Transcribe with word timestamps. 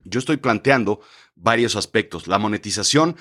Yo 0.00 0.18
estoy 0.18 0.38
planteando 0.38 1.00
varios 1.34 1.76
aspectos. 1.76 2.26
La 2.26 2.38
monetización 2.38 3.16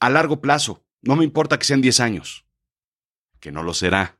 a 0.00 0.10
largo 0.10 0.40
plazo. 0.40 0.84
No 1.02 1.16
me 1.16 1.24
importa 1.24 1.58
que 1.58 1.64
sean 1.64 1.80
10 1.80 2.00
años, 2.00 2.46
que 3.40 3.52
no 3.52 3.62
lo 3.62 3.74
será. 3.74 4.18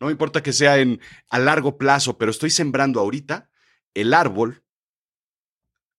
No 0.00 0.06
me 0.06 0.12
importa 0.12 0.42
que 0.42 0.52
sea 0.52 0.78
en, 0.78 1.00
a 1.28 1.38
largo 1.38 1.78
plazo, 1.78 2.18
pero 2.18 2.30
estoy 2.30 2.50
sembrando 2.50 3.00
ahorita 3.00 3.50
el 3.94 4.14
árbol 4.14 4.64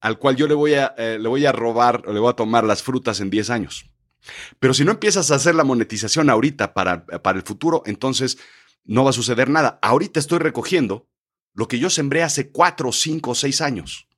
al 0.01 0.17
cual 0.17 0.37
yo 0.37 0.47
le 0.47 0.53
voy 0.53 0.75
a, 0.75 0.93
eh, 0.97 1.17
le 1.19 1.27
voy 1.27 1.45
a 1.45 1.51
robar 1.51 2.03
o 2.07 2.13
le 2.13 2.19
voy 2.19 2.29
a 2.29 2.35
tomar 2.35 2.63
las 2.63 2.83
frutas 2.83 3.19
en 3.19 3.29
10 3.29 3.49
años. 3.49 3.91
Pero 4.59 4.73
si 4.73 4.85
no 4.85 4.91
empiezas 4.91 5.31
a 5.31 5.35
hacer 5.35 5.55
la 5.55 5.63
monetización 5.63 6.29
ahorita 6.29 6.73
para, 6.73 7.05
para 7.05 7.37
el 7.37 7.43
futuro, 7.43 7.83
entonces 7.85 8.37
no 8.83 9.03
va 9.03 9.09
a 9.09 9.13
suceder 9.13 9.49
nada. 9.49 9.79
Ahorita 9.81 10.19
estoy 10.19 10.39
recogiendo 10.39 11.09
lo 11.53 11.67
que 11.67 11.79
yo 11.79 11.89
sembré 11.89 12.23
hace 12.23 12.51
4, 12.51 12.91
5, 12.91 13.35
6 13.35 13.61
años. 13.61 14.08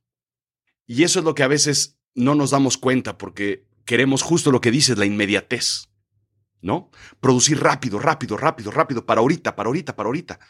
Y 0.86 1.04
eso 1.04 1.18
es 1.18 1.24
lo 1.24 1.34
que 1.34 1.42
a 1.42 1.48
veces 1.48 1.98
no 2.14 2.34
nos 2.34 2.50
damos 2.50 2.76
cuenta 2.76 3.18
porque 3.18 3.66
queremos 3.84 4.22
justo 4.22 4.50
lo 4.50 4.60
que 4.60 4.70
dices, 4.70 4.98
la 4.98 5.06
inmediatez. 5.06 5.88
¿no? 6.62 6.90
Producir 7.20 7.60
rápido, 7.60 7.98
rápido, 7.98 8.36
rápido, 8.36 8.70
rápido, 8.70 9.04
para 9.04 9.20
ahorita, 9.20 9.54
para 9.54 9.66
ahorita, 9.66 9.94
para 9.94 10.06
ahorita. 10.06 10.40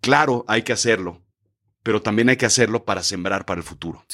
Claro, 0.00 0.44
hay 0.48 0.62
que 0.62 0.72
hacerlo, 0.72 1.22
pero 1.82 2.00
también 2.00 2.28
hay 2.28 2.36
que 2.36 2.46
hacerlo 2.46 2.84
para 2.84 3.02
sembrar 3.02 3.44
para 3.44 3.58
el 3.58 3.64
futuro. 3.64 4.04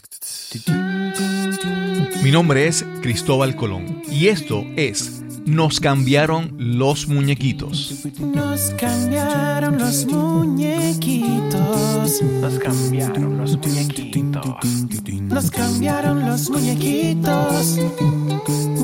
Mi 2.22 2.30
nombre 2.30 2.66
es 2.66 2.84
Cristóbal 3.02 3.54
Colón 3.54 4.02
y 4.10 4.28
esto 4.28 4.64
es 4.76 5.22
Nos 5.46 5.78
cambiaron 5.78 6.54
los 6.58 7.06
muñequitos. 7.06 8.06
Nos 8.18 8.70
cambiaron 8.78 9.78
los 9.78 10.06
muñequitos. 10.06 12.22
Nos 12.40 12.58
cambiaron 12.58 13.36
los 13.36 13.58
muñequitos. 13.58 14.42
Nos 15.20 15.50
cambiaron 15.50 16.26
los 16.26 16.50
muñequitos. 16.50 17.78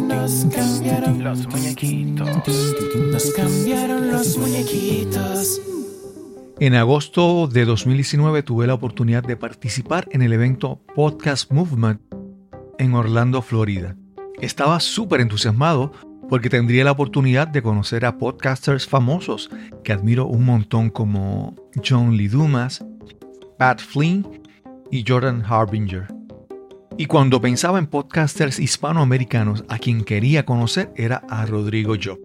Nos 0.07 0.47
cambiaron 0.55 1.25
los 1.25 1.49
muñequitos. 1.49 2.29
Nos 3.11 3.31
cambiaron 3.33 4.11
los 4.11 4.37
muñequitos. 4.37 5.63
En 6.59 6.75
agosto 6.75 7.47
de 7.47 7.65
2019 7.65 8.43
tuve 8.43 8.67
la 8.67 8.75
oportunidad 8.75 9.23
de 9.23 9.37
participar 9.37 10.07
en 10.11 10.21
el 10.21 10.35
evento 10.35 10.83
Podcast 10.95 11.51
Movement 11.51 12.03
en 12.79 12.93
Orlando, 12.93 13.41
Florida. 13.41 13.97
Estaba 14.41 14.79
súper 14.81 15.23
entusiasmado 15.23 15.93
porque 16.31 16.49
tendría 16.49 16.85
la 16.85 16.93
oportunidad 16.93 17.49
de 17.49 17.61
conocer 17.61 18.07
a 18.07 18.17
podcasters 18.17 18.87
famosos 18.87 19.51
que 19.83 19.93
admiro 19.93 20.27
un 20.27 20.45
montón 20.45 20.89
como 20.89 21.57
John 21.85 22.17
Lee 22.17 22.29
Dumas, 22.29 22.85
Pat 23.59 23.81
Flynn 23.81 24.41
y 24.93 25.05
Jordan 25.07 25.43
Harbinger. 25.45 26.07
Y 26.97 27.07
cuando 27.07 27.41
pensaba 27.41 27.81
en 27.81 27.89
podcasters 27.89 28.61
hispanoamericanos, 28.61 29.65
a 29.69 29.79
quien 29.79 30.05
quería 30.05 30.47
conocer 30.47 30.93
era 30.97 31.17
a 31.29 31.47
Rodrigo 31.47 31.95
Job. 32.01 32.21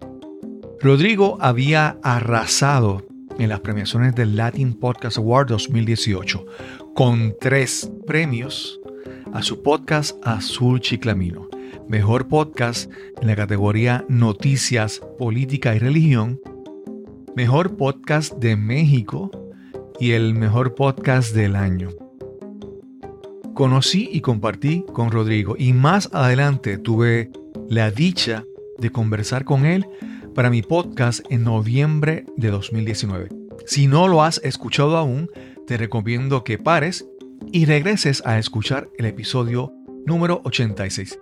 Rodrigo 0.80 1.36
había 1.40 1.98
arrasado 2.04 3.04
en 3.40 3.48
las 3.48 3.58
premiaciones 3.58 4.14
del 4.14 4.36
Latin 4.36 4.74
Podcast 4.74 5.18
Award 5.18 5.48
2018 5.48 6.46
con 6.94 7.34
tres 7.40 7.90
premios 8.06 8.78
a 9.32 9.42
su 9.42 9.62
podcast 9.64 10.16
Azul 10.24 10.80
Chiclamino. 10.80 11.55
Mejor 11.88 12.28
podcast 12.28 12.90
en 13.20 13.28
la 13.28 13.36
categoría 13.36 14.04
Noticias, 14.08 15.00
Política 15.18 15.74
y 15.74 15.78
Religión. 15.78 16.40
Mejor 17.34 17.76
podcast 17.76 18.34
de 18.34 18.56
México 18.56 19.30
y 20.00 20.12
el 20.12 20.34
mejor 20.34 20.74
podcast 20.74 21.34
del 21.34 21.56
año. 21.56 21.90
Conocí 23.54 24.08
y 24.12 24.20
compartí 24.20 24.84
con 24.92 25.10
Rodrigo 25.10 25.54
y 25.58 25.72
más 25.72 26.10
adelante 26.12 26.78
tuve 26.78 27.30
la 27.68 27.90
dicha 27.90 28.44
de 28.78 28.90
conversar 28.90 29.44
con 29.44 29.64
él 29.64 29.86
para 30.34 30.50
mi 30.50 30.62
podcast 30.62 31.24
en 31.30 31.44
noviembre 31.44 32.26
de 32.36 32.50
2019. 32.50 33.28
Si 33.64 33.86
no 33.86 34.08
lo 34.08 34.22
has 34.22 34.40
escuchado 34.44 34.96
aún, 34.96 35.30
te 35.66 35.76
recomiendo 35.76 36.44
que 36.44 36.58
pares 36.58 37.06
y 37.52 37.64
regreses 37.64 38.22
a 38.26 38.38
escuchar 38.38 38.88
el 38.98 39.06
episodio 39.06 39.72
número 40.04 40.40
86. 40.44 41.18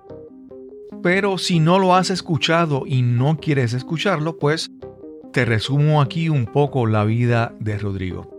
Pero 1.02 1.38
si 1.38 1.60
no 1.60 1.78
lo 1.78 1.94
has 1.94 2.10
escuchado 2.10 2.84
y 2.86 3.02
no 3.02 3.38
quieres 3.38 3.72
escucharlo, 3.72 4.38
pues 4.38 4.70
te 5.32 5.44
resumo 5.44 6.00
aquí 6.00 6.28
un 6.28 6.46
poco 6.46 6.86
la 6.86 7.04
vida 7.04 7.54
de 7.58 7.76
Rodrigo. 7.78 8.30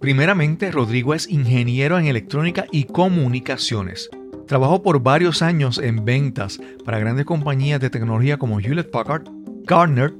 Primeramente, 0.00 0.72
Rodrigo 0.72 1.14
es 1.14 1.28
ingeniero 1.28 1.98
en 1.98 2.06
electrónica 2.06 2.66
y 2.72 2.84
comunicaciones. 2.84 4.10
Trabajó 4.48 4.82
por 4.82 5.02
varios 5.02 5.42
años 5.42 5.78
en 5.78 6.04
ventas 6.04 6.60
para 6.84 6.98
grandes 6.98 7.24
compañías 7.24 7.80
de 7.80 7.90
tecnología 7.90 8.36
como 8.36 8.58
Hewlett 8.58 8.90
Packard, 8.90 9.28
Gartner, 9.64 10.12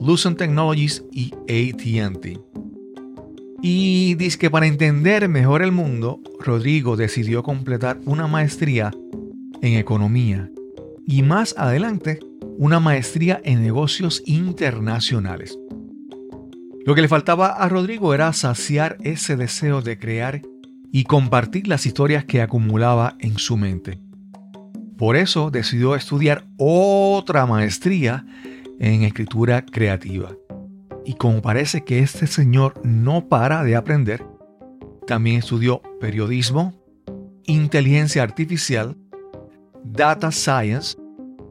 Lucent 0.00 0.36
Technologies 0.36 1.02
y 1.10 1.32
ATT. 1.48 2.38
Y 3.62 4.14
dice 4.16 4.38
que 4.38 4.50
para 4.50 4.66
entender 4.66 5.28
mejor 5.28 5.62
el 5.62 5.72
mundo, 5.72 6.20
Rodrigo 6.38 6.96
decidió 6.96 7.42
completar 7.42 7.98
una 8.04 8.26
maestría 8.26 8.90
en 9.62 9.74
economía 9.78 10.50
y 11.06 11.22
más 11.22 11.54
adelante 11.56 12.20
una 12.58 12.80
maestría 12.80 13.40
en 13.44 13.62
negocios 13.62 14.22
internacionales. 14.26 15.58
Lo 16.84 16.94
que 16.94 17.02
le 17.02 17.08
faltaba 17.08 17.48
a 17.48 17.68
Rodrigo 17.68 18.14
era 18.14 18.32
saciar 18.32 18.96
ese 19.02 19.36
deseo 19.36 19.82
de 19.82 19.98
crear 19.98 20.42
y 20.92 21.04
compartir 21.04 21.68
las 21.68 21.86
historias 21.86 22.24
que 22.24 22.42
acumulaba 22.42 23.16
en 23.20 23.38
su 23.38 23.56
mente. 23.56 24.00
Por 24.96 25.16
eso 25.16 25.50
decidió 25.50 25.94
estudiar 25.94 26.44
otra 26.58 27.46
maestría 27.46 28.26
en 28.78 29.02
escritura 29.02 29.64
creativa. 29.64 30.30
Y 31.04 31.14
como 31.14 31.40
parece 31.40 31.84
que 31.84 32.00
este 32.00 32.26
señor 32.26 32.74
no 32.84 33.28
para 33.28 33.64
de 33.64 33.76
aprender, 33.76 34.24
también 35.06 35.36
estudió 35.36 35.82
periodismo, 36.00 36.74
inteligencia 37.46 38.22
artificial, 38.22 38.96
data 39.84 40.30
science, 40.30 40.96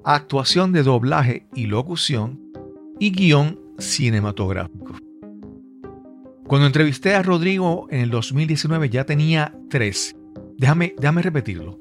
actuación 0.04 0.72
de 0.72 0.84
doblaje 0.84 1.48
y 1.54 1.66
locución 1.66 2.40
y 3.00 3.12
guion 3.12 3.60
cinematográfico. 3.78 4.96
Cuando 6.48 6.68
entrevisté 6.68 7.14
a 7.14 7.22
Rodrigo 7.22 7.88
en 7.92 8.02
el 8.02 8.10
2019 8.10 8.90
ya 8.90 9.06
tenía 9.06 9.54
tres. 9.70 10.16
Déjame, 10.58 10.96
déjame 10.98 11.22
repetirlo. 11.22 11.78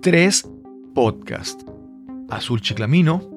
Tres 0.00 0.48
podcasts. 0.94 1.64
Azul 2.28 2.60
Chiclamino, 2.60 3.28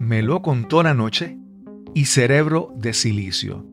Me 0.00 0.22
lo 0.22 0.42
contó 0.42 0.82
la 0.82 0.94
noche 0.94 1.38
y 1.94 2.06
Cerebro 2.06 2.72
de 2.76 2.92
Silicio. 2.92 3.64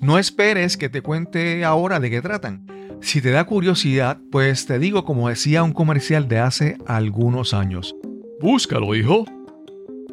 No 0.00 0.18
esperes 0.18 0.76
que 0.76 0.88
te 0.88 1.02
cuente 1.02 1.64
ahora 1.64 1.98
de 2.00 2.10
qué 2.10 2.22
tratan. 2.22 2.66
Si 3.00 3.20
te 3.20 3.30
da 3.30 3.44
curiosidad, 3.44 4.20
pues 4.30 4.66
te 4.66 4.78
digo 4.78 5.04
como 5.04 5.28
decía 5.28 5.62
un 5.62 5.72
comercial 5.72 6.28
de 6.28 6.38
hace 6.38 6.78
algunos 6.86 7.54
años. 7.54 7.94
Búscalo, 8.40 8.94
hijo. 8.94 9.24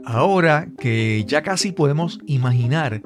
Ahora 0.06 0.68
que 0.78 1.24
ya 1.26 1.42
casi 1.42 1.72
podemos 1.72 2.20
imaginar 2.26 3.02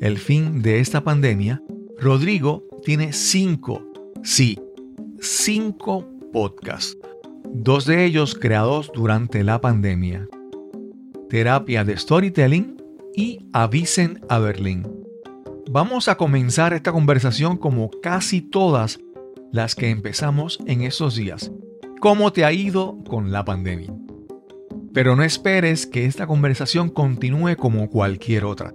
el 0.00 0.18
fin 0.18 0.62
de 0.62 0.80
esta 0.80 1.04
pandemia, 1.04 1.62
Rodrigo 1.98 2.64
tiene 2.84 3.12
cinco, 3.12 3.84
sí, 4.24 4.58
cinco 5.20 6.08
podcasts, 6.32 6.98
dos 7.44 7.86
de 7.86 8.04
ellos 8.04 8.34
creados 8.34 8.90
durante 8.92 9.44
la 9.44 9.60
pandemia. 9.60 10.28
Terapia 11.30 11.84
de 11.84 11.96
Storytelling 11.96 12.76
y 13.14 13.46
Avisen 13.52 14.20
a 14.28 14.38
Berlín. 14.38 15.01
Vamos 15.74 16.08
a 16.08 16.16
comenzar 16.16 16.74
esta 16.74 16.92
conversación 16.92 17.56
como 17.56 17.90
casi 18.02 18.42
todas 18.42 19.00
las 19.52 19.74
que 19.74 19.88
empezamos 19.88 20.58
en 20.66 20.82
esos 20.82 21.16
días. 21.16 21.50
¿Cómo 21.98 22.30
te 22.30 22.44
ha 22.44 22.52
ido 22.52 22.98
con 23.08 23.32
la 23.32 23.42
pandemia? 23.42 23.90
Pero 24.92 25.16
no 25.16 25.22
esperes 25.22 25.86
que 25.86 26.04
esta 26.04 26.26
conversación 26.26 26.90
continúe 26.90 27.56
como 27.56 27.88
cualquier 27.88 28.44
otra 28.44 28.74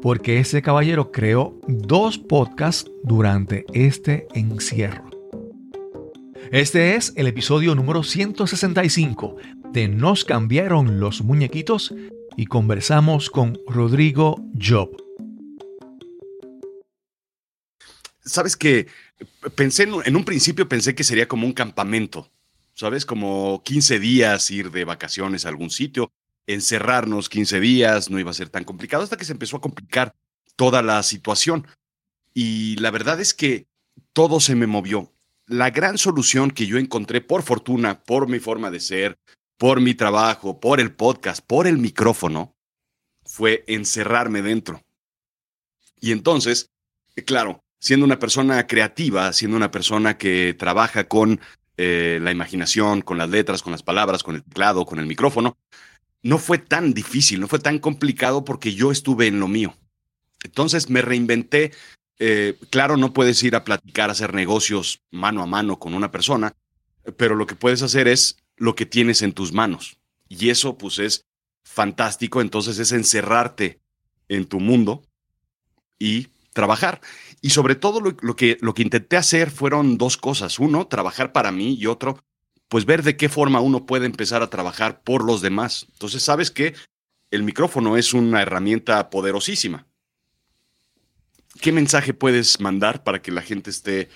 porque 0.00 0.38
ese 0.38 0.62
caballero 0.62 1.10
creó 1.12 1.58
dos 1.66 2.18
podcasts 2.18 2.90
durante 3.02 3.66
este 3.74 4.26
encierro. 4.32 5.04
Este 6.50 6.94
es 6.94 7.12
el 7.16 7.26
episodio 7.26 7.74
número 7.74 8.02
165 8.02 9.36
de 9.72 9.88
Nos 9.88 10.24
cambiaron 10.24 10.98
los 10.98 11.22
muñequitos 11.22 11.94
y 12.36 12.46
conversamos 12.46 13.28
con 13.28 13.58
Rodrigo 13.66 14.36
Job. 14.58 15.07
Sabes 18.28 18.56
que 18.56 18.86
pensé 19.54 19.84
en, 19.84 20.16
un 20.16 20.24
principio 20.24 20.68
pensé 20.68 20.94
que 20.94 21.04
sería 21.04 21.26
como 21.28 21.46
un 21.46 21.52
campamento, 21.52 22.30
¿sabes? 22.74 23.04
Como 23.04 23.62
15 23.64 23.98
días 23.98 24.50
ir 24.50 24.70
de 24.70 24.84
vacaciones 24.84 25.44
a 25.44 25.48
algún 25.48 25.70
sitio 25.70 26.12
encerrarnos 26.48 27.28
15 27.28 27.60
días, 27.60 28.10
no 28.10 28.18
iba 28.18 28.30
a 28.30 28.34
ser 28.34 28.48
tan 28.48 28.64
complicado 28.64 29.04
hasta 29.04 29.16
que 29.16 29.26
se 29.26 29.32
empezó 29.32 29.58
a 29.58 29.60
complicar 29.60 30.14
toda 30.56 30.82
la 30.82 31.02
situación. 31.02 31.66
Y 32.34 32.76
la 32.76 32.90
verdad 32.90 33.20
es 33.20 33.34
que 33.34 33.66
todo 34.12 34.40
se 34.40 34.56
me 34.56 34.66
movió. 34.66 35.12
la 35.46 35.70
gran 35.70 35.96
solución 35.96 36.50
que 36.50 36.66
yo 36.66 36.76
encontré, 36.76 37.22
por 37.22 37.42
fortuna, 37.42 38.02
por 38.02 38.28
mi 38.28 38.38
forma 38.38 38.70
de 38.70 38.80
ser, 38.80 39.18
por 39.56 39.80
mi 39.80 39.94
trabajo, 39.94 40.60
por 40.60 40.78
el 40.78 40.92
podcast, 40.92 41.42
por 41.42 41.66
el 41.66 41.78
micrófono, 41.78 42.54
fue 43.24 43.64
encerrarme 43.66 44.42
dentro. 44.42 44.84
Y 46.00 46.12
entonces, 46.12 46.70
claro, 47.24 47.64
siendo 47.78 48.04
una 48.04 48.18
persona 48.18 48.66
creativa, 48.66 49.32
siendo 49.32 49.56
una 49.56 49.70
persona 49.70 50.18
que 50.18 50.54
trabaja 50.58 51.08
con 51.08 51.40
eh, 51.76 52.18
la 52.22 52.32
imaginación, 52.32 53.02
con 53.02 53.18
las 53.18 53.28
letras, 53.28 53.62
con 53.62 53.72
las 53.72 53.82
palabras, 53.82 54.22
con 54.22 54.34
el 54.34 54.42
teclado, 54.42 54.84
con 54.84 54.98
el 54.98 55.06
micrófono, 55.06 55.56
no 56.22 56.38
fue 56.38 56.58
tan 56.58 56.92
difícil, 56.92 57.40
no 57.40 57.48
fue 57.48 57.60
tan 57.60 57.78
complicado 57.78 58.44
porque 58.44 58.74
yo 58.74 58.90
estuve 58.90 59.28
en 59.28 59.40
lo 59.40 59.48
mío. 59.48 59.76
Entonces 60.42 60.90
me 60.90 61.02
reinventé. 61.02 61.72
Eh, 62.18 62.58
claro, 62.70 62.96
no 62.96 63.12
puedes 63.12 63.40
ir 63.44 63.54
a 63.54 63.64
platicar, 63.64 64.08
a 64.08 64.12
hacer 64.12 64.34
negocios 64.34 65.02
mano 65.12 65.42
a 65.42 65.46
mano 65.46 65.78
con 65.78 65.94
una 65.94 66.10
persona, 66.10 66.52
pero 67.16 67.36
lo 67.36 67.46
que 67.46 67.54
puedes 67.54 67.82
hacer 67.82 68.08
es 68.08 68.38
lo 68.56 68.74
que 68.74 68.86
tienes 68.86 69.22
en 69.22 69.32
tus 69.32 69.52
manos. 69.52 69.98
Y 70.28 70.50
eso 70.50 70.76
pues 70.76 70.98
es 70.98 71.26
fantástico, 71.62 72.40
entonces 72.40 72.78
es 72.80 72.90
encerrarte 72.90 73.78
en 74.28 74.46
tu 74.46 74.58
mundo 74.58 75.02
y 75.98 76.28
trabajar. 76.52 77.00
Y 77.40 77.50
sobre 77.50 77.74
todo 77.74 78.00
lo, 78.00 78.36
que, 78.36 78.58
lo 78.60 78.74
que 78.74 78.82
intenté 78.82 79.16
hacer 79.16 79.50
fueron 79.50 79.98
dos 79.98 80.16
cosas. 80.16 80.58
Uno, 80.58 80.86
trabajar 80.86 81.32
para 81.32 81.52
mí 81.52 81.74
y 81.74 81.86
otro, 81.86 82.22
pues 82.68 82.84
ver 82.84 83.02
de 83.02 83.16
qué 83.16 83.28
forma 83.28 83.60
uno 83.60 83.86
puede 83.86 84.06
empezar 84.06 84.42
a 84.42 84.50
trabajar 84.50 85.02
por 85.02 85.24
los 85.24 85.40
demás. 85.40 85.86
Entonces, 85.92 86.22
sabes 86.22 86.50
que 86.50 86.74
el 87.30 87.42
micrófono 87.42 87.96
es 87.96 88.14
una 88.14 88.42
herramienta 88.42 89.10
poderosísima. 89.10 89.86
¿Qué 91.60 91.72
mensaje 91.72 92.14
puedes 92.14 92.60
mandar 92.60 93.02
para 93.02 93.20
que 93.20 93.32
la 93.32 93.42
gente 93.42 93.70
esté, 93.70 94.08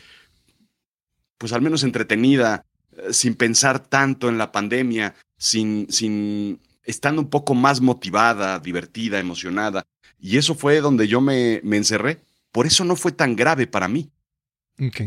pues 1.38 1.52
al 1.52 1.62
menos 1.62 1.82
entretenida, 1.82 2.64
eh, 2.96 3.12
sin 3.12 3.35
pensar 3.35 3.81
tanto 3.81 4.28
en 4.28 4.38
la 4.38 4.52
pandemia, 4.52 5.14
sin, 5.37 5.90
sin, 5.90 6.61
estando 6.85 7.23
un 7.23 7.31
poco 7.31 7.55
más 7.55 7.81
motivada, 7.81 8.58
divertida, 8.58 9.19
emocionada? 9.19 9.85
Y 10.24 10.38
eso 10.38 10.54
fue 10.54 10.80
donde 10.80 11.08
yo 11.08 11.20
me, 11.20 11.56
encerré. 11.56 12.20
Por 12.52 12.64
eso 12.64 12.84
no 12.84 12.94
fue 12.94 13.10
tan 13.10 13.34
grave 13.34 13.66
para 13.66 13.88
mí. 13.88 14.12
Ok. 14.80 15.00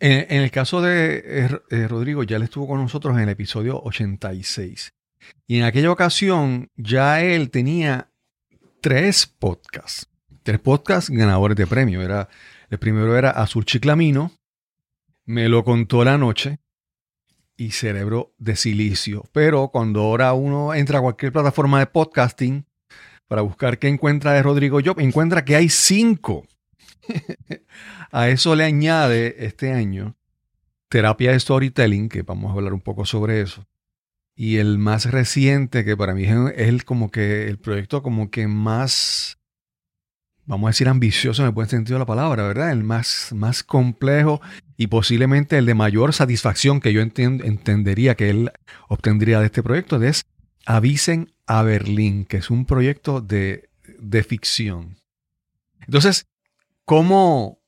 En, 0.00 0.42
el 0.42 0.50
caso 0.50 0.82
de 0.82 1.22
eh, 1.24 1.60
eh, 1.70 1.88
Rodrigo, 1.88 2.24
ya 2.24 2.36
él 2.36 2.42
estuvo 2.42 2.66
con 2.66 2.80
nosotros 2.82 3.14
en 3.14 3.22
el 3.22 3.28
episodio 3.28 3.80
86. 3.84 4.92
Y 5.46 5.58
en 5.58 5.62
aquella 5.62 5.92
ocasión 5.92 6.70
ya 6.76 7.22
él 7.22 7.50
tenía 7.50 8.10
tres 8.80 9.26
podcasts. 9.28 10.08
Tres 10.42 10.58
podcasts 10.58 11.08
ganadores 11.08 11.56
de 11.56 11.68
premio. 11.68 12.02
Era, 12.02 12.28
el 12.68 12.78
primero 12.78 13.16
era 13.16 13.30
Azul 13.30 13.64
Chiclamino, 13.64 14.32
Me 15.24 15.48
lo 15.48 15.62
contó 15.62 16.02
la 16.04 16.18
noche 16.18 16.58
y 17.56 17.70
Cerebro 17.70 18.34
de 18.38 18.56
Silicio. 18.56 19.24
Pero 19.30 19.68
cuando 19.68 20.00
ahora 20.00 20.32
uno 20.32 20.74
entra 20.74 20.98
a 20.98 21.02
cualquier 21.02 21.32
plataforma 21.32 21.78
de 21.78 21.86
podcasting 21.86 22.66
para 23.28 23.42
buscar 23.42 23.78
qué 23.78 23.88
encuentra 23.88 24.32
de 24.32 24.42
Rodrigo 24.42 24.80
Job, 24.84 25.00
encuentra 25.00 25.44
que 25.44 25.56
hay 25.56 25.68
cinco. 25.68 26.46
a 28.12 28.28
eso 28.28 28.54
le 28.54 28.64
añade 28.64 29.44
este 29.44 29.72
año 29.72 30.16
terapia 30.88 31.32
de 31.32 31.40
storytelling, 31.40 32.08
que 32.08 32.22
vamos 32.22 32.50
a 32.50 32.54
hablar 32.54 32.72
un 32.72 32.80
poco 32.80 33.04
sobre 33.04 33.40
eso. 33.40 33.66
Y 34.34 34.58
el 34.58 34.78
más 34.78 35.10
reciente, 35.10 35.84
que 35.84 35.96
para 35.96 36.14
mí 36.14 36.24
es 36.24 36.68
el, 36.68 36.84
como 36.84 37.10
que 37.10 37.48
el 37.48 37.58
proyecto 37.58 38.02
como 38.02 38.30
que 38.30 38.46
más, 38.46 39.38
vamos 40.44 40.68
a 40.68 40.70
decir 40.70 40.88
ambicioso 40.88 41.42
en 41.42 41.48
el 41.48 41.54
buen 41.54 41.68
sentido 41.68 41.96
de 41.96 42.00
la 42.00 42.06
palabra, 42.06 42.46
¿verdad? 42.46 42.70
El 42.70 42.84
más, 42.84 43.30
más 43.34 43.62
complejo 43.62 44.40
y 44.76 44.88
posiblemente 44.88 45.56
el 45.58 45.66
de 45.66 45.74
mayor 45.74 46.12
satisfacción 46.12 46.80
que 46.80 46.92
yo 46.92 47.00
entendería 47.00 48.14
que 48.14 48.30
él 48.30 48.52
obtendría 48.88 49.40
de 49.40 49.46
este 49.46 49.62
proyecto 49.62 50.00
es 50.02 50.26
Avisen 50.66 51.32
a 51.46 51.62
Berlín, 51.62 52.24
que 52.24 52.38
es 52.38 52.50
un 52.50 52.66
proyecto 52.66 53.20
de, 53.20 53.68
de 53.98 54.22
ficción. 54.22 54.96
Entonces, 55.80 56.26
¿cómo 56.84 57.60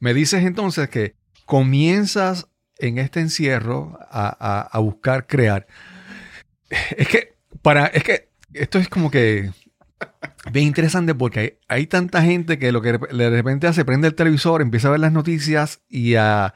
me 0.00 0.14
dices 0.14 0.44
entonces 0.44 0.88
que 0.88 1.14
comienzas 1.44 2.48
en 2.78 2.98
este 2.98 3.20
encierro 3.20 3.98
a, 4.10 4.60
a, 4.60 4.78
buscar 4.80 5.26
crear? 5.26 5.66
Es 6.96 7.08
que, 7.08 7.34
para, 7.62 7.86
es 7.86 8.02
que 8.02 8.28
esto 8.52 8.78
es 8.78 8.88
como 8.88 9.10
que 9.10 9.50
bien 10.52 10.66
interesante 10.66 11.14
porque 11.14 11.40
hay, 11.40 11.52
hay, 11.68 11.86
tanta 11.86 12.22
gente 12.22 12.58
que 12.58 12.72
lo 12.72 12.82
que 12.82 12.92
de 12.92 13.30
repente 13.30 13.66
hace, 13.66 13.84
prende 13.84 14.08
el 14.08 14.14
televisor, 14.14 14.60
empieza 14.60 14.88
a 14.88 14.92
ver 14.92 15.00
las 15.00 15.12
noticias 15.12 15.80
y 15.88 16.16
a 16.16 16.54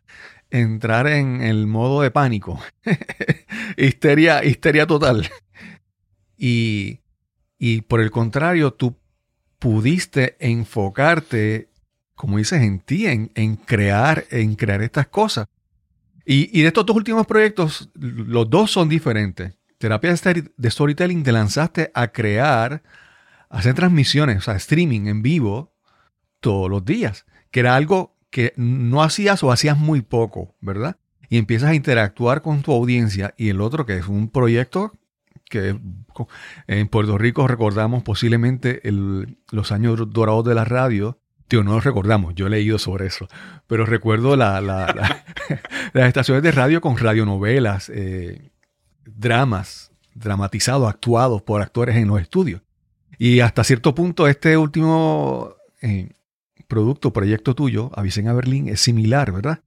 entrar 0.51 1.07
en 1.07 1.43
el 1.43 1.67
modo 1.67 2.03
de 2.03 2.11
pánico. 2.11 2.61
histeria, 3.77 4.45
histeria 4.45 4.87
total. 4.87 5.31
Y, 6.43 7.83
por 7.83 8.01
el 8.01 8.11
contrario, 8.11 8.73
tú 8.73 8.97
pudiste 9.59 10.37
enfocarte, 10.41 11.69
como 12.15 12.39
dices, 12.39 12.63
en 12.63 12.81
ti, 12.81 13.07
en, 13.07 13.57
crear, 13.57 14.25
en 14.31 14.55
crear 14.55 14.81
estas 14.81 15.09
cosas. 15.09 15.47
Y, 16.25 16.63
de 16.63 16.69
estos 16.69 16.87
dos 16.87 16.97
últimos 16.97 17.27
proyectos, 17.27 17.91
los 17.95 18.49
dos 18.49 18.71
son 18.71 18.89
diferentes. 18.89 19.53
Terapia 19.77 20.15
de 20.15 20.71
Storytelling 20.71 21.23
te 21.23 21.33
lanzaste 21.33 21.91
a 21.95 22.09
crear, 22.09 22.83
a 23.51 23.59
hacer 23.59 23.75
transmisiones, 23.75 24.39
o 24.39 24.41
sea, 24.41 24.57
streaming 24.57 25.09
en 25.09 25.23
vivo 25.23 25.75
todos 26.41 26.71
los 26.71 26.85
días, 26.85 27.27
que 27.51 27.61
era 27.61 27.77
algo 27.77 28.17
que 28.31 28.55
no 28.57 29.03
hacías 29.03 29.43
o 29.43 29.53
hacías 29.53 29.79
muy 29.79 30.01
poco, 30.01 30.55
¿verdad? 30.61 30.97
Y 31.29 31.37
empiezas 31.37 31.71
a 31.71 31.75
interactuar 31.75 32.41
con 32.41 32.63
tu 32.63 32.73
audiencia. 32.73 33.35
Y 33.37 33.51
el 33.51 33.61
otro, 33.61 33.85
que 33.85 33.99
es 33.99 34.09
un 34.09 34.29
proyecto 34.29 35.00
que 35.51 35.79
en 36.67 36.89
Puerto 36.89 37.19
Rico 37.19 37.47
recordamos 37.47 38.03
posiblemente 38.03 38.81
los 39.51 39.73
años 39.73 40.11
dorados 40.11 40.47
de 40.47 40.55
la 40.55 40.65
radio. 40.65 41.19
Tío, 41.49 41.65
no 41.65 41.73
los 41.73 41.85
recordamos, 41.85 42.35
yo 42.37 42.47
he 42.47 42.51
leído 42.51 42.79
sobre 42.79 43.07
eso, 43.07 43.27
pero 43.67 43.85
recuerdo 43.85 44.37
la, 44.37 44.61
las 45.93 46.09
estaciones 46.09 46.45
de 46.45 46.53
radio 46.53 46.81
con 46.81 46.97
radionovelas, 46.97 47.91
eh, 47.93 48.53
dramas 49.05 49.91
dramatizados, 50.15 50.89
actuados 50.89 51.43
por 51.43 51.61
actores 51.61 51.97
en 51.97 52.07
los 52.07 52.21
estudios. 52.21 52.63
Y 53.19 53.41
hasta 53.41 53.65
cierto 53.65 53.95
punto 53.95 54.29
este 54.29 54.57
último 54.57 55.57
eh, 55.83 56.11
producto, 56.69 57.13
proyecto 57.13 57.55
tuyo, 57.55 57.91
Avicen 57.95 58.29
a 58.29 58.33
Berlín, 58.33 58.69
es 58.69 58.81
similar, 58.81 59.33
¿verdad? 59.33 59.61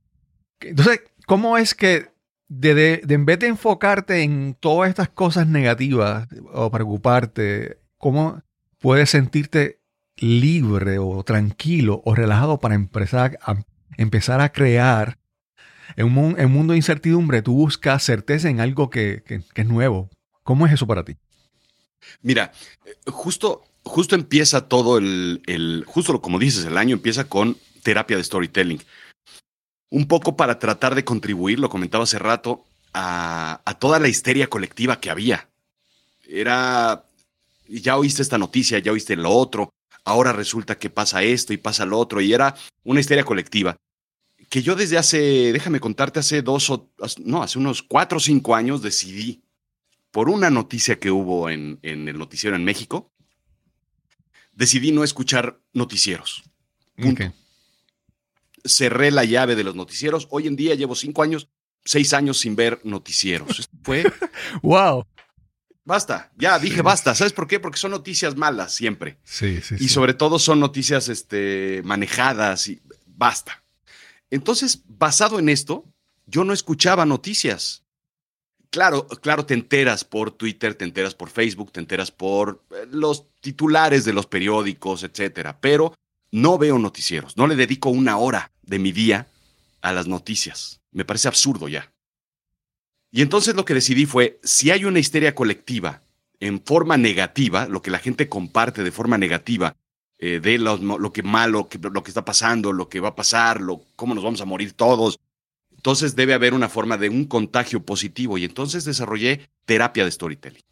Entonces, 0.61 1.01
¿cómo 1.25 1.57
es 1.57 1.75
que 1.75 2.12
de, 2.59 3.01
en 3.07 3.25
vez 3.25 3.39
de 3.39 3.47
enfocarte 3.47 4.21
en 4.21 4.55
todas 4.59 4.89
estas 4.89 5.09
cosas 5.09 5.47
negativas 5.47 6.27
o 6.53 6.69
preocuparte, 6.69 7.79
¿cómo 7.97 8.41
puedes 8.79 9.09
sentirte 9.09 9.79
libre 10.17 10.99
o 10.99 11.23
tranquilo 11.23 12.01
o 12.05 12.13
relajado 12.13 12.59
para 12.59 12.75
empezar 12.75 13.39
a, 13.41 13.55
empezar 13.97 14.41
a 14.41 14.51
crear? 14.51 15.17
En 15.95 16.05
un, 16.17 16.35
mundo 16.51 16.73
de 16.73 16.77
incertidumbre, 16.77 17.41
tú 17.41 17.53
buscas 17.53 18.03
certeza 18.03 18.49
en 18.49 18.59
algo 18.59 18.89
que, 18.89 19.23
es 19.55 19.67
nuevo. 19.67 20.09
¿Cómo 20.43 20.65
es 20.65 20.73
eso 20.73 20.87
para 20.87 21.03
ti? 21.03 21.17
Mira, 22.21 22.51
justo, 23.07 23.63
justo 23.83 24.15
empieza 24.15 24.67
todo 24.67 24.97
el, 24.97 25.41
el, 25.45 25.83
justo 25.87 26.21
como 26.21 26.39
dices, 26.39 26.65
el 26.65 26.77
año 26.77 26.95
empieza 26.95 27.25
con 27.25 27.57
terapia 27.83 28.17
de 28.17 28.23
storytelling 28.23 28.81
un 29.93 30.07
poco 30.07 30.35
para 30.35 30.57
tratar 30.57 30.95
de 30.95 31.05
contribuir, 31.05 31.59
lo 31.59 31.69
comentaba 31.69 32.05
hace 32.05 32.17
rato, 32.17 32.65
a, 32.95 33.77
toda 33.79 33.99
la 33.99 34.07
histeria 34.07 34.47
colectiva 34.49 34.99
que 34.99 35.11
había. 35.11 35.51
Era, 36.27 37.05
ya 37.67 37.97
oíste 37.97 38.23
esta 38.23 38.39
noticia, 38.39 38.79
ya 38.79 38.91
oíste 38.91 39.15
lo 39.15 39.29
otro, 39.29 39.69
ahora 40.03 40.33
resulta 40.33 40.79
que 40.79 40.89
pasa 40.89 41.21
esto 41.21 41.53
y 41.53 41.57
pasa 41.57 41.85
lo 41.85 41.99
otro, 41.99 42.21
y 42.21 42.33
era 42.33 42.55
una 42.83 43.01
histeria 43.01 43.23
colectiva. 43.23 43.75
Que 44.49 44.63
yo 44.63 44.75
desde 44.75 44.97
hace, 44.97 45.53
déjame 45.53 45.79
contarte, 45.79 46.19
hace 46.19 46.41
dos 46.41 46.71
o, 46.71 46.89
no, 47.23 47.43
hace 47.43 47.59
unos 47.59 47.83
cuatro 47.83 48.17
o 48.17 48.21
cinco 48.21 48.55
años 48.55 48.81
decidí, 48.81 49.43
por 50.09 50.27
una 50.27 50.49
noticia 50.49 50.99
que 50.99 51.11
hubo 51.11 51.51
en, 51.51 51.77
el 51.83 52.17
noticiero 52.17 52.55
en 52.55 52.65
México, 52.65 53.11
decidí 54.53 54.91
no 54.91 55.03
escuchar 55.03 55.59
noticieros. 55.71 56.41
Cerré 58.63 59.11
la 59.11 59.25
llave 59.25 59.55
de 59.55 59.63
los 59.63 59.75
noticieros. 59.75 60.27
Hoy 60.31 60.47
en 60.47 60.55
día 60.55 60.75
llevo 60.75 60.95
cinco 60.95 61.23
años, 61.23 61.49
seis 61.83 62.13
años 62.13 62.39
sin 62.39 62.55
ver 62.55 62.79
noticieros. 62.83 63.69
fue. 63.83 64.11
¡Wow! 64.61 65.05
Basta, 65.85 66.31
ya 66.37 66.57
dije 66.59 66.81
basta. 66.81 67.13
¿Sabes 67.13 67.33
por 67.33 67.47
qué? 67.47 67.59
Porque 67.59 67.77
son 67.77 67.91
noticias 67.91 68.37
malas 68.37 68.73
siempre. 68.73 69.17
Sí, 69.23 69.61
sí. 69.61 69.75
Y 69.79 69.89
sobre 69.89 70.13
todo 70.13 70.39
son 70.39 70.59
noticias 70.59 71.09
este, 71.09 71.81
manejadas 71.83 72.69
y 72.69 72.81
basta. 73.05 73.63
Entonces, 74.29 74.83
basado 74.87 75.39
en 75.39 75.49
esto, 75.49 75.85
yo 76.25 76.45
no 76.45 76.53
escuchaba 76.53 77.05
noticias. 77.05 77.83
Claro, 78.69 79.07
claro, 79.07 79.45
te 79.45 79.53
enteras 79.53 80.03
por 80.03 80.31
Twitter, 80.31 80.73
te 80.73 80.85
enteras 80.85 81.13
por 81.13 81.29
Facebook, 81.29 81.71
te 81.71 81.79
enteras 81.79 82.11
por 82.11 82.63
eh, 82.71 82.87
los 82.89 83.27
titulares 83.41 84.05
de 84.05 84.13
los 84.13 84.25
periódicos, 84.25 85.03
etcétera. 85.03 85.59
Pero 85.59 85.93
no 86.31 86.57
veo 86.57 86.79
noticieros, 86.79 87.37
no 87.37 87.45
le 87.45 87.55
dedico 87.55 87.89
una 87.89 88.17
hora 88.17 88.52
de 88.65 88.79
mi 88.79 88.91
día 88.91 89.27
a 89.81 89.91
las 89.93 90.07
noticias. 90.07 90.81
Me 90.91 91.05
parece 91.05 91.27
absurdo 91.27 91.67
ya. 91.67 91.91
Y 93.11 93.21
entonces 93.21 93.55
lo 93.55 93.65
que 93.65 93.75
decidí 93.75 94.05
fue, 94.05 94.39
si 94.43 94.71
hay 94.71 94.85
una 94.85 94.99
histeria 94.99 95.35
colectiva 95.35 96.01
en 96.39 96.61
forma 96.63 96.97
negativa, 96.97 97.67
lo 97.67 97.81
que 97.81 97.91
la 97.91 97.99
gente 97.99 98.27
comparte 98.27 98.83
de 98.83 98.91
forma 98.91 99.17
negativa, 99.17 99.75
eh, 100.17 100.39
de 100.39 100.57
lo, 100.57 100.77
lo, 100.77 101.13
que 101.13 101.21
malo, 101.21 101.67
que, 101.67 101.77
lo 101.77 102.03
que 102.03 102.09
está 102.09 102.25
pasando, 102.25 102.71
lo 102.71 102.89
que 102.89 102.99
va 102.99 103.09
a 103.09 103.15
pasar, 103.15 103.61
lo, 103.61 103.81
cómo 103.95 104.15
nos 104.15 104.23
vamos 104.23 104.41
a 104.41 104.45
morir 104.45 104.73
todos. 104.73 105.19
Entonces 105.75 106.15
debe 106.15 106.33
haber 106.33 106.53
una 106.53 106.69
forma 106.69 106.97
de 106.97 107.09
un 107.09 107.25
contagio 107.25 107.83
positivo. 107.83 108.37
Y 108.37 108.45
entonces 108.45 108.85
desarrollé 108.85 109.49
terapia 109.65 110.05
de 110.05 110.11
storytelling, 110.11 110.63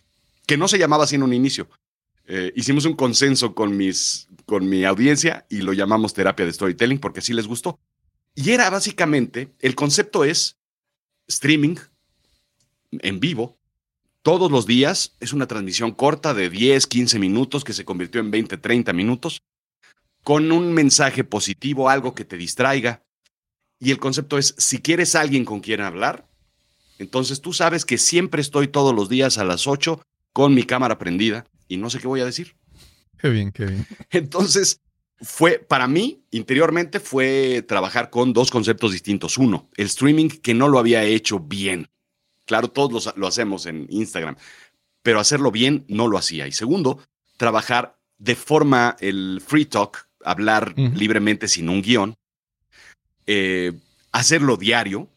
que 0.46 0.58
no 0.58 0.68
se 0.68 0.78
llamaba 0.80 1.04
así 1.04 1.16
en 1.16 1.24
un 1.24 1.34
inicio. 1.34 1.68
Eh, 2.34 2.54
hicimos 2.56 2.86
un 2.86 2.94
consenso 2.94 3.54
con, 3.54 3.76
mis, 3.76 4.30
con 4.46 4.70
mi 4.70 4.86
audiencia 4.86 5.46
y 5.50 5.64
lo 5.64 5.74
llamamos 5.74 6.14
terapia 6.14 6.46
de 6.46 6.54
storytelling 6.54 6.98
porque 6.98 7.20
así 7.20 7.34
les 7.34 7.46
gustó. 7.46 7.78
Y 8.36 8.52
era 8.52 8.70
básicamente, 8.70 9.52
el 9.60 9.76
concepto 9.76 10.24
es 10.24 10.56
streaming 11.28 11.76
en 12.92 13.20
vivo, 13.20 13.58
todos 14.22 14.50
los 14.50 14.66
días. 14.66 15.18
Es 15.20 15.34
una 15.34 15.46
transmisión 15.46 15.92
corta 15.92 16.34
de 16.34 16.50
10, 16.50 16.88
15 16.88 17.20
minutos 17.20 17.66
que 17.66 17.74
se 17.74 17.84
convirtió 17.84 18.22
en 18.22 18.32
20, 18.32 18.58
30 18.58 18.94
minutos, 18.94 19.42
con 20.24 20.54
un 20.54 20.72
mensaje 20.72 21.26
positivo, 21.26 21.90
algo 21.90 22.16
que 22.16 22.24
te 22.24 22.38
distraiga. 22.38 23.04
Y 23.78 23.92
el 23.92 23.98
concepto 23.98 24.38
es, 24.38 24.56
si 24.58 24.80
quieres 24.80 25.16
alguien 25.16 25.44
con 25.44 25.60
quien 25.60 25.82
hablar, 25.82 26.30
entonces 26.98 27.42
tú 27.42 27.52
sabes 27.52 27.84
que 27.84 27.98
siempre 27.98 28.42
estoy 28.42 28.70
todos 28.70 28.96
los 28.96 29.10
días 29.10 29.38
a 29.38 29.44
las 29.44 29.68
8 29.68 30.02
con 30.32 30.54
mi 30.54 30.64
cámara 30.64 30.98
prendida 30.98 31.51
y 31.72 31.78
no 31.78 31.90
sé 31.90 32.00
qué 32.00 32.08
voy 32.08 32.20
a 32.20 32.26
decir. 32.26 32.56
Qué 33.18 33.30
bien, 33.30 33.52
qué 33.52 33.66
bien. 33.66 33.88
Entonces, 34.10 34.82
fue, 35.22 35.60
para 35.60 35.88
mí, 35.88 36.26
interiormente, 36.32 37.00
fue 37.00 37.64
trabajar 37.66 38.10
con 38.10 38.34
dos 38.34 38.52
conceptos 38.52 38.92
distintos. 38.92 39.38
Uno, 39.38 39.70
el 39.78 39.86
streaming 39.86 40.28
que 40.28 40.54
no 40.54 40.68
lo 40.68 40.80
había 40.80 41.04
hecho 41.04 41.40
bien. 41.40 41.88
Claro, 42.46 42.68
todos 42.68 43.14
lo, 43.16 43.28
hacemos 43.28 43.68
en 43.68 43.88
Instagram, 43.90 44.36
pero 45.02 45.22
hacerlo 45.22 45.50
bien 45.50 45.86
no 45.88 46.10
lo 46.10 46.18
hacía. 46.18 46.46
Y 46.46 46.52
segundo, 46.52 47.00
trabajar 47.38 47.98
de 48.18 48.36
forma 48.36 48.98
el 49.00 49.42
free 49.46 49.66
talk, 49.66 50.10
hablar 50.26 50.78
libremente 50.78 51.48
sin 51.48 51.70
un 51.70 51.82
guion, 51.82 52.16
eh, 53.28 53.72
hacerlo 54.12 54.58
diario, 54.58 55.08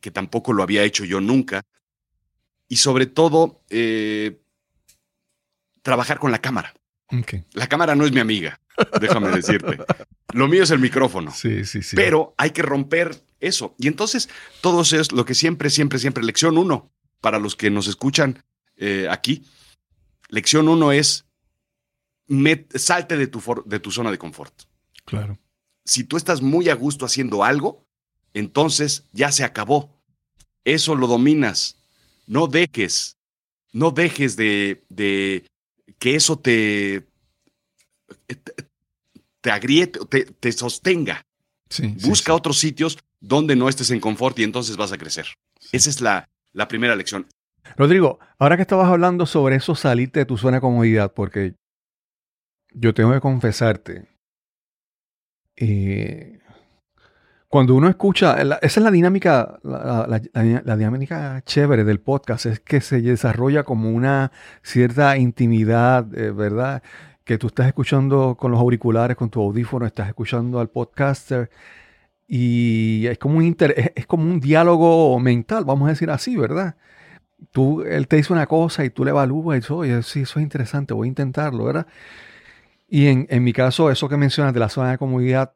que 0.00 0.10
tampoco 0.10 0.54
lo 0.54 0.62
había 0.62 0.84
hecho 0.84 1.04
yo 1.04 1.20
nunca, 1.20 1.62
y 2.68 2.76
sobre 2.76 3.04
todo 3.04 3.60
eh, 3.68 4.41
trabajar 5.82 6.18
con 6.18 6.30
la 6.30 6.40
cámara. 6.40 6.74
La 7.52 7.66
cámara 7.66 7.94
no 7.94 8.06
es 8.06 8.12
mi 8.12 8.20
amiga, 8.20 8.58
déjame 8.98 9.28
decirte. 9.28 9.78
Lo 10.32 10.48
mío 10.48 10.62
es 10.62 10.70
el 10.70 10.78
micrófono. 10.78 11.30
Sí, 11.30 11.66
sí, 11.66 11.82
sí. 11.82 11.94
Pero 11.94 12.34
hay 12.38 12.50
que 12.50 12.62
romper 12.62 13.22
eso. 13.38 13.74
Y 13.78 13.86
entonces, 13.86 14.30
todo 14.62 14.80
eso 14.80 14.98
es 14.98 15.12
lo 15.12 15.26
que 15.26 15.34
siempre, 15.34 15.68
siempre, 15.68 15.98
siempre, 15.98 16.24
lección 16.24 16.56
uno, 16.56 16.90
para 17.20 17.38
los 17.38 17.54
que 17.54 17.70
nos 17.70 17.86
escuchan 17.86 18.42
eh, 18.76 19.08
aquí, 19.10 19.44
lección 20.28 20.68
uno 20.68 20.90
es, 20.90 21.26
salte 22.76 23.18
de 23.18 23.26
tu, 23.26 23.42
de 23.66 23.78
tu 23.78 23.90
zona 23.90 24.10
de 24.10 24.18
confort. 24.18 24.54
Claro. 25.04 25.38
Si 25.84 26.04
tú 26.04 26.16
estás 26.16 26.40
muy 26.40 26.70
a 26.70 26.74
gusto 26.74 27.04
haciendo 27.04 27.44
algo, 27.44 27.84
entonces 28.32 29.04
ya 29.12 29.32
se 29.32 29.44
acabó. 29.44 30.00
Eso 30.64 30.94
lo 30.94 31.08
dominas. 31.08 31.76
No 32.26 32.46
dejes, 32.46 33.18
no 33.72 33.90
dejes 33.90 34.36
de, 34.36 34.84
de 34.88 35.44
que 35.98 36.14
eso 36.14 36.38
te, 36.38 37.06
te 39.40 39.50
agriete, 39.50 40.00
te, 40.06 40.24
te 40.24 40.52
sostenga. 40.52 41.26
Busca 42.04 42.34
otros 42.34 42.58
sitios 42.58 42.98
donde 43.20 43.56
no 43.56 43.68
estés 43.68 43.90
en 43.90 44.00
confort 44.00 44.38
y 44.38 44.44
entonces 44.44 44.76
vas 44.76 44.92
a 44.92 44.98
crecer. 44.98 45.26
Esa 45.72 45.90
es 45.90 46.00
la, 46.00 46.28
la 46.52 46.68
primera 46.68 46.96
lección. 46.96 47.26
Rodrigo, 47.76 48.18
ahora 48.38 48.56
que 48.56 48.62
estabas 48.62 48.88
hablando 48.88 49.24
sobre 49.26 49.56
eso, 49.56 49.74
salirte 49.74 50.20
de 50.20 50.26
tu 50.26 50.36
zona 50.36 50.58
de 50.58 50.60
comodidad, 50.60 51.12
porque 51.14 51.54
yo 52.74 52.92
tengo 52.92 53.12
que 53.12 53.20
confesarte, 53.20 54.08
eh, 55.56 56.38
cuando 57.52 57.74
uno 57.74 57.86
escucha, 57.90 58.40
esa 58.40 58.56
es 58.62 58.78
la 58.78 58.90
dinámica, 58.90 59.58
la, 59.62 60.76
dinámica 60.78 61.42
chévere 61.44 61.84
del 61.84 62.00
podcast, 62.00 62.46
es 62.46 62.60
que 62.60 62.80
se 62.80 63.02
desarrolla 63.02 63.62
como 63.62 63.90
una 63.90 64.32
cierta 64.62 65.18
intimidad, 65.18 66.06
eh, 66.18 66.30
¿verdad? 66.30 66.82
Que 67.24 67.36
tú 67.36 67.48
estás 67.48 67.66
escuchando 67.66 68.38
con 68.40 68.52
los 68.52 68.58
auriculares, 68.58 69.18
con 69.18 69.28
tu 69.28 69.42
audífono, 69.42 69.84
estás 69.84 70.08
escuchando 70.08 70.60
al 70.60 70.70
podcaster 70.70 71.50
y 72.26 73.06
es 73.06 73.18
como 73.18 73.36
un, 73.36 73.56
es, 73.96 74.06
como 74.06 74.24
un 74.24 74.40
diálogo 74.40 75.20
mental, 75.20 75.66
vamos 75.66 75.88
a 75.88 75.90
decir 75.90 76.10
así, 76.10 76.34
¿verdad? 76.38 76.76
Tú, 77.50 77.82
él 77.82 78.08
te 78.08 78.16
dice 78.16 78.32
una 78.32 78.46
cosa 78.46 78.82
y 78.82 78.88
tú 78.88 79.04
le 79.04 79.10
evalúas 79.10 79.56
y 79.56 79.60
dices, 79.60 79.70
oye, 79.72 80.02
sí, 80.04 80.22
eso 80.22 80.38
es 80.38 80.42
interesante, 80.42 80.94
voy 80.94 81.08
a 81.08 81.10
intentarlo, 81.10 81.64
¿verdad? 81.66 81.86
Y 82.88 83.08
en, 83.08 83.26
en 83.28 83.44
mi 83.44 83.52
caso, 83.52 83.90
eso 83.90 84.08
que 84.08 84.16
mencionas 84.16 84.54
de 84.54 84.60
la 84.60 84.70
zona 84.70 84.92
de 84.92 84.96
comodidad, 84.96 85.52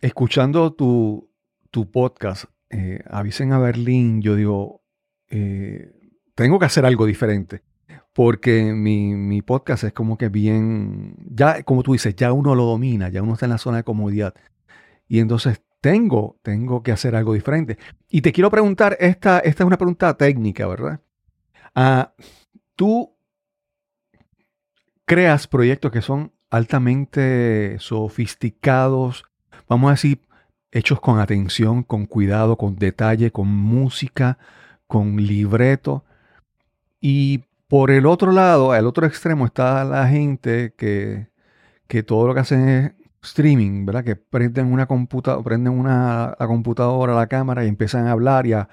escuchando 0.00 0.72
tu, 0.72 1.30
tu 1.70 1.90
podcast, 1.90 2.44
eh, 2.70 3.00
avisen 3.10 3.52
a 3.52 3.58
Berlín, 3.58 4.22
yo 4.22 4.34
digo, 4.34 4.82
eh, 5.28 5.92
tengo 6.34 6.58
que 6.58 6.66
hacer 6.66 6.86
algo 6.86 7.06
diferente. 7.06 7.62
Porque 8.12 8.72
mi, 8.72 9.14
mi, 9.14 9.42
podcast 9.42 9.84
es 9.84 9.92
como 9.92 10.16
que 10.16 10.30
bien, 10.30 11.16
ya 11.28 11.62
como 11.64 11.82
tú 11.82 11.92
dices, 11.92 12.16
ya 12.16 12.32
uno 12.32 12.54
lo 12.54 12.64
domina, 12.64 13.10
ya 13.10 13.22
uno 13.22 13.34
está 13.34 13.44
en 13.44 13.50
la 13.50 13.58
zona 13.58 13.78
de 13.78 13.84
comodidad. 13.84 14.34
Y 15.06 15.18
entonces 15.18 15.60
tengo, 15.82 16.38
tengo 16.42 16.82
que 16.82 16.92
hacer 16.92 17.14
algo 17.14 17.34
diferente. 17.34 17.78
Y 18.08 18.22
te 18.22 18.32
quiero 18.32 18.50
preguntar, 18.50 18.96
esta, 19.00 19.38
esta 19.40 19.62
es 19.62 19.66
una 19.66 19.76
pregunta 19.76 20.16
técnica, 20.16 20.66
¿verdad? 20.66 21.00
Ah, 21.74 22.14
tú 22.74 23.14
creas 25.04 25.46
proyectos 25.46 25.92
que 25.92 26.02
son 26.02 26.32
altamente 26.50 27.76
sofisticados, 27.78 29.24
vamos 29.68 29.88
a 29.88 29.92
decir, 29.92 30.20
hechos 30.72 31.00
con 31.00 31.18
atención, 31.20 31.82
con 31.82 32.06
cuidado, 32.06 32.56
con 32.56 32.76
detalle, 32.76 33.30
con 33.30 33.48
música, 33.48 34.38
con 34.86 35.16
libreto. 35.16 36.04
Y 37.00 37.44
por 37.68 37.90
el 37.90 38.06
otro 38.06 38.32
lado, 38.32 38.72
al 38.72 38.86
otro 38.86 39.06
extremo 39.06 39.46
está 39.46 39.84
la 39.84 40.08
gente 40.08 40.74
que, 40.76 41.28
que 41.88 42.02
todo 42.02 42.26
lo 42.28 42.34
que 42.34 42.40
hacen 42.40 42.68
es 42.68 42.92
streaming, 43.22 43.86
¿verdad? 43.86 44.04
Que 44.04 44.16
prenden 44.16 44.72
una 44.72 44.86
computadora, 44.86 45.42
prenden 45.42 45.72
una 45.72 46.36
la 46.38 46.46
computadora, 46.46 47.14
la 47.14 47.26
cámara 47.26 47.64
y 47.64 47.68
empiezan 47.68 48.06
a 48.06 48.12
hablar 48.12 48.46
y 48.46 48.52
a, 48.52 48.68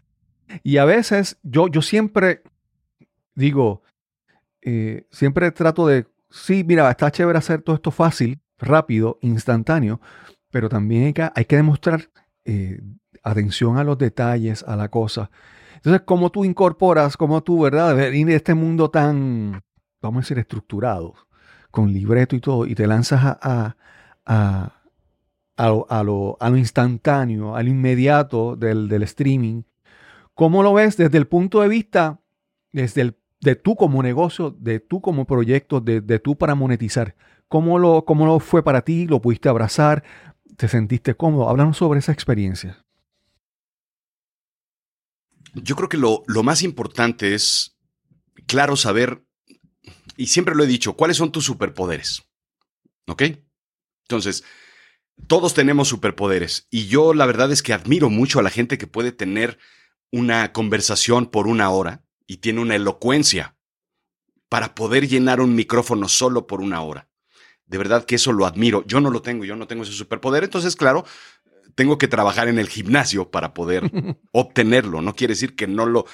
y 0.63 0.77
a 0.77 0.85
veces 0.85 1.38
yo, 1.43 1.67
yo 1.67 1.81
siempre 1.81 2.43
digo, 3.35 3.81
eh, 4.62 5.07
siempre 5.12 5.51
trato 5.51 5.88
de, 5.88 6.05
sí, 6.29 6.63
mira, 6.63 6.89
está 6.89 7.12
chévere 7.12 7.38
hacer 7.38 7.62
todo 7.62 7.75
esto 7.75 7.91
fácil, 7.91 8.39
rápido, 8.59 9.17
instantáneo, 9.21 10.00
pero 10.53 10.69
también 10.69 11.15
hay 11.33 11.45
que, 11.45 11.55
demostrar 11.55 12.12
eh, 12.45 12.79
atención 13.24 13.79
a 13.79 13.83
los 13.83 13.98
detalles, 13.98 14.62
a 14.62 14.75
la 14.75 14.88
cosa. 14.88 15.31
Entonces, 15.77 16.03
¿cómo 16.05 16.29
tú 16.29 16.45
incorporas, 16.45 17.17
cómo 17.17 17.41
tú, 17.41 17.62
verdad, 17.62 18.00
en 18.00 18.29
este 18.29 18.53
mundo 18.53 18.91
tan, 18.91 19.63
vamos 20.00 20.19
a 20.19 20.22
decir, 20.22 20.38
estructurado, 20.38 21.15
con 21.72 21.91
libreto 21.91 22.36
y 22.36 22.39
todo, 22.39 22.67
y 22.67 22.75
te 22.75 22.86
lanzas 22.86 23.19
a, 23.24 23.75
a, 24.27 24.74
a, 25.57 26.03
lo, 26.03 26.38
instantáneo, 26.55 27.55
al 27.55 27.67
inmediato 27.67 28.55
del, 28.55 29.01
streaming? 29.01 29.63
¿Cómo 30.36 30.62
lo 30.62 30.75
ves 30.75 30.98
desde 30.98 31.17
el 31.17 31.25
punto 31.25 31.62
de 31.62 31.67
vista, 31.67 32.19
desde 32.72 33.01
el, 33.01 33.17
de 33.41 33.55
tú 33.55 33.75
como 33.75 34.03
negocio, 34.03 34.51
de 34.51 34.79
tú 34.79 35.01
como 35.01 35.25
proyecto, 35.25 35.81
de, 35.81 36.00
de 36.00 36.19
tú 36.19 36.38
para 36.38 36.53
monetizar? 36.53 37.15
¿Cómo 37.48 37.77
lo, 37.77 38.05
¿Cómo 38.05 38.25
lo 38.25 38.39
fue 38.39 38.63
para 38.63 38.81
ti? 38.81 39.05
¿Lo 39.07 39.22
pudiste 39.22 39.50
abrazar? 39.50 40.03
Te 40.57 40.67
sentiste 40.67 41.15
cómodo. 41.15 41.50
Háblanos 41.50 41.77
sobre 41.77 42.00
esa 42.00 42.12
experiencia. 42.12 42.86
Yo 45.53 45.75
creo 45.75 45.89
que 45.89 45.98
lo, 45.98 46.24
lo 46.27 46.43
más 46.43 46.63
importante 46.63 47.36
es, 47.36 47.77
claro, 48.48 48.75
saber, 48.75 49.24
y 50.17 50.27
siempre 50.27 50.55
lo 50.55 50.63
he 50.63 50.67
dicho, 50.67 50.93
cuáles 50.93 51.17
son 51.17 51.31
tus 51.31 51.45
superpoderes. 51.45 52.24
¿Ok? 53.07 53.24
Entonces, 54.03 54.43
todos 55.27 55.53
tenemos 55.53 55.88
superpoderes 55.88 56.67
y 56.69 56.88
yo 56.88 57.13
la 57.13 57.25
verdad 57.25 57.51
es 57.51 57.62
que 57.62 57.74
admiro 57.74 58.10
mucho 58.10 58.39
a 58.39 58.43
la 58.43 58.50
gente 58.50 58.77
que 58.77 58.88
puede 58.88 59.12
tener 59.12 59.60
una 60.12 60.51
conversación 60.53 61.27
por 61.27 61.48
una 61.48 61.69
hora 61.69 62.03
y 62.25 62.38
tiene 62.38 62.62
una 62.62 62.75
elocuencia 62.75 63.55
para 64.50 64.75
poder 64.75 65.07
llenar 65.07 65.39
un 65.39 65.55
micrófono 65.55 66.10
solo 66.10 66.48
por 66.48 66.62
una 66.62 66.81
hora 66.81 67.10
de 67.65 67.77
verdad 67.77 68.05
que 68.05 68.15
eso 68.15 68.32
lo 68.32 68.46
admiro. 68.46 68.84
Yo 68.86 69.00
no 69.01 69.10
lo 69.10 69.22
tengo, 69.22 69.46
yo 69.46 69.55
no 69.55 69.67
tengo 69.67 69.84
ese 69.84 69.93
superpoder. 69.93 70.43
Entonces, 70.43 70.75
claro, 70.75 71.05
tengo 71.75 71.98
que 71.98 72.08
trabajar 72.08 72.48
en 72.48 72.60
el 72.60 72.70
gimnasio 72.70 73.32
para 73.32 73.53
poder 73.53 73.91
obtenerlo. 74.32 75.01
No 75.01 75.15
quiere 75.15 75.34
decir 75.34 75.55
que 75.55 75.67
no 75.67 75.86
lo, 75.86 76.05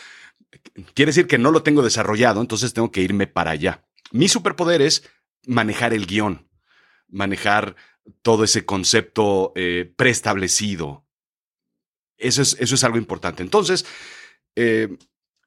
quiere 0.93 1.09
decir 1.09 1.27
que 1.27 1.37
no 1.37 1.51
lo 1.51 1.63
tengo 1.63 1.81
desarrollado, 1.81 2.41
entonces 2.41 2.73
tengo 2.73 2.91
que 2.91 3.01
irme 3.01 3.27
para 3.27 3.51
allá. 3.51 3.85
Mi 4.11 4.27
superpoder 4.27 4.81
es 4.81 5.03
manejar 5.45 5.93
el 5.93 6.05
guion, 6.05 6.49
manejar 7.07 7.75
todo 8.21 8.43
ese 8.43 8.65
concepto 8.65 9.51
eh, 9.55 9.91
preestablecido. 9.95 11.05
Eso 12.17 12.41
es, 12.41 12.57
eso 12.59 12.75
es 12.75 12.83
algo 12.83 12.97
importante. 12.97 13.43
Entonces, 13.43 13.85
eh, 14.55 14.97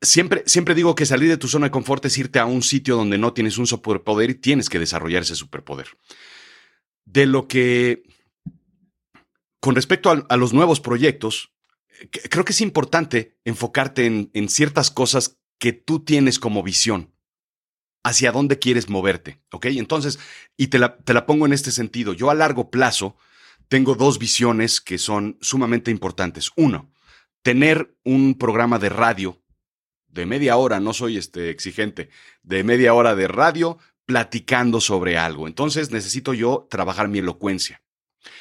siempre, 0.03 0.43
siempre 0.47 0.75
digo 0.75 0.95
que 0.95 1.07
salir 1.07 1.29
de 1.29 1.37
tu 1.37 1.49
zona 1.49 1.67
de 1.67 1.71
confort 1.71 2.05
es 2.05 2.19
irte 2.19 2.39
a 2.39 2.45
un 2.45 2.63
sitio 2.63 2.97
donde 2.97 3.19
no 3.19 3.33
tienes 3.33 3.57
un 3.57 3.67
superpoder 3.67 4.31
y 4.31 4.35
tienes 4.35 4.69
que 4.69 4.79
desarrollar 4.79 5.23
ese 5.23 5.37
superpoder. 5.37 5.89
De 7.05 7.27
lo 7.27 7.49
que, 7.49 8.03
con 9.61 9.75
respecto 9.75 10.11
a, 10.11 10.37
los 10.37 10.53
nuevos 10.53 10.81
proyectos, 10.81 11.53
eh, 12.01 12.09
creo 12.29 12.45
que 12.45 12.53
es 12.53 12.61
importante 12.61 13.39
enfocarte 13.45 14.07
en, 14.07 14.31
en 14.35 14.49
ciertas 14.49 14.91
cosas 14.91 15.39
que 15.59 15.73
tú 15.73 16.01
tienes 16.01 16.39
como 16.39 16.63
visión. 16.63 17.11
Hacia 18.05 18.33
dónde 18.33 18.59
quieres 18.59 18.89
moverte, 18.89 19.41
¿ok? 19.53 19.67
Entonces, 19.67 20.19
y 20.57 20.67
te 20.67 20.81
la, 20.81 20.97
te 20.97 21.15
la 21.15 21.25
pongo 21.25 21.47
en 21.47 21.53
este 21.53 21.71
sentido. 21.71 22.13
Yo 22.13 22.31
a 22.31 22.35
largo 22.35 22.69
plazo 22.69 23.17
tengo 23.69 23.95
dos 23.95 24.19
visiones 24.19 24.81
que 24.81 24.99
son 24.99 25.39
sumamente 25.41 25.93
importantes. 25.93 26.51
Uno, 26.57 26.91
tener 27.43 27.97
un 28.05 28.37
programa 28.37 28.81
de 28.81 28.89
radio 28.89 29.42
de 30.13 30.27
media 30.27 30.57
hora, 30.57 30.79
no 30.79 30.93
soy 30.93 31.17
este 31.17 31.51
exigente, 31.51 32.11
de 32.43 32.63
media 32.65 32.95
hora 32.95 33.15
de 33.15 33.29
radio 33.29 33.79
platicando 34.05 34.81
sobre 34.81 35.17
algo. 35.17 35.49
Entonces 35.49 35.91
necesito 35.91 36.35
yo 36.35 36.67
trabajar 36.71 37.09
mi 37.09 37.19
elocuencia. 37.19 37.83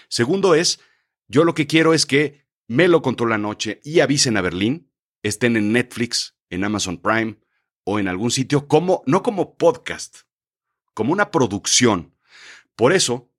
Segundo 0.08 0.54
es, 0.54 0.80
yo 1.28 1.44
lo 1.44 1.54
que 1.54 1.68
quiero 1.68 1.94
es 1.94 2.06
que 2.06 2.42
Melo 2.68 3.02
control 3.02 3.32
la 3.32 3.38
noche 3.38 3.82
y 3.84 4.00
avisen 4.00 4.38
a 4.38 4.42
Berlín, 4.42 4.90
estén 5.24 5.58
en 5.58 5.74
Netflix, 5.74 6.38
en 6.50 6.64
Amazon 6.64 6.98
Prime 6.98 7.38
o 7.84 8.00
en 8.00 8.08
algún 8.08 8.32
sitio 8.32 8.68
como 8.68 9.04
no 9.06 9.24
como 9.24 9.58
podcast, 9.58 10.20
como 10.94 11.12
una 11.12 11.32
producción. 11.32 12.16
Por 12.76 12.94
eso, 12.94 13.30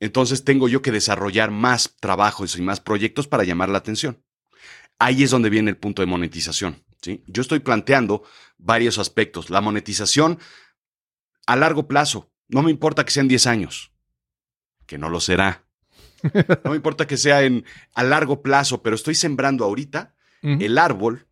entonces 0.00 0.44
tengo 0.44 0.68
yo 0.68 0.82
que 0.82 0.92
desarrollar 0.92 1.50
más 1.50 1.96
trabajos 1.98 2.58
y 2.58 2.62
más 2.62 2.80
proyectos 2.80 3.26
para 3.26 3.44
llamar 3.44 3.70
la 3.70 3.78
atención. 3.78 4.22
Ahí 4.98 5.22
es 5.22 5.30
donde 5.30 5.50
viene 5.50 5.70
el 5.70 5.76
punto 5.76 6.02
de 6.02 6.06
monetización. 6.06 6.83
¿Sí? 7.04 7.22
Yo 7.26 7.42
estoy 7.42 7.58
planteando 7.58 8.22
varios 8.56 8.98
aspectos. 8.98 9.50
La 9.50 9.60
monetización 9.60 10.38
a 11.46 11.54
largo 11.54 11.86
plazo. 11.86 12.30
No 12.48 12.62
me 12.62 12.70
importa 12.70 13.04
que 13.04 13.12
sean 13.12 13.28
10 13.28 13.46
años, 13.46 13.92
que 14.86 14.96
no 14.98 15.10
lo 15.10 15.20
será. 15.20 15.64
No 16.64 16.70
me 16.70 16.76
importa 16.76 17.06
que 17.06 17.18
sea 17.18 17.42
en, 17.42 17.66
a 17.92 18.02
largo 18.02 18.40
plazo, 18.40 18.82
pero 18.82 18.96
estoy 18.96 19.14
sembrando 19.14 19.64
ahorita 19.64 20.14
el 20.42 20.78
árbol 20.78 21.26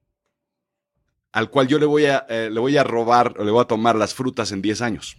al 1.32 1.48
cual 1.48 1.66
yo 1.68 1.78
le 1.78 1.86
voy 1.86 2.06
a, 2.06 2.26
eh, 2.28 2.50
le 2.50 2.60
voy 2.60 2.76
a 2.76 2.84
robar 2.84 3.34
o 3.38 3.44
le 3.44 3.50
voy 3.50 3.62
a 3.62 3.66
tomar 3.66 3.96
las 3.96 4.12
frutas 4.14 4.52
en 4.52 4.60
10 4.60 4.82
años. 4.82 5.16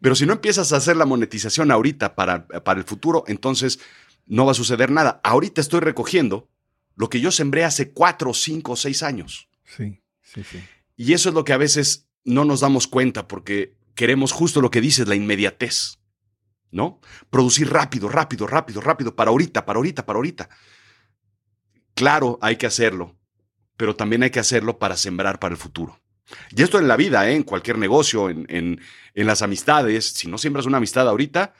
Pero 0.00 0.14
si 0.14 0.24
no 0.24 0.34
empiezas 0.34 0.72
a 0.72 0.76
hacer 0.76 0.96
la 0.96 1.04
monetización 1.04 1.72
ahorita 1.72 2.14
para, 2.14 2.46
para 2.46 2.78
el 2.78 2.84
futuro, 2.84 3.24
entonces 3.26 3.80
no 4.26 4.44
va 4.46 4.52
a 4.52 4.54
suceder 4.54 4.92
nada. 4.92 5.20
Ahorita 5.24 5.60
estoy 5.60 5.80
recogiendo 5.80 6.48
lo 6.94 7.08
que 7.08 7.20
yo 7.20 7.32
sembré 7.32 7.64
hace 7.64 7.92
4, 7.92 8.32
5, 8.32 8.76
6 8.76 9.02
años. 9.02 9.48
Sí, 9.76 10.02
sí, 10.22 10.42
sí. 10.44 10.62
Y 10.96 11.12
eso 11.14 11.28
es 11.28 11.34
lo 11.34 11.44
que 11.44 11.52
a 11.52 11.56
veces 11.58 12.08
no 12.24 12.44
nos 12.44 12.60
damos 12.60 12.86
cuenta 12.86 13.26
porque 13.28 13.74
queremos 13.94 14.32
justo 14.32 14.60
lo 14.60 14.70
que 14.70 14.80
dices, 14.80 15.08
la 15.08 15.14
inmediatez. 15.14 15.98
¿No? 16.70 17.00
Producir 17.28 17.68
rápido, 17.70 18.08
rápido, 18.08 18.46
rápido, 18.46 18.80
rápido, 18.80 19.14
para 19.14 19.30
ahorita, 19.30 19.66
para 19.66 19.76
ahorita, 19.76 20.06
para 20.06 20.16
ahorita. 20.16 20.48
Claro, 21.94 22.38
hay 22.40 22.56
que 22.56 22.66
hacerlo, 22.66 23.18
pero 23.76 23.94
también 23.94 24.22
hay 24.22 24.30
que 24.30 24.40
hacerlo 24.40 24.78
para 24.78 24.96
sembrar 24.96 25.38
para 25.38 25.52
el 25.52 25.58
futuro. 25.60 26.00
Y 26.56 26.62
esto 26.62 26.78
en 26.78 26.88
la 26.88 26.96
vida, 26.96 27.28
¿eh? 27.28 27.34
en 27.34 27.42
cualquier 27.42 27.76
negocio, 27.76 28.30
en, 28.30 28.46
en- 28.48 28.80
en 29.14 29.26
las 29.26 29.42
amistades. 29.42 30.06
Si 30.08 30.28
no 30.28 30.38
siembras 30.38 30.64
una 30.64 30.78
amistad 30.78 31.06
ahorita, 31.08 31.52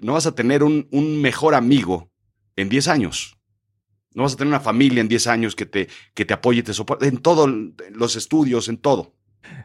no 0.00 0.14
vas 0.14 0.24
a 0.26 0.34
tener 0.34 0.62
un, 0.62 0.88
un 0.90 1.20
mejor 1.20 1.54
amigo 1.54 2.10
en 2.56 2.70
10 2.70 2.88
años. 2.88 3.36
No 4.14 4.24
vas 4.24 4.34
a 4.34 4.36
tener 4.36 4.48
una 4.48 4.60
familia 4.60 5.00
en 5.00 5.08
10 5.08 5.26
años 5.28 5.54
que 5.54 5.66
te, 5.66 5.88
que 6.14 6.24
te 6.24 6.34
apoye 6.34 6.60
y 6.60 6.62
te 6.62 6.74
soporte. 6.74 7.06
En 7.06 7.18
todos 7.18 7.48
los 7.92 8.16
estudios, 8.16 8.68
en 8.68 8.78
todo. 8.78 9.14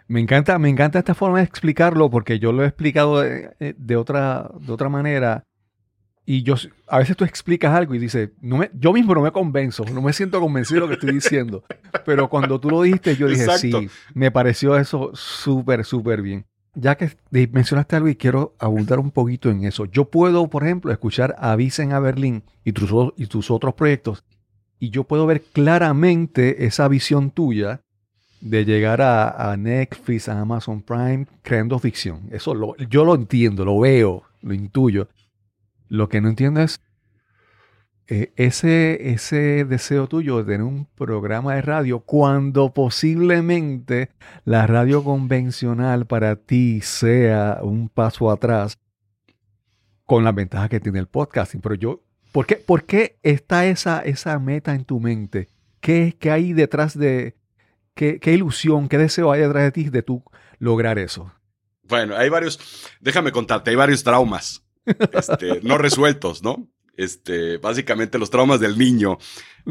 Me 0.08 0.20
encanta, 0.20 0.58
me 0.60 0.70
encanta 0.70 1.00
esta 1.00 1.16
forma 1.16 1.40
de 1.40 1.46
explicarlo 1.46 2.10
porque 2.10 2.40
yo 2.40 2.52
lo 2.52 2.64
he 2.64 2.68
explicado 2.68 3.22
de, 3.22 3.56
eh, 3.60 3.74
de 3.78 3.96
otra, 3.96 4.52
de 4.60 4.72
otra 4.72 4.90
manera. 4.90 5.44
Y 6.28 6.44
yo, 6.44 6.56
a 6.88 7.00
veces 7.00 7.16
tú 7.16 7.24
explicas 7.24 7.74
algo 7.74 7.94
y 7.94 8.00
dices, 8.00 8.32
no 8.42 8.58
me, 8.58 8.72
yo 8.74 8.94
mismo 8.94 9.14
no 9.14 9.22
me 9.22 9.32
convenzo, 9.32 9.86
no 9.86 10.02
me 10.02 10.12
siento 10.12 10.40
convencido 10.40 10.82
de 10.82 10.82
lo 10.82 10.88
que 10.88 10.94
estoy 10.96 11.14
diciendo. 11.14 11.64
Pero 12.06 12.30
cuando 12.30 12.60
tú 12.60 12.70
lo 12.70 12.82
dijiste, 12.82 13.16
yo 13.16 13.28
dije, 13.28 13.44
Exacto. 13.44 13.80
sí, 13.80 13.90
me 14.14 14.32
pareció 14.32 14.76
eso 14.78 15.12
súper, 15.14 15.86
súper 15.86 16.22
bien. 16.22 16.46
Ya 16.74 16.96
que 16.96 17.12
mencionaste 17.32 17.96
algo 17.96 18.10
y 18.10 18.16
quiero 18.16 18.56
abundar 18.60 19.00
un 19.00 19.12
poquito 19.12 19.50
en 19.50 19.64
eso. 19.64 19.86
Yo 19.86 20.10
puedo, 20.10 20.50
por 20.50 20.64
ejemplo, 20.64 20.92
escuchar 20.92 21.36
Avisen 21.40 21.94
a 21.94 22.00
Berlín 22.00 22.44
y 22.64 22.74
tus, 22.74 22.92
y 23.16 23.28
tus 23.28 23.50
otros 23.50 23.76
proyectos 23.76 24.26
y 24.80 24.90
yo 24.90 25.04
puedo 25.04 25.26
ver 25.26 25.42
claramente 25.42 26.66
esa 26.66 26.88
visión 26.88 27.32
tuya 27.32 27.82
de 28.42 28.66
llegar 28.66 29.02
a, 29.02 29.56
Netflix, 29.58 30.30
a 30.30 30.40
Amazon 30.40 30.82
Prime, 30.82 31.26
creando 31.42 31.80
ficción. 31.80 32.28
Eso 32.32 32.54
lo, 32.54 32.76
yo 32.78 33.04
lo 33.04 33.16
entiendo, 33.16 33.66
lo 33.66 33.80
veo, 33.80 34.24
lo 34.42 34.54
intuyo. 34.54 35.08
Lo 35.88 36.10
que 36.10 36.22
no 36.22 36.30
entiendo 36.30 36.62
es 36.62 36.80
eh, 38.08 38.32
ese, 38.36 39.12
ese 39.12 39.66
deseo 39.66 40.08
tuyo 40.08 40.38
de 40.38 40.44
tener 40.44 40.62
un 40.62 40.86
programa 40.86 41.56
de 41.56 41.64
radio 41.64 42.02
cuando 42.02 42.72
posiblemente 42.72 44.12
la 44.44 44.68
radio 44.68 45.04
convencional 45.04 46.06
para 46.06 46.36
ti 46.36 46.82
sea 46.82 47.60
un 47.64 47.90
paso 47.90 48.30
atrás 48.30 48.78
con 50.06 50.24
la 50.24 50.32
ventaja 50.32 50.70
que 50.70 50.80
tiene 50.80 51.00
el 51.00 51.08
podcasting. 51.08 51.62
Pero 51.62 51.76
yo, 51.76 52.05
¿por 52.36 52.46
qué, 52.46 52.58
por 52.58 52.84
qué 52.84 53.18
está 53.24 53.66
esa, 53.66 54.02
esa 54.02 54.38
meta 54.40 54.76
en 54.76 54.84
tu 54.84 55.00
mente? 55.00 55.48
¿Qué, 55.80 56.18
qué 56.20 56.32
hay 56.32 56.52
detrás 56.52 57.00
de, 57.00 57.38
qué, 57.94 58.20
qué 58.20 58.34
ilusión, 58.34 58.90
qué 58.90 58.98
deseo 58.98 59.32
hay 59.32 59.40
detrás 59.40 59.64
de 59.64 59.72
ti 59.72 59.90
de 59.90 60.04
tú 60.04 60.22
lograr 60.60 61.00
eso? 61.00 61.32
Bueno, 61.84 62.18
hay 62.18 62.28
varios, 62.28 62.60
déjame 63.00 63.32
contarte, 63.32 63.70
hay 63.70 63.78
varios 63.78 64.04
traumas 64.04 64.66
este, 65.14 65.62
no 65.64 65.78
resueltos, 65.78 66.44
¿no? 66.44 66.68
Este, 66.98 67.56
básicamente 67.56 68.20
los 68.20 68.30
traumas 68.30 68.60
del 68.60 68.78
niño 68.78 69.18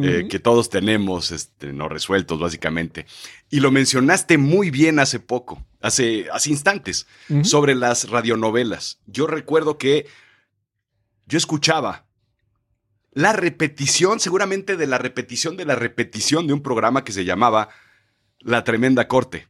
eh, 0.01 0.27
que 0.31 0.39
todos 0.39 0.71
tenemos, 0.71 1.33
este, 1.33 1.71
no 1.75 1.91
resueltos, 1.91 2.41
básicamente. 2.41 3.05
Y 3.51 3.61
lo 3.61 3.71
mencionaste 3.71 4.39
muy 4.39 4.71
bien 4.71 4.99
hace 4.99 5.21
poco, 5.21 5.67
hace, 5.83 6.29
hace 6.33 6.49
instantes, 6.49 7.07
sobre 7.43 7.75
las 7.75 8.09
radionovelas. 8.09 9.01
Yo 9.07 9.27
recuerdo 9.27 9.77
que 9.77 10.07
yo 11.27 11.37
escuchaba 11.37 12.04
la 13.15 13.33
repetición, 13.33 14.21
seguramente 14.21 14.77
de 14.77 14.87
la 14.87 14.99
repetición 14.99 15.57
de 15.57 15.65
la 15.65 15.75
repetición 15.77 16.47
de 16.47 16.53
un 16.53 16.63
programa 16.63 17.05
que 17.05 17.13
se 17.13 17.25
llamaba 17.25 17.69
La 18.41 18.65
Tremenda 18.65 19.09
Corte. 19.09 19.49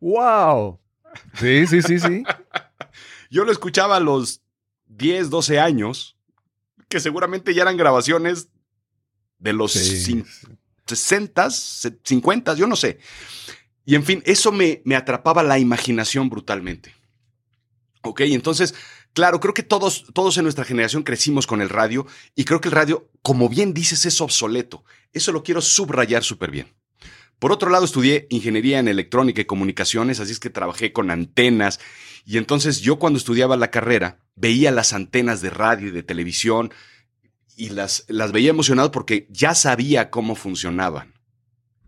¡Wow! 0.00 0.80
Sí, 1.34 1.66
sí, 1.66 1.82
sí, 1.82 1.98
sí. 1.98 2.22
Yo 3.30 3.44
lo 3.44 3.52
escuchaba 3.52 3.96
a 3.96 4.00
los 4.00 4.42
10, 4.86 5.30
12 5.30 5.60
años, 5.60 6.16
que 6.88 7.00
seguramente 7.00 7.54
ya 7.54 7.62
eran 7.62 7.76
grabaciones 7.76 8.48
de 9.38 9.52
los 9.52 9.72
Sí, 9.72 10.12
cin- 10.12 10.26
sí. 10.26 10.46
60, 10.86 11.48
50, 12.04 12.54
yo 12.54 12.66
no 12.66 12.76
sé. 12.76 12.98
Y 13.84 13.94
en 13.94 14.04
fin, 14.04 14.22
eso 14.26 14.52
me, 14.52 14.82
me 14.84 14.96
atrapaba 14.96 15.42
la 15.42 15.58
imaginación 15.58 16.28
brutalmente. 16.28 16.94
Ok, 18.02 18.20
entonces, 18.22 18.74
claro, 19.12 19.40
creo 19.40 19.54
que 19.54 19.62
todos, 19.62 20.04
todos 20.12 20.36
en 20.36 20.44
nuestra 20.44 20.64
generación 20.64 21.02
crecimos 21.02 21.46
con 21.46 21.60
el 21.60 21.68
radio 21.68 22.06
y 22.34 22.44
creo 22.44 22.60
que 22.60 22.68
el 22.68 22.74
radio, 22.74 23.08
como 23.22 23.48
bien 23.48 23.74
dices, 23.74 24.06
es 24.06 24.20
obsoleto. 24.20 24.84
Eso 25.12 25.32
lo 25.32 25.42
quiero 25.42 25.60
subrayar 25.60 26.24
súper 26.24 26.50
bien. 26.50 26.74
Por 27.42 27.50
otro 27.50 27.70
lado, 27.70 27.84
estudié 27.84 28.28
ingeniería 28.30 28.78
en 28.78 28.86
electrónica 28.86 29.40
y 29.40 29.46
comunicaciones, 29.46 30.20
así 30.20 30.30
es 30.30 30.38
que 30.38 30.48
trabajé 30.48 30.92
con 30.92 31.10
antenas. 31.10 31.80
Y 32.24 32.38
entonces 32.38 32.80
yo 32.80 33.00
cuando 33.00 33.18
estudiaba 33.18 33.56
la 33.56 33.72
carrera, 33.72 34.20
veía 34.36 34.70
las 34.70 34.92
antenas 34.92 35.40
de 35.40 35.50
radio 35.50 35.88
y 35.88 35.90
de 35.90 36.04
televisión 36.04 36.72
y 37.56 37.70
las, 37.70 38.04
las 38.06 38.30
veía 38.30 38.50
emocionado 38.50 38.92
porque 38.92 39.26
ya 39.28 39.56
sabía 39.56 40.08
cómo 40.08 40.36
funcionaban. 40.36 41.14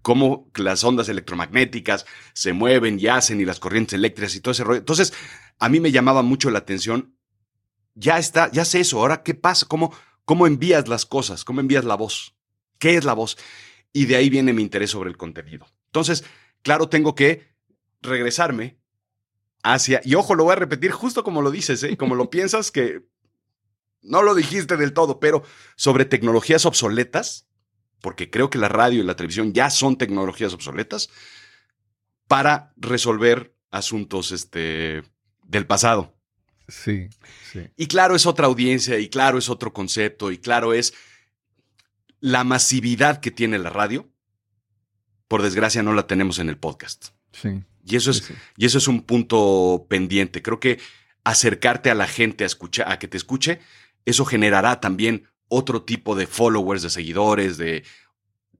Cómo 0.03 0.51
las 0.57 0.83
ondas 0.83 1.09
electromagnéticas 1.09 2.05
se 2.33 2.53
mueven 2.53 2.99
y 2.99 3.07
hacen 3.07 3.41
y 3.41 3.45
las 3.45 3.61
corrientes 3.61 3.95
eléctricas 3.95 4.35
y 4.35 4.41
todo 4.41 4.53
ese 4.53 4.65
rollo. 4.65 4.81
Entonces, 4.81 5.15
a 5.61 5.69
mí 5.69 5.79
me 5.79 5.93
llamaba 5.93 6.23
mucho 6.23 6.51
la 6.51 6.59
atención. 6.59 7.14
Ya 7.95 8.19
está, 8.19 8.51
ya 8.51 8.65
sé 8.65 8.81
eso. 8.81 8.99
Ahora, 8.99 9.23
¿qué 9.23 9.35
pasa? 9.35 9.67
¿Cómo, 9.67 9.95
cómo 10.25 10.47
envías 10.47 10.89
las 10.89 11.07
cosas? 11.07 11.45
¿Cómo 11.45 11.61
envías 11.61 11.85
la 11.85 11.95
voz? 11.95 12.35
¿Qué 12.79 12.97
es 12.97 13.05
la 13.05 13.13
voz? 13.13 13.37
Y 13.93 14.07
de 14.07 14.17
ahí 14.17 14.31
viene 14.31 14.53
mi 14.53 14.63
interés 14.63 14.91
sobre 14.91 15.11
el 15.11 15.17
contenido. 15.17 15.67
Entonces, 15.87 16.25
claro, 16.63 16.89
tengo 16.89 17.15
que 17.15 17.55
regresarme 18.03 18.79
hacia, 19.63 20.01
y 20.05 20.15
ojo, 20.15 20.35
lo 20.35 20.45
voy 20.45 20.53
a 20.53 20.57
repetir 20.57 20.91
justo 20.91 21.25
como 21.25 21.41
lo 21.41 21.51
dices, 21.51 21.83
¿eh? 21.83 21.97
como 21.97 22.15
lo 22.15 22.31
piensas, 22.31 22.71
que 22.71 23.07
no 24.03 24.23
lo 24.23 24.35
dijiste 24.35 24.77
del 24.77 24.93
todo, 24.93 25.19
pero 25.19 25.43
sobre 25.77 26.05
tecnologías 26.05 26.67
obsoletas, 26.67 27.49
porque 28.01 28.31
creo 28.31 28.51
que 28.51 28.59
la 28.59 28.69
radio 28.69 29.01
y 29.01 29.07
la 29.07 29.17
televisión 29.17 29.55
ya 29.55 29.71
son 29.71 29.97
tecnologías 29.97 30.53
obsoletas, 30.53 31.09
para 32.29 32.73
resolver 32.77 33.57
asuntos 33.71 34.33
este, 34.33 35.03
del 35.43 35.67
pasado. 35.67 36.14
Sí, 36.69 37.09
sí. 37.53 37.69
Y 37.77 37.87
claro, 37.87 38.17
es 38.17 38.27
otra 38.27 38.47
audiencia, 38.47 38.99
y 38.99 39.09
claro, 39.09 39.39
es 39.39 39.49
otro 39.49 39.73
concepto, 39.73 40.31
y 40.33 40.39
claro, 40.39 40.73
es 40.73 40.95
la 42.21 42.45
masividad 42.45 43.21
que 43.21 43.31
tiene 43.31 43.59
la 43.59 43.71
radio, 43.71 44.09
por 45.29 45.43
desgracia 45.43 45.83
no 45.83 45.93
la 45.93 46.07
tenemos 46.07 46.39
en 46.39 46.49
el 46.49 46.57
podcast. 46.57 47.09
Sí. 47.33 47.63
Y 47.85 47.97
eso 47.97 48.11
es, 48.11 48.19
sí, 48.19 48.33
sí. 48.33 48.35
y 48.57 48.67
eso 48.67 48.79
es 48.79 48.89
un 48.89 49.03
punto 49.03 49.87
pendiente. 49.89 50.41
Creo 50.41 50.59
que 50.59 50.81
acercarte 51.23 51.91
a 51.91 51.95
la 51.95 52.07
gente 52.07 52.45
a 52.45 52.47
escuchar, 52.47 52.91
a 52.91 52.99
que 52.99 53.09
te 53.09 53.17
escuche, 53.17 53.61
eso 54.05 54.25
generará 54.25 54.81
también 54.81 55.29
otro 55.49 55.83
tipo 55.83 56.15
de 56.15 56.27
followers, 56.27 56.83
de 56.83 56.91
seguidores, 56.91 57.57
de 57.57 57.85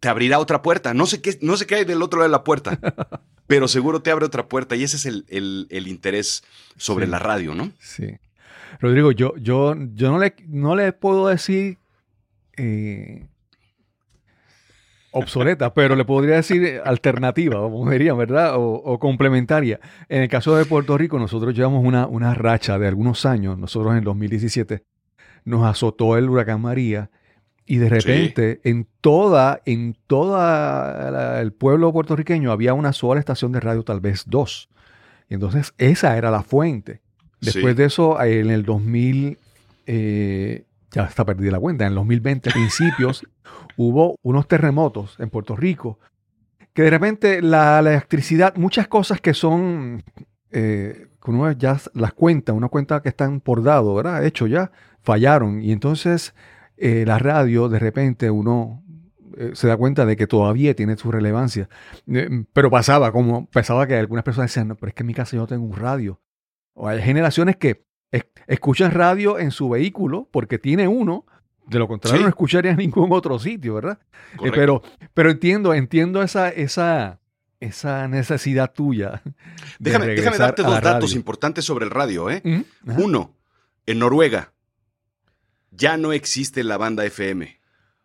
te 0.01 0.09
abrirá 0.09 0.39
otra 0.39 0.63
puerta. 0.63 0.95
No 0.95 1.07
sé 1.07 1.23
qué, 1.23 1.39
no 1.41 1.57
sé 1.57 1.67
qué 1.67 1.77
hay 1.77 1.85
del 1.85 2.03
otro 2.03 2.19
lado 2.19 2.29
de 2.29 2.33
la 2.33 2.45
puerta, 2.45 2.79
pero 3.47 3.69
seguro 3.69 4.01
te 4.03 4.11
abre 4.11 4.25
otra 4.27 4.47
puerta. 4.49 4.77
Y 4.77 4.83
ese 4.85 4.97
es 4.97 5.07
el, 5.07 5.25
el- 5.29 5.67
el 5.71 5.87
interés 5.89 6.43
sobre 6.77 7.07
Sí. 7.07 7.11
la 7.11 7.19
radio, 7.19 7.55
¿no? 7.55 7.71
Sí. 7.79 8.17
Rodrigo, 8.81 9.13
yo, 9.13 9.35
yo, 9.37 9.75
yo 9.95 10.11
no, 10.11 10.19
le, 10.19 10.35
no 10.49 10.75
le 10.77 10.93
puedo 10.93 11.29
decir 11.29 11.79
eh, 12.57 13.27
obsoleta, 15.13 15.73
pero 15.75 15.95
le 15.97 16.05
podría 16.05 16.37
decir 16.37 16.81
alternativa, 16.85 17.57
como 17.61 17.91
dirían, 17.91 18.19
¿verdad? 18.19 18.57
O, 18.57 18.73
o 18.75 18.99
complementaria. 18.99 19.81
En 20.09 20.23
el 20.23 20.29
caso 20.29 20.57
de 20.57 20.65
Puerto 20.65 20.97
Rico, 20.99 21.19
nosotros 21.19 21.55
llevamos 21.55 21.85
una, 21.85 22.07
una 22.07 22.35
racha 22.35 22.79
de 22.79 22.89
algunos 22.89 23.25
años. 23.27 23.59
Nosotros 23.59 23.93
en 23.93 23.99
el 23.99 24.05
2017 24.05 24.83
nos 25.45 25.65
azotó 25.67 26.17
el 26.17 26.29
huracán 26.29 26.61
María 26.61 27.11
y 27.67 27.77
de 27.79 27.89
repente 27.89 28.61
en 28.65 28.87
toda, 29.01 29.61
en 29.65 29.97
toda 30.07 31.11
la- 31.11 31.41
el 31.41 31.53
pueblo 31.53 31.93
puertorriqueño 31.93 32.53
había 32.53 32.75
una 32.75 32.93
sola 32.93 33.21
estación 33.21 33.53
de 33.53 33.61
radio, 33.61 33.83
tal 33.85 34.01
vez 34.01 34.25
dos. 34.27 34.69
Y 35.29 35.35
entonces 35.35 35.73
esa 35.79 36.17
era 36.19 36.31
la 36.31 36.43
fuente. 36.43 37.01
Después 37.41 37.75
Sí. 37.75 37.75
de 37.75 37.85
eso, 37.87 38.21
eh, 38.23 38.41
en 38.41 38.51
el 38.51 38.65
2000, 38.65 39.39
eh, 39.87 40.65
ya 40.93 41.05
está 41.05 41.25
perdida 41.25 41.53
la 41.53 41.61
cuenta, 41.61 41.85
en 41.85 41.91
el 41.91 41.95
2020, 41.97 42.51
principios, 42.51 43.27
hubo 43.77 44.17
unos 44.23 44.47
terremotos 44.47 45.17
en 45.19 45.31
Puerto 45.31 45.57
Rico, 45.57 45.99
que 46.73 46.83
de 46.83 46.91
repente 46.91 47.43
la, 47.43 47.81
la 47.83 47.91
electricidad, 47.93 48.55
muchas 48.57 48.89
cosas 48.89 49.21
que 49.21 49.35
son, 49.35 50.03
eh, 50.51 51.07
uno 51.27 51.51
ya 51.53 51.79
las 51.95 52.13
cuenta, 52.13 52.53
una 52.53 52.69
cuenta 52.69 53.01
que 53.01 53.09
están 53.09 53.41
por 53.41 53.63
dado, 53.63 53.95
¿verdad? 53.95 54.25
Hecho 54.25 54.47
ya, 54.47 54.71
fallaron. 55.03 55.63
Y 55.63 55.73
entonces 55.73 56.35
eh, 56.77 57.05
la 57.07 57.19
radio, 57.19 57.69
de 57.69 57.79
repente 57.79 58.31
uno 58.31 58.83
eh, 59.37 59.51
se 59.55 59.67
da 59.69 59.77
cuenta 59.77 60.07
de 60.07 60.17
que 60.17 60.27
todavía 60.27 60.75
tiene 60.75 60.97
su 60.97 61.11
relevancia. 61.11 61.69
Eh, 62.07 62.45
pero 62.53 62.71
pasaba, 62.71 63.13
como 63.13 63.47
pensaba 63.51 63.87
que 63.87 63.97
algunas 63.97 64.25
personas 64.25 64.51
decían, 64.51 64.69
no, 64.69 64.77
pero 64.77 64.89
es 64.89 64.95
que 64.95 65.03
en 65.03 65.07
mi 65.09 65.15
casa 65.15 65.33
yo 65.37 65.41
no 65.43 65.47
tengo 65.47 65.65
un 65.65 65.77
radio. 65.77 66.21
O 66.75 66.89
hay 66.89 67.01
generaciones 67.03 67.57
que 67.57 67.85
es- 68.13 68.27
escuchan 68.47 68.91
radio 68.93 69.39
en 69.39 69.51
su 69.51 69.69
vehículo 69.69 70.29
porque 70.33 70.59
tiene 70.59 70.87
uno, 70.89 71.27
de 71.67 71.79
lo 71.79 71.89
contrario 71.89 72.19
Sí. 72.19 72.23
no 72.23 72.29
escucharía 72.29 72.73
en 72.73 72.77
ningún 72.79 73.13
otro 73.13 73.39
sitio, 73.39 73.75
¿verdad? 73.75 73.99
Pero, 74.53 74.83
pero 75.15 75.31
entiendo, 75.31 75.73
entiendo 75.75 76.23
esa, 76.23 76.49
esa, 76.51 77.21
esa 77.61 78.07
necesidad 78.09 78.73
tuya. 78.73 79.23
de 79.79 79.91
déjame, 79.91 80.37
darte 80.39 80.63
dos 80.63 80.81
datos 80.81 81.15
importantes 81.15 81.65
sobre 81.65 81.85
el 81.87 81.91
radio, 81.91 82.31
¿eh? 82.31 82.43
Uno, 82.99 83.35
en 83.87 83.99
Noruega 83.99 84.53
ya 85.77 85.97
no 85.97 86.13
existe 86.13 86.65
la 86.65 86.77
banda 86.77 87.05
FM. 87.05 87.61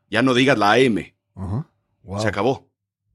Ya 0.10 0.21
no 0.21 0.34
digas 0.34 0.58
la 0.58 0.73
AM. 0.73 1.13
Wow. 1.36 2.21
Se 2.21 2.27
acabó. 2.27 2.69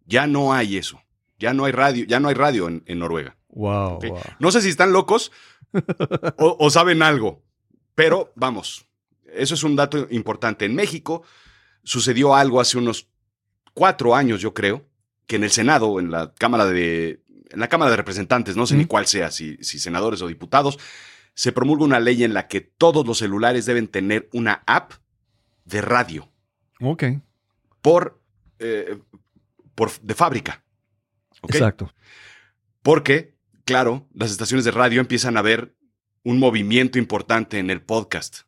Ya 0.07 0.27
no 0.27 0.53
hay 0.53 0.77
eso. 0.77 1.01
Ya 1.39 1.53
no 1.53 1.65
hay 1.65 1.73
radio, 1.73 2.05
ya 2.05 2.21
no 2.21 2.29
hay 2.29 2.35
radio 2.35 2.69
en, 2.69 2.83
en 2.87 2.99
Noruega. 2.99 3.37
Wow. 3.49 4.01
No 4.39 4.51
sé 4.51 4.61
si 4.61 4.69
están 4.69 4.93
locos 4.93 5.33
o, 6.39 6.57
o 6.59 6.71
saben 6.71 7.03
algo, 7.03 7.43
pero 7.95 8.33
vamos, 8.35 8.87
eso 9.33 9.55
es 9.55 9.63
un 9.63 9.77
dato 9.77 10.07
importante. 10.11 10.65
En 10.65 10.75
México 10.75 11.23
sucedió 11.83 12.35
algo 12.35 12.61
hace 12.61 12.79
unos 12.79 13.09
cuatro 13.75 14.15
años, 14.15 14.41
yo 14.41 14.55
creo, 14.55 14.87
que 15.27 15.37
en 15.37 15.45
el 15.45 15.51
Senado, 15.51 15.99
en 16.01 16.11
la 16.11 16.33
Cámara 16.35 16.67
de, 16.67 17.23
en 17.51 17.61
la 17.61 17.69
Cámara 17.69 17.91
de 17.91 17.97
Representantes, 17.97 18.57
no 18.57 18.67
sé 18.67 18.77
ni 18.77 18.87
cuál 18.87 19.07
sea, 19.07 19.31
si, 19.31 19.57
si 19.59 19.79
senadores 19.79 20.23
o 20.23 20.29
diputados, 20.29 20.79
se 21.35 21.53
promulga 21.53 21.85
una 21.85 22.01
ley 22.01 22.25
en 22.25 22.33
la 22.35 22.49
que 22.49 22.61
todos 22.61 23.07
los 23.07 23.19
celulares 23.19 23.67
deben 23.67 23.89
tener 23.89 24.29
una 24.33 24.63
app 24.67 24.93
de 25.65 25.81
radio 25.81 26.31
Ok, 26.81 27.05
por, 27.83 28.21
eh, 28.59 28.99
por 29.75 29.91
de 30.01 30.15
fábrica. 30.15 30.65
exacto. 31.43 31.93
Porque, 32.83 33.35
claro, 33.65 34.07
las 34.15 34.31
estaciones 34.31 34.65
de 34.65 34.71
radio 34.71 35.01
empiezan 35.01 35.37
a 35.37 35.43
ver 35.43 35.75
un 36.23 36.39
movimiento 36.39 36.99
importante 36.99 37.59
en 37.59 37.71
el 37.71 37.83
podcast. 37.83 38.41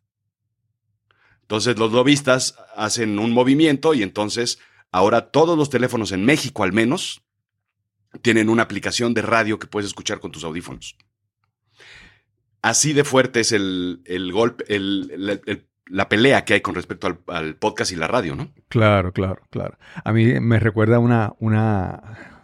Entonces 1.43 1.79
los 1.79 1.93
lobistas 1.93 2.57
hacen 2.75 3.19
un 3.19 3.33
movimiento 3.33 3.95
y 3.95 4.03
entonces 4.03 4.59
ahora 4.91 5.31
todos 5.31 5.57
los 5.57 5.71
teléfonos 5.71 6.11
en 6.13 6.25
México 6.25 6.65
al 6.65 6.73
menos 6.73 7.23
tienen 8.23 8.49
una 8.49 8.63
aplicación 8.63 9.15
de 9.15 9.23
radio 9.23 9.59
que 9.59 9.67
puedes 9.67 9.87
escuchar 9.87 10.19
con 10.21 10.33
tus 10.33 10.43
audífonos. 10.45 10.97
Así 12.63 12.93
de 12.93 13.05
fuerte 13.05 13.41
es 13.41 13.53
el, 13.53 14.01
el 14.07 14.33
golpe, 14.33 14.65
el- 14.75 15.41
la 15.89 16.09
pelea 16.09 16.45
que 16.45 16.55
hay 16.55 16.61
con 16.63 16.75
respecto 16.75 17.07
al, 17.07 17.19
al 17.29 17.55
podcast 17.55 17.93
y 17.93 17.97
la 17.97 18.09
radio, 18.09 18.35
¿no? 18.35 18.49
Claro, 18.69 19.13
claro, 19.13 19.43
claro. 19.51 19.79
A 20.05 20.13
mí 20.13 20.41
me 20.41 20.59
recuerda 20.59 20.99
una, 20.99 21.33
una, 21.39 22.43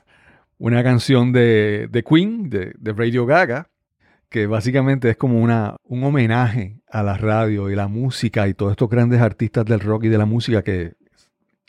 una 0.58 0.82
canción 0.84 1.32
de, 1.32 1.88
de 1.90 2.04
Queen, 2.04 2.48
de, 2.50 2.72
de 2.78 2.92
Radio 2.92 3.26
Gaga, 3.26 3.68
que 4.28 4.46
básicamente 4.46 5.10
es 5.10 5.16
como 5.16 5.40
una, 5.40 5.74
un 5.82 6.04
homenaje 6.04 6.80
a 6.88 7.02
la 7.02 7.16
radio 7.18 7.68
y 7.68 7.74
la 7.74 7.88
música 7.88 8.46
y 8.46 8.54
todos 8.54 8.70
estos 8.72 8.88
grandes 8.88 9.20
artistas 9.20 9.64
del 9.64 9.80
rock 9.80 10.04
y 10.04 10.08
de 10.08 10.18
la 10.18 10.24
música 10.24 10.62
que 10.62 10.92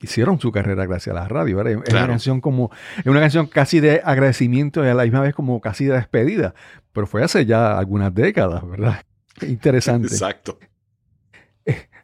hicieron 0.03 0.39
su 0.39 0.51
carrera 0.51 0.85
gracias 0.85 1.15
a 1.15 1.19
la 1.19 1.27
radio. 1.27 1.57
¿verdad? 1.57 1.83
Es 1.85 1.93
una 1.93 2.07
canción 2.07 2.41
como, 2.41 2.71
es 2.97 3.05
una 3.05 3.19
canción 3.19 3.47
casi 3.47 3.79
de 3.79 4.01
agradecimiento 4.03 4.83
y 4.83 4.87
a 4.87 4.93
la 4.93 5.03
misma 5.03 5.21
vez 5.21 5.33
como 5.33 5.59
casi 5.61 5.85
de 5.85 5.95
despedida, 5.95 6.53
pero 6.91 7.07
fue 7.07 7.23
hace 7.23 7.45
ya 7.45 7.77
algunas 7.77 8.13
décadas, 8.13 8.67
¿verdad? 8.67 9.03
Interesante. 9.41 10.07
Exacto. 10.07 10.59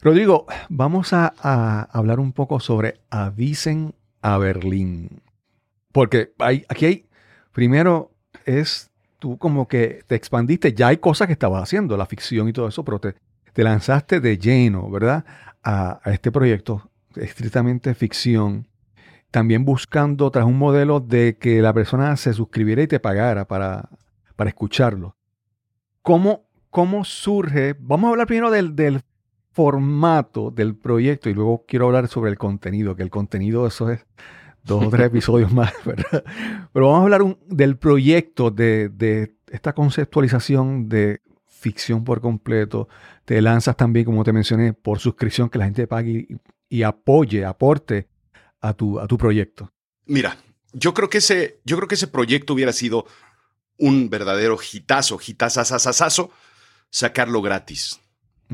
Rodrigo, 0.01 0.45
vamos 0.69 1.13
a, 1.13 1.33
a 1.41 1.81
hablar 1.91 2.19
un 2.19 2.31
poco 2.31 2.59
sobre 2.59 3.01
Avisen 3.09 3.93
a 4.21 4.37
Berlín. 4.37 5.21
Porque 5.91 6.33
hay, 6.37 6.65
aquí 6.69 6.85
hay, 6.85 7.05
primero 7.51 8.11
es, 8.45 8.91
tú 9.19 9.37
como 9.37 9.67
que 9.67 10.03
te 10.07 10.15
expandiste, 10.15 10.73
ya 10.73 10.87
hay 10.87 10.97
cosas 10.97 11.27
que 11.27 11.33
estabas 11.33 11.63
haciendo, 11.63 11.97
la 11.97 12.05
ficción 12.05 12.47
y 12.47 12.53
todo 12.53 12.67
eso, 12.67 12.85
pero 12.85 12.99
te, 12.99 13.15
te 13.53 13.63
lanzaste 13.63 14.19
de 14.19 14.37
lleno, 14.37 14.89
¿verdad? 14.89 15.25
A, 15.63 15.99
a 16.03 16.11
este 16.11 16.31
proyecto, 16.31 16.88
estrictamente 17.15 17.93
ficción, 17.95 18.67
también 19.31 19.65
buscando 19.65 20.31
tras 20.31 20.45
un 20.45 20.57
modelo 20.57 20.99
de 20.99 21.37
que 21.39 21.61
la 21.61 21.73
persona 21.73 22.15
se 22.17 22.33
suscribiera 22.33 22.81
y 22.81 22.87
te 22.87 22.99
pagara 22.99 23.45
para, 23.47 23.89
para 24.35 24.49
escucharlo. 24.49 25.15
¿Cómo, 26.01 26.47
¿Cómo 26.69 27.03
surge? 27.03 27.75
Vamos 27.79 28.07
a 28.07 28.11
hablar 28.11 28.27
primero 28.27 28.49
del, 28.51 28.75
del 28.75 29.01
formato 29.51 30.51
del 30.51 30.75
proyecto 30.75 31.29
y 31.29 31.33
luego 31.33 31.65
quiero 31.67 31.87
hablar 31.87 32.07
sobre 32.07 32.31
el 32.31 32.37
contenido, 32.37 32.95
que 32.95 33.03
el 33.03 33.09
contenido 33.09 33.67
eso 33.67 33.89
es 33.89 34.05
dos 34.63 34.85
o 34.85 34.89
tres 34.89 35.07
episodios 35.07 35.51
más, 35.51 35.73
¿verdad? 35.85 36.23
Pero 36.71 36.87
vamos 36.87 36.99
a 37.01 37.03
hablar 37.03 37.21
un- 37.23 37.37
del 37.47 37.77
proyecto, 37.77 38.51
de, 38.51 38.89
de 38.89 39.35
esta 39.51 39.73
conceptualización 39.73 40.87
de 40.89 41.21
ficción 41.47 42.03
por 42.03 42.21
completo. 42.21 42.87
Te 43.25 43.41
lanzas 43.41 43.75
también, 43.75 44.05
como 44.05 44.23
te 44.23 44.31
mencioné, 44.33 44.73
por 44.73 44.99
suscripción, 44.99 45.49
que 45.49 45.59
la 45.59 45.65
gente 45.65 45.87
pague 45.87 46.11
y, 46.11 46.37
y 46.69 46.83
apoye, 46.83 47.43
aporte 47.43 48.07
a 48.61 48.73
tu, 48.73 48.99
a 48.99 49.07
tu 49.07 49.17
proyecto. 49.17 49.73
Mira, 50.05 50.37
yo 50.71 50.93
creo 50.93 51.09
que 51.09 51.17
ese, 51.17 51.59
yo 51.65 51.75
creo 51.75 51.87
que 51.87 51.95
ese 51.95 52.07
proyecto 52.07 52.53
hubiera 52.53 52.71
sido 52.73 53.05
un 53.77 54.09
verdadero 54.09 54.57
hitazo, 54.61 55.19
hitazazazazazo, 55.25 56.31
sacarlo 56.91 57.41
gratis. 57.41 57.99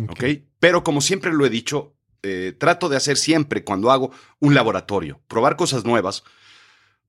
¿Ok? 0.09 0.23
Pero 0.59 0.83
como 0.83 1.01
siempre 1.01 1.33
lo 1.33 1.45
he 1.45 1.49
dicho, 1.49 1.95
eh, 2.21 2.53
trato 2.57 2.89
de 2.89 2.97
hacer 2.97 3.17
siempre 3.17 3.63
cuando 3.63 3.91
hago 3.91 4.11
un 4.39 4.53
laboratorio, 4.53 5.21
probar 5.27 5.55
cosas 5.55 5.85
nuevas, 5.85 6.23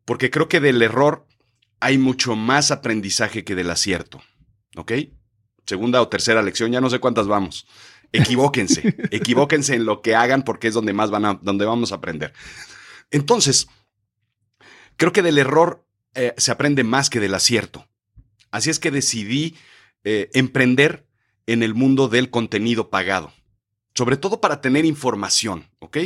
porque 0.04 0.30
creo 0.30 0.48
que 0.48 0.60
del 0.60 0.82
error 0.82 1.26
hay 1.80 1.98
mucho 1.98 2.36
más 2.36 2.70
aprendizaje 2.70 3.44
que 3.44 3.54
del 3.54 3.70
acierto. 3.70 4.22
¿Ok? 4.76 4.92
Segunda 5.66 6.00
o 6.00 6.08
tercera 6.08 6.42
lección, 6.42 6.70
ya 6.70 6.80
no 6.80 6.90
sé 6.90 7.00
cuántas 7.00 7.26
vamos. 7.26 7.66
Equivóquense, 8.12 8.96
equivóquense 9.10 9.74
en 9.74 9.84
lo 9.84 10.02
que 10.02 10.14
hagan 10.14 10.42
porque 10.42 10.68
es 10.68 10.74
donde 10.74 10.92
más 10.92 11.10
van 11.10 11.24
a, 11.24 11.34
donde 11.42 11.64
vamos 11.64 11.92
a 11.92 11.96
aprender. 11.96 12.32
Entonces, 13.10 13.68
creo 14.96 15.12
que 15.12 15.22
del 15.22 15.38
error 15.38 15.86
eh, 16.14 16.34
se 16.36 16.50
aprende 16.50 16.84
más 16.84 17.10
que 17.10 17.20
del 17.20 17.34
acierto. 17.34 17.86
Así 18.50 18.70
es 18.70 18.78
que 18.78 18.90
decidí 18.90 19.56
eh, 20.04 20.30
emprender 20.34 21.06
en 21.46 21.62
el 21.62 21.74
mundo 21.74 22.08
del 22.08 22.30
contenido 22.30 22.90
pagado. 22.90 23.32
Sobre 23.94 24.16
todo 24.16 24.40
para 24.40 24.60
tener 24.60 24.84
información, 24.84 25.70
¿ok? 25.78 25.98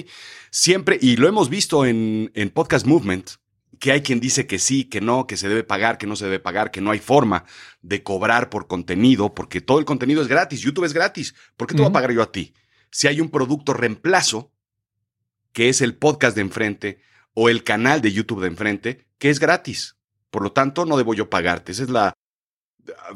Siempre, 0.51 0.99
y 1.01 1.17
lo 1.17 1.29
hemos 1.29 1.49
visto 1.49 1.85
en, 1.85 2.31
en 2.35 2.51
Podcast 2.51 2.87
Movement, 2.87 3.33
que 3.79 3.93
hay 3.93 4.03
quien 4.03 4.21
dice 4.21 4.47
que 4.47 4.59
sí, 4.59 4.85
que 4.85 5.01
no, 5.01 5.27
que 5.27 5.37
se 5.37 5.49
debe 5.49 5.65
pagar, 5.65 5.99
que 5.99 6.07
no 6.07 6.17
se 6.17 6.25
debe 6.25 6.41
pagar, 6.41 6.71
que 6.71 6.81
no 6.81 6.91
hay 6.91 6.99
forma 6.99 7.45
de 7.83 8.03
cobrar 8.03 8.51
por 8.51 8.67
contenido, 8.67 9.35
porque 9.35 9.61
todo 9.61 9.79
el 9.79 9.85
contenido 9.85 10.21
es 10.23 10.29
gratis, 10.29 10.61
YouTube 10.61 10.85
es 10.85 10.93
gratis. 10.93 11.35
¿Por 11.57 11.67
qué 11.67 11.75
te 11.75 11.83
voy 11.83 11.89
a 11.89 11.93
pagar 11.93 12.13
yo 12.13 12.23
a 12.23 12.33
ti? 12.33 12.53
Si 12.91 13.07
hay 13.07 13.21
un 13.21 13.31
producto 13.31 13.73
reemplazo, 13.73 14.53
que 15.53 15.69
es 15.69 15.81
el 15.81 15.97
podcast 15.97 16.35
de 16.35 16.43
enfrente 16.43 17.01
o 17.35 17.49
el 17.49 17.65
canal 17.65 18.01
de 18.01 18.13
YouTube 18.13 18.41
de 18.41 18.49
enfrente, 18.49 19.07
que 19.19 19.31
es 19.31 19.41
gratis. 19.41 19.97
Por 20.31 20.43
lo 20.43 20.53
tanto, 20.53 20.85
no 20.85 20.97
debo 20.97 21.15
yo 21.15 21.31
pagarte. 21.31 21.73
Esa 21.73 21.85
es 21.85 21.91
la 21.91 22.13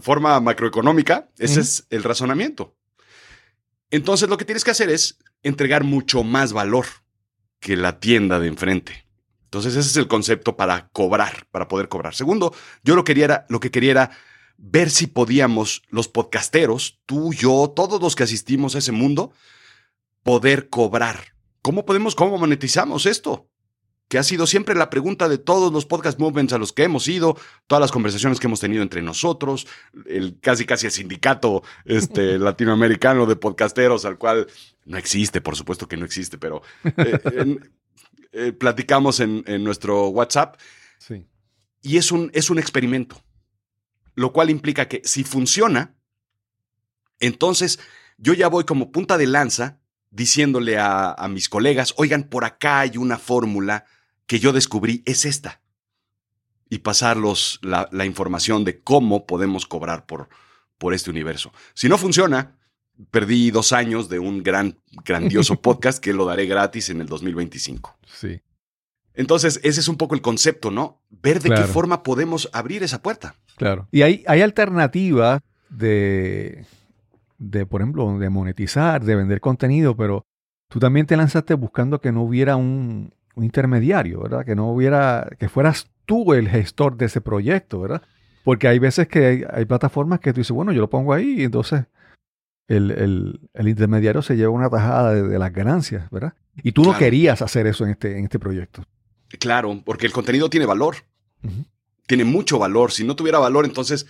forma 0.00 0.38
macroeconómica, 0.40 1.30
ese 1.38 1.60
es 1.60 1.86
el 1.90 2.02
razonamiento. 2.02 2.76
Entonces, 3.90 4.28
lo 4.28 4.36
que 4.36 4.44
tienes 4.44 4.64
que 4.64 4.70
hacer 4.70 4.90
es 4.90 5.18
entregar 5.42 5.84
mucho 5.84 6.22
más 6.24 6.52
valor 6.52 6.86
que 7.60 7.76
la 7.76 8.00
tienda 8.00 8.38
de 8.38 8.48
enfrente. 8.48 9.03
Entonces, 9.54 9.76
ese 9.76 9.88
es 9.90 9.96
el 9.96 10.08
concepto 10.08 10.56
para 10.56 10.88
cobrar, 10.88 11.46
para 11.52 11.68
poder 11.68 11.88
cobrar. 11.88 12.12
Segundo, 12.14 12.52
yo 12.82 12.96
lo, 12.96 13.04
quería 13.04 13.24
era- 13.24 13.46
lo 13.48 13.60
que 13.60 13.70
quería 13.70 13.92
era 13.92 14.10
ver 14.56 14.90
si 14.90 15.06
podíamos, 15.06 15.82
los 15.90 16.08
podcasteros, 16.08 17.00
tú, 17.06 17.32
yo, 17.32 17.72
todos 17.74 18.00
los 18.02 18.16
que 18.16 18.24
asistimos 18.24 18.74
a 18.74 18.78
ese 18.78 18.90
mundo, 18.92 19.32
poder 20.22 20.68
cobrar. 20.68 21.34
¿Cómo 21.62 21.84
podemos, 21.86 22.14
cómo 22.14 22.36
monetizamos 22.38 23.06
esto? 23.06 23.48
Que 24.08 24.18
ha 24.18 24.22
sido 24.22 24.46
siempre 24.46 24.74
la 24.74 24.90
pregunta 24.90 25.28
de 25.28 25.38
todos 25.38 25.72
los 25.72 25.86
podcast 25.86 26.18
movements 26.18 26.52
a 26.52 26.58
los 26.58 26.72
que 26.72 26.82
hemos 26.84 27.08
ido, 27.08 27.38
todas 27.66 27.80
las 27.80 27.90
conversaciones 27.92 28.38
que 28.40 28.46
hemos 28.48 28.60
tenido 28.60 28.82
entre 28.82 29.02
nosotros, 29.02 29.66
el 30.06 30.38
casi 30.40 30.66
casi 30.66 30.86
el 30.86 30.92
sindicato 30.92 31.62
este, 31.84 32.38
latinoamericano 32.40 33.24
de 33.26 33.36
podcasteros, 33.36 34.04
al 34.04 34.18
cual 34.18 34.46
no 34.84 34.98
existe, 34.98 35.40
por 35.40 35.56
supuesto 35.56 35.88
que 35.88 35.96
no 35.96 36.04
existe, 36.04 36.38
pero 36.38 36.62
eh, 36.84 37.20
en- 37.36 37.72
eh, 38.34 38.52
platicamos 38.52 39.20
en, 39.20 39.42
en 39.46 39.64
nuestro 39.64 40.08
WhatsApp 40.08 40.58
Sí. 40.98 41.26
y 41.82 41.96
es 41.98 42.12
un, 42.12 42.30
es 42.34 42.50
un 42.50 42.58
experimento, 42.58 43.22
lo 44.14 44.32
cual 44.32 44.50
implica 44.50 44.88
que 44.88 45.02
si 45.04 45.24
funciona, 45.24 45.94
entonces 47.20 47.78
yo 48.18 48.32
ya 48.32 48.48
voy 48.48 48.64
como 48.64 48.90
punta 48.92 49.18
de 49.18 49.26
lanza 49.26 49.80
diciéndole 50.10 50.78
a, 50.78 51.12
a 51.12 51.28
mis 51.28 51.48
colegas, 51.48 51.94
oigan, 51.96 52.24
por 52.24 52.44
acá 52.44 52.80
hay 52.80 52.96
una 52.96 53.18
fórmula 53.18 53.84
que 54.26 54.38
yo 54.38 54.52
descubrí, 54.52 55.02
es 55.06 55.24
esta. 55.24 55.60
Y 56.70 56.78
pasarlos 56.78 57.58
la, 57.62 57.88
la 57.92 58.04
información 58.06 58.64
de 58.64 58.80
cómo 58.80 59.26
podemos 59.26 59.66
cobrar 59.66 60.06
por, 60.06 60.28
por 60.78 60.94
este 60.94 61.10
universo. 61.10 61.52
Si 61.74 61.88
no 61.88 61.98
funciona, 61.98 62.56
perdí 63.11 63.50
dos 63.50 63.72
años 63.72 64.09
de 64.09 64.18
un 64.18 64.42
gran, 64.42 64.78
grandioso 65.04 65.57
podcast 65.62 66.02
que 66.02 66.12
lo 66.12 66.24
daré 66.24 66.46
gratis 66.46 66.90
en 66.90 67.00
el 67.00 67.07
2025. 67.07 67.96
Sí. 68.07 68.40
Entonces, 69.14 69.61
ese 69.62 69.80
es 69.80 69.88
un 69.88 69.96
poco 69.96 70.14
el 70.14 70.22
concepto, 70.22 70.70
¿no? 70.70 71.00
Ver 71.11 71.40
de 71.40 71.48
Claro. 71.50 71.62
qué 71.66 71.68
forma 71.72 72.02
podemos 72.02 72.48
abrir 72.52 72.83
esa 72.83 73.00
puerta. 73.02 73.37
Claro. 73.57 73.87
Y 73.92 74.02
hay, 74.02 74.24
hay 74.26 74.42
alternativas 74.42 75.40
de, 75.70 76.66
de, 77.38 77.64
por 77.66 77.80
ejemplo, 77.80 78.18
de 78.18 78.28
monetizar, 78.30 79.04
de 79.04 79.14
vender 79.14 79.40
contenido, 79.40 79.96
pero 79.96 80.26
tú 80.68 80.80
también 80.80 81.07
te 81.07 81.16
lanzaste 81.16 81.54
buscando 81.54 82.00
que 82.00 82.11
no 82.11 82.22
hubiera 82.22 82.57
un, 82.57 83.14
un 83.37 83.44
intermediario, 83.44 84.20
¿verdad? 84.22 84.44
Que 84.44 84.57
no 84.57 84.68
hubiera, 84.72 85.28
que 85.38 85.48
fueras 85.48 85.88
tú 86.07 86.35
el 86.35 86.48
gestor 86.48 86.96
de 86.96 87.07
ese 87.07 87.20
proyecto, 87.20 87.80
¿verdad? 87.80 88.02
Porque 88.42 88.66
hay 88.68 88.78
veces 88.80 89.07
que 89.07 89.24
hay, 89.26 89.44
hay 89.48 89.64
plataformas 89.64 90.18
que 90.20 90.33
tú 90.33 90.40
dices, 90.40 90.50
bueno, 90.52 90.72
yo 90.72 90.80
lo 90.80 90.90
pongo 90.90 91.12
ahí 91.14 91.40
y 91.40 91.44
entonces 91.44 91.85
el, 92.68 92.90
el- 92.92 93.40
el 93.55 93.68
intermediario 93.68 94.22
se 94.22 94.37
lleva 94.37 94.50
una 94.50 94.70
tajada 94.70 95.12
de, 95.14 95.22
de 95.29 95.38
las 95.38 95.53
ganancias, 95.53 96.11
¿verdad? 96.11 96.35
Y 96.62 96.72
tú 96.72 96.83
no 96.85 96.96
querías 96.96 97.42
hacer 97.42 97.66
eso 97.66 97.85
en 97.85 97.90
este, 97.90 98.18
en 98.18 98.24
este 98.24 98.38
proyecto. 98.38 98.85
Claro, 99.40 99.83
porque 99.85 100.07
el 100.07 100.12
contenido 100.12 100.48
tiene 100.48 100.66
valor, 100.66 100.96
tiene 102.07 102.24
mucho 102.24 102.59
valor. 102.59 102.92
Si 102.92 103.05
no 103.05 103.16
tuviera 103.16 103.38
valor, 103.38 103.64
entonces, 103.64 104.07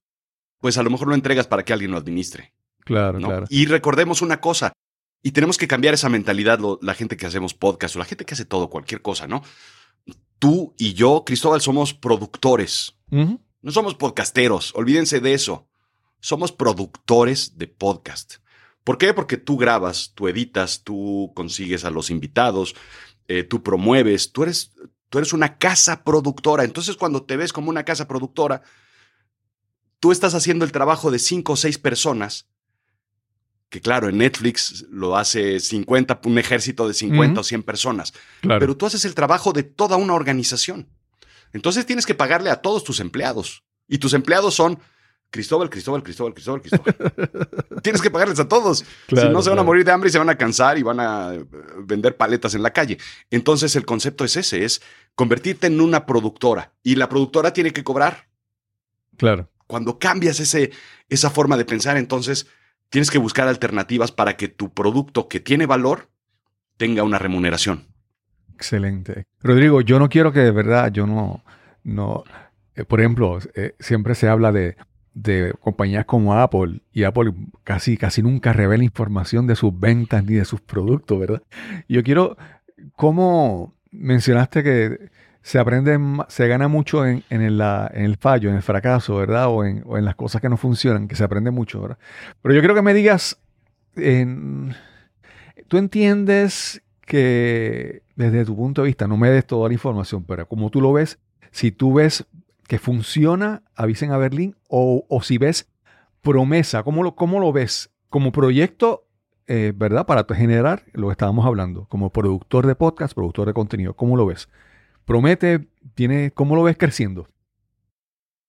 pues 0.60 0.76
a 0.78 0.82
lo 0.82 0.90
mejor 0.90 1.08
lo 1.08 1.14
entregas 1.14 1.46
para 1.46 1.64
que 1.64 1.72
alguien 1.72 1.90
lo 1.90 1.96
administre. 1.96 2.52
Claro, 2.80 3.18
¿no? 3.18 3.28
claro. 3.28 3.46
Y 3.48 3.64
recordemos 3.66 4.20
una 4.20 4.40
cosa, 4.40 4.72
y 5.22 5.30
tenemos 5.32 5.56
que 5.56 5.66
cambiar 5.66 5.94
esa 5.94 6.08
mentalidad, 6.10 6.58
lo- 6.58 6.78
la 6.82 6.92
gente 6.94 7.16
que 7.16 7.26
hacemos 7.26 7.54
podcast 7.54 7.96
o 7.96 7.98
la 7.98 8.04
gente 8.04 8.24
que 8.26 8.34
hace 8.34 8.44
todo, 8.44 8.68
cualquier 8.68 9.00
cosa, 9.00 9.26
¿no? 9.26 9.42
Tú 10.38 10.74
y 10.76 10.92
yo, 10.92 11.24
Cristóbal, 11.24 11.62
somos 11.62 11.94
productores, 11.94 12.94
no 13.10 13.70
somos 13.70 13.94
podcasteros, 13.94 14.74
olvídense 14.74 15.20
de 15.20 15.32
eso. 15.32 15.66
Somos 16.20 16.52
productores 16.52 17.56
de 17.56 17.68
podcast. 17.68 18.36
¿Por 18.84 18.98
qué? 18.98 19.14
Porque 19.14 19.36
tú 19.38 19.56
grabas, 19.56 20.12
tú 20.14 20.28
editas, 20.28 20.82
tú 20.84 21.32
consigues 21.34 21.84
a 21.84 21.90
los 21.90 22.10
invitados, 22.10 22.74
eh, 23.28 23.42
tú 23.42 23.62
promueves, 23.62 24.30
tú 24.32 24.42
eres, 24.42 24.72
tú 25.08 25.18
eres 25.18 25.32
una 25.32 25.56
casa 25.58 26.04
productora. 26.04 26.64
Entonces, 26.64 26.96
cuando 26.96 27.24
te 27.24 27.36
ves 27.36 27.52
como 27.52 27.70
una 27.70 27.84
casa 27.84 28.06
productora, 28.06 28.62
tú 30.00 30.12
estás 30.12 30.34
haciendo 30.34 30.64
el 30.64 30.72
trabajo 30.72 31.10
de 31.10 31.18
cinco 31.18 31.54
o 31.54 31.56
seis 31.56 31.78
personas, 31.78 32.46
que 33.70 33.80
claro, 33.80 34.08
en 34.08 34.18
Netflix 34.18 34.84
lo 34.90 35.16
hace 35.16 35.58
50, 35.58 36.20
un 36.24 36.38
ejército 36.38 36.86
de 36.86 36.94
50 36.94 37.32
Ujú. 37.32 37.40
o 37.40 37.44
100 37.44 37.62
personas, 37.62 38.12
Claro. 38.42 38.60
pero 38.60 38.76
tú 38.76 38.86
haces 38.86 39.04
el 39.04 39.14
trabajo 39.14 39.52
de 39.52 39.62
toda 39.64 39.96
una 39.96 40.14
organización. 40.14 40.88
Entonces 41.52 41.86
tienes 41.86 42.04
que 42.06 42.14
pagarle 42.14 42.50
a 42.50 42.56
todos 42.60 42.84
tus 42.84 43.00
empleados. 43.00 43.64
Y 43.88 43.98
tus 43.98 44.12
empleados 44.14 44.54
son 44.54 44.78
Cristóbal, 45.34 45.68
Cristóbal, 45.68 46.04
Cristóbal, 46.04 46.32
Cristóbal, 46.32 46.62
Cristóbal. 46.62 46.94
tienes 47.82 48.00
que 48.00 48.08
pagarles 48.08 48.38
a 48.38 48.46
todos. 48.46 48.84
Claro, 49.08 49.26
si 49.26 49.34
no, 49.34 49.42
se 49.42 49.50
van 49.50 49.58
a 49.58 49.64
morir 49.64 49.84
de 49.84 49.90
hambre 49.90 50.08
y 50.08 50.12
se 50.12 50.18
van 50.20 50.30
a 50.30 50.38
cansar 50.38 50.78
y 50.78 50.84
van 50.84 51.00
a 51.00 51.34
eh, 51.34 51.44
vender 51.78 52.16
paletas 52.16 52.54
en 52.54 52.62
la 52.62 52.70
calle. 52.70 52.98
Entonces 53.32 53.74
el 53.74 53.84
concepto 53.84 54.24
es 54.24 54.36
ese, 54.36 54.64
es 54.64 54.80
convertirte 55.16 55.66
en 55.66 55.80
una 55.80 56.06
productora. 56.06 56.72
Y 56.84 56.94
la 56.94 57.08
productora 57.08 57.52
tiene 57.52 57.72
que 57.72 57.82
cobrar. 57.82 58.28
Claro. 59.16 59.50
Cuando 59.66 59.98
cambias 59.98 60.38
ese, 60.38 60.70
esa 61.08 61.30
forma 61.30 61.56
de 61.56 61.64
pensar, 61.64 61.96
entonces 61.96 62.46
tienes 62.88 63.10
que 63.10 63.18
buscar 63.18 63.48
alternativas 63.48 64.12
para 64.12 64.36
que 64.36 64.46
tu 64.46 64.72
producto 64.72 65.26
que 65.26 65.40
tiene 65.40 65.66
valor 65.66 66.10
tenga 66.76 67.02
una 67.02 67.18
remuneración. 67.18 67.88
Excelente. 68.54 69.24
Rodrigo, 69.42 69.80
yo 69.80 69.98
no 69.98 70.08
quiero 70.08 70.32
que 70.32 70.38
de 70.38 70.52
verdad, 70.52 70.92
yo 70.92 71.08
no, 71.08 71.42
no, 71.82 72.22
eh, 72.76 72.84
por 72.84 73.00
ejemplo, 73.00 73.40
eh, 73.56 73.74
siempre 73.80 74.14
se 74.14 74.28
habla 74.28 74.52
de, 74.52 74.76
de 75.14 75.54
compañías 75.60 76.04
como 76.04 76.34
Apple 76.34 76.80
y 76.92 77.04
Apple 77.04 77.32
casi, 77.62 77.96
casi 77.96 78.22
nunca 78.22 78.52
revela 78.52 78.84
información 78.84 79.46
de 79.46 79.56
sus 79.56 79.78
ventas 79.78 80.24
ni 80.24 80.34
de 80.34 80.44
sus 80.44 80.60
productos, 80.60 81.18
¿verdad? 81.18 81.42
Yo 81.88 82.02
quiero, 82.02 82.36
¿cómo 82.96 83.74
mencionaste 83.90 84.62
que 84.62 85.10
se 85.40 85.58
aprende, 85.58 85.98
se 86.28 86.48
gana 86.48 86.68
mucho 86.68 87.06
en, 87.06 87.22
en 87.30 87.42
el, 87.42 88.16
fallo, 88.18 88.48
en 88.48 88.56
el 88.56 88.62
fracaso, 88.62 89.16
¿verdad? 89.16 89.48
O 89.48 89.64
en, 89.64 90.04
las 90.04 90.14
cosas 90.14 90.40
que 90.40 90.48
no 90.48 90.56
funcionan, 90.56 91.06
que 91.06 91.16
se 91.16 91.24
aprende 91.24 91.50
mucho, 91.50 91.82
¿verdad? 91.82 91.98
Pero 92.42 92.54
yo 92.54 92.60
quiero 92.60 92.74
que 92.74 92.82
me 92.82 92.94
digas, 92.94 93.38
¿tú 93.94 95.76
entiendes 95.76 96.82
que 97.02 98.02
desde 98.16 98.44
tu 98.44 98.56
punto 98.56 98.82
de 98.82 98.86
vista, 98.86 99.06
no 99.06 99.16
me 99.16 99.30
des 99.30 99.46
toda 99.46 99.68
la 99.68 99.74
información, 99.74 100.24
pero 100.24 100.48
como 100.48 100.70
tú 100.70 100.80
lo 100.80 100.92
ves, 100.92 101.18
si 101.50 101.70
tú 101.70 101.92
ves 101.92 102.26
que 102.66 102.78
funciona, 102.78 103.62
avisen 103.74 104.10
a 104.10 104.16
Berlín, 104.16 104.56
o, 104.68 105.06
o 105.08 105.22
si 105.22 105.38
ves 105.38 105.68
promesa, 106.24 106.82
¿cómo 106.82 107.02
lo, 107.02 107.14
cómo 107.14 107.38
lo 107.38 107.52
ves? 107.52 107.90
Como 108.08 108.32
proyecto, 108.32 109.06
eh, 109.46 109.72
¿verdad? 109.76 110.06
Para 110.06 110.24
generar 110.34 110.84
lo 110.92 111.08
que 111.08 111.12
estábamos 111.12 111.46
hablando, 111.46 111.86
como 111.86 112.10
productor 112.10 112.66
de 112.66 112.74
podcast, 112.74 113.14
productor 113.14 113.46
de 113.46 113.54
contenido, 113.54 113.94
¿cómo 113.94 114.16
lo 114.16 114.26
ves? 114.26 114.48
Promete, 115.04 115.68
tiene, 115.94 116.32
¿cómo 116.32 116.56
lo 116.56 116.62
ves 116.62 116.76
creciendo? 116.78 117.28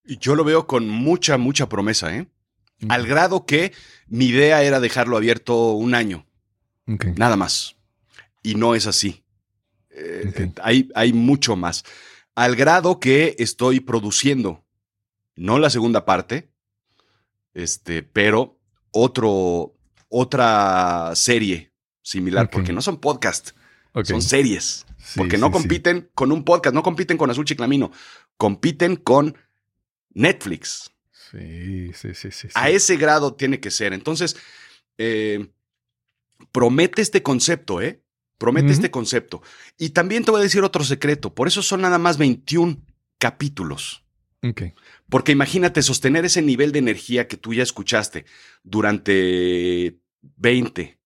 Yo 0.06 0.36
lo 0.36 0.44
veo 0.44 0.68
con 0.68 0.88
mucha, 0.88 1.38
mucha 1.38 1.68
promesa, 1.68 2.16
¿eh? 2.16 2.28
Al 2.90 3.08
grado 3.08 3.46
que 3.46 3.74
mi 4.08 4.28
idea 4.28 4.64
era 4.64 4.80
dejarlo 4.80 5.18
abierto 5.18 5.72
un 5.72 5.96
año, 5.96 6.26
nada 7.18 7.36
más. 7.36 7.76
Y 8.44 8.56
no 8.56 8.76
es 8.76 8.86
así. 8.86 9.24
Eh, 9.90 10.52
hay, 10.62 10.90
hay 10.94 11.14
mucho 11.14 11.56
más. 11.56 11.84
Al 12.36 12.56
grado 12.56 13.00
que 13.00 13.36
estoy 13.40 13.80
produciendo, 13.80 14.66
no 15.36 15.58
la 15.60 15.70
segunda 15.70 16.06
parte, 16.06 16.52
este, 17.54 18.04
pero 18.04 18.60
otro, 18.92 19.74
otra 20.10 21.14
serie 21.16 21.72
similar, 22.02 22.50
porque 22.50 22.74
no 22.74 22.82
son 22.82 22.98
podcast, 23.00 23.52
Ok. 23.94 24.06
son 24.06 24.22
series. 24.22 24.86
Sí, 24.98 25.18
porque 25.20 25.38
no 25.38 25.48
sí, 25.48 25.54
sí. 25.54 25.60
compiten 25.60 26.10
con 26.14 26.32
un 26.32 26.44
podcast, 26.44 26.74
no 26.74 26.84
compiten 26.84 27.18
con 27.18 27.30
Azul 27.30 27.46
Chiclamino, 27.46 27.92
compiten 28.38 28.96
con 28.96 29.38
Netflix. 30.10 30.92
Sí, 31.32 31.92
sí, 31.94 32.14
sí, 32.14 32.32
sí. 32.32 32.48
A 32.54 32.70
ese 32.70 32.98
grado 32.98 33.34
tiene 33.36 33.60
que 33.60 33.72
ser. 33.72 33.94
Entonces, 33.94 34.36
eh, 34.98 35.52
promete 36.52 37.02
este 37.02 37.22
concepto, 37.24 37.82
¿eh? 37.82 38.02
Promete 38.38 38.72
este 38.72 38.92
concepto. 38.92 39.42
Y 39.78 39.90
también 39.90 40.26
te 40.26 40.32
voy 40.32 40.42
a 40.42 40.44
decir 40.44 40.62
otro 40.64 40.84
secreto. 40.84 41.34
Por 41.34 41.48
eso 41.48 41.62
son 41.62 41.82
nada 41.82 41.98
más 41.98 42.18
21 42.18 42.78
capítulos. 43.18 44.04
Ok. 44.44 44.64
Porque 45.10 45.32
imagínate 45.32 45.82
sostener 45.82 46.26
ese 46.26 46.42
nivel 46.42 46.72
de 46.72 46.80
energía 46.80 47.28
que 47.28 47.38
tú 47.38 47.54
ya 47.54 47.64
escuchaste 47.64 48.26
durante 48.64 49.98
20, 50.38 51.00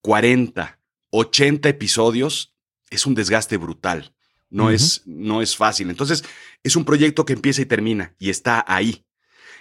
40, 0.00 0.78
80 1.10 1.68
episodios. 1.68 2.54
Es 2.90 3.06
un 3.06 3.14
desgaste 3.14 3.56
brutal. 3.56 4.12
No, 4.50 4.70
es, 4.70 5.02
no 5.06 5.40
es 5.40 5.56
fácil. 5.56 5.88
Entonces, 5.88 6.24
es 6.62 6.76
un 6.76 6.84
proyecto 6.84 7.24
que 7.24 7.32
empieza 7.32 7.62
y 7.62 7.66
termina 7.66 8.14
y 8.18 8.28
está 8.28 8.62
ahí. 8.68 9.04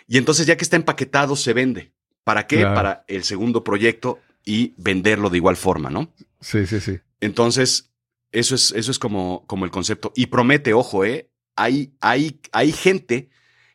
Y 0.06 0.18
entonces, 0.18 0.46
ya 0.48 0.58
que 0.58 0.66
está 0.66 0.76
empaquetado, 0.76 1.38
se 1.38 1.54
vende. 1.54 1.94
¿Para 2.26 2.46
qué? 2.46 2.58
Claro. 2.58 2.76
Para 2.76 3.06
el 3.08 3.24
segundo 3.24 3.64
proyecto 3.64 4.20
y 4.44 4.74
venderlo 4.78 5.30
de 5.30 5.38
igual 5.38 5.56
forma, 5.56 5.90
¿no? 5.90 6.12
Sí, 6.42 6.66
sí, 6.66 6.82
sí. 6.82 7.00
Entonces, 7.22 7.88
Eso 8.34 8.56
es, 8.56 8.72
eso 8.72 8.92
es 8.92 8.98
como, 9.00 9.46
como 9.46 9.66
el 9.66 9.72
concepto. 9.72 10.14
Y 10.16 10.28
promete, 10.28 10.74
ojo, 10.74 11.04
¿eh? 11.04 11.30
Hay, 11.58 11.94
hay, 12.00 12.40
hay 12.54 12.72
gente 12.72 13.30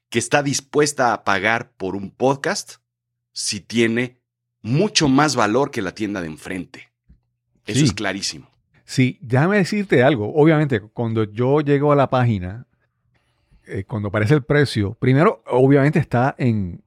que 0.09 0.19
está 0.19 0.43
dispuesta 0.43 1.13
a 1.13 1.25
pagar 1.25 1.73
por 1.77 1.95
un 1.95 2.11
podcast 2.11 2.77
si 3.33 3.61
tiene 3.61 4.19
mucho 4.63 5.09
más 5.09 5.37
valor 5.37 5.71
que 5.71 5.83
la 5.83 5.93
tienda 5.95 6.23
de 6.23 6.29
enfrente. 6.29 6.91
Eso 7.67 7.81
Sí. 7.81 7.85
es 7.85 7.93
clarísimo. 7.93 8.49
Sí, 8.87 9.19
déjame 9.21 9.59
decirte 9.59 10.03
algo. 10.03 10.33
Obviamente, 10.35 10.81
cuando 10.81 11.25
yo 11.25 11.61
llego 11.61 11.93
a 11.93 11.97
la 11.97 12.09
página, 12.09 12.67
eh, 13.67 13.85
cuando 13.85 14.09
aparece 14.09 14.33
el 14.33 14.43
precio, 14.43 14.95
primero, 14.95 15.43
obviamente 15.49 15.99
está 15.99 16.35
en, 16.39 16.83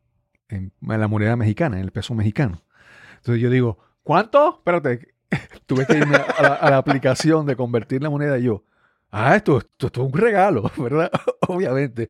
en 0.48 0.72
la 0.82 1.08
moneda 1.08 1.36
mexicana, 1.36 1.78
en 1.78 1.84
el 1.84 1.91
peso 1.91 2.15
mexicano. 2.15 2.63
Entonces 3.17 3.43
yo 3.43 3.52
digo, 3.52 3.78
¿cuánto? 4.02 4.56
Espérate, 4.58 5.13
tuve 5.65 5.86
que 5.86 5.98
irme 5.98 6.15
a 6.15 6.70
la, 6.70 6.78
aplicación 6.78 7.46
de 7.46 7.56
convertir 7.56 8.02
la 8.02 8.10
moneda 8.10 8.38
y 8.39 8.44
yo, 8.44 8.63
ah, 9.12 9.36
esto, 9.36 9.60
esto, 9.60 9.88
es 9.88 9.98
un 9.98 10.13
regalo, 10.13 10.72
¿verdad? 10.78 11.12
obviamente. 11.48 12.10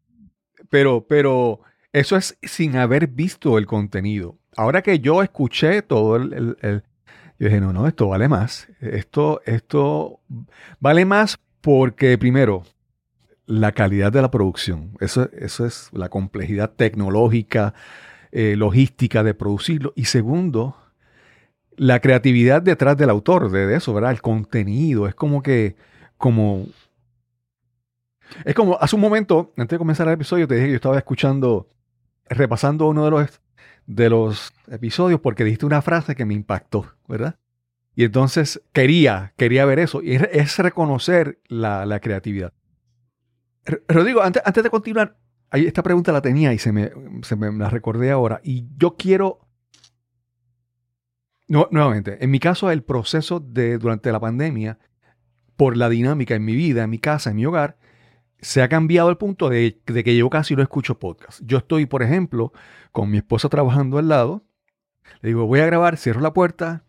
Pero, 0.70 1.06
pero 1.08 1.62
eso 1.94 2.16
es 2.16 2.38
sin 2.44 2.76
haber 2.78 3.08
visto 3.08 3.58
el 3.58 3.66
contenido. 3.66 4.38
Ahora 4.56 4.82
que 4.82 5.00
yo 5.00 5.24
escuché 5.24 5.82
todo 5.82 6.16
el, 6.16 6.34
el- 6.34 6.58
el- 6.62 6.84
yo 7.40 7.48
dije, 7.48 7.62
no, 7.62 7.72
no, 7.72 7.88
esto 7.88 8.10
vale 8.10 8.28
más. 8.28 8.68
Esto, 8.82 9.42
esto 9.46 10.20
vale 10.82 11.06
más 11.06 11.40
porque, 11.62 12.18
primero, 12.18 12.64
la 13.46 13.72
calidad 13.72 14.12
de 14.12 14.22
la 14.22 14.30
producción. 14.30 14.92
Eso, 15.00 15.30
eso 15.32 15.66
es 15.66 15.90
la 15.94 16.10
complejidad 16.10 16.72
tecnológica, 16.72 17.74
eh, 18.34 18.56
logística 18.58 19.24
de 19.24 19.34
producirlo. 19.34 19.94
Y 19.96 20.06
segundo, 20.06 20.76
la 21.80 22.02
creatividad 22.02 22.62
detrás 22.62 22.98
del 22.98 23.10
autor, 23.10 23.50
de, 23.50 23.74
eso, 23.74 23.94
¿verdad? 23.94 24.12
El 24.12 24.22
contenido. 24.22 25.08
Es 25.08 25.16
como 25.16 25.42
que, 25.42 25.78
como... 26.18 26.68
Es 28.44 28.54
como, 28.54 28.78
hace 28.80 28.96
un 28.98 29.02
momento, 29.02 29.54
antes 29.58 29.76
de 29.76 29.78
comenzar 29.80 30.06
el 30.08 30.14
episodio, 30.14 30.46
te 30.46 30.56
dije 30.56 30.68
que 30.68 30.72
yo 30.74 30.76
estaba 30.76 30.98
escuchando, 30.98 31.70
repasando 32.28 32.90
uno 32.90 33.06
de 33.06 33.12
los, 33.12 33.42
de 33.88 34.10
los 34.10 34.54
episodios 34.70 35.22
porque 35.22 35.46
dijiste 35.46 35.66
una 35.66 35.82
frase 35.82 36.16
que 36.16 36.26
me 36.26 36.34
impactó, 36.34 36.86
¿verdad? 37.08 37.40
Y 37.96 38.04
entonces 38.04 38.62
quería, 38.74 39.34
quería 39.38 39.64
ver 39.64 39.80
eso. 39.80 40.04
Y 40.04 40.16
es, 40.16 40.58
reconocer 40.58 41.40
la, 41.48 41.86
la 41.86 42.02
creatividad. 42.02 42.54
Rodrigo, 43.88 44.22
antes, 44.22 44.44
antes 44.46 44.64
de 44.64 44.70
continuar, 44.70 45.18
esta 45.52 45.82
pregunta 45.82 46.12
la 46.12 46.22
tenía 46.22 46.52
y 46.54 46.60
se 46.60 46.74
me, 46.74 46.92
se 47.22 47.38
me 47.38 47.52
la 47.54 47.70
recordé 47.70 48.12
ahora. 48.12 48.42
Y 48.44 48.68
yo 48.78 48.98
quiero, 48.98 49.49
no, 51.50 51.68
nuevamente, 51.72 52.24
en 52.24 52.30
mi 52.30 52.40
caso, 52.40 52.70
el 52.70 52.84
proceso 52.84 53.40
de 53.40 53.80
durante 53.80 54.12
la 54.12 54.20
pandemia, 54.20 54.78
por 55.58 55.76
la 55.76 55.90
dinámica 55.90 56.36
en 56.36 56.46
mi 56.46 56.56
vida, 56.56 56.84
en 56.84 56.92
mi 56.92 57.00
casa, 57.00 57.32
en 57.32 57.38
mi 57.38 57.46
hogar, 57.48 57.76
se 58.40 58.62
ha 58.62 58.70
cambiado 58.70 59.10
el 59.10 59.18
punto 59.18 59.50
de, 59.50 59.82
que 59.84 60.16
yo 60.16 60.30
casi 60.30 60.56
no 60.56 60.62
escucho 60.62 61.00
podcast. 61.00 61.42
Yo 61.44 61.58
estoy, 61.58 61.88
por 61.88 62.04
ejemplo, 62.04 62.54
con 62.92 63.10
mi 63.10 63.18
esposa 63.18 63.50
trabajando 63.50 63.98
al 63.98 64.08
lado. 64.08 64.44
Le 65.22 65.30
digo, 65.30 65.48
voy 65.48 65.60
a 65.62 65.66
grabar, 65.66 65.98
cierro 65.98 66.22
la 66.22 66.34
puerta. 66.34 66.84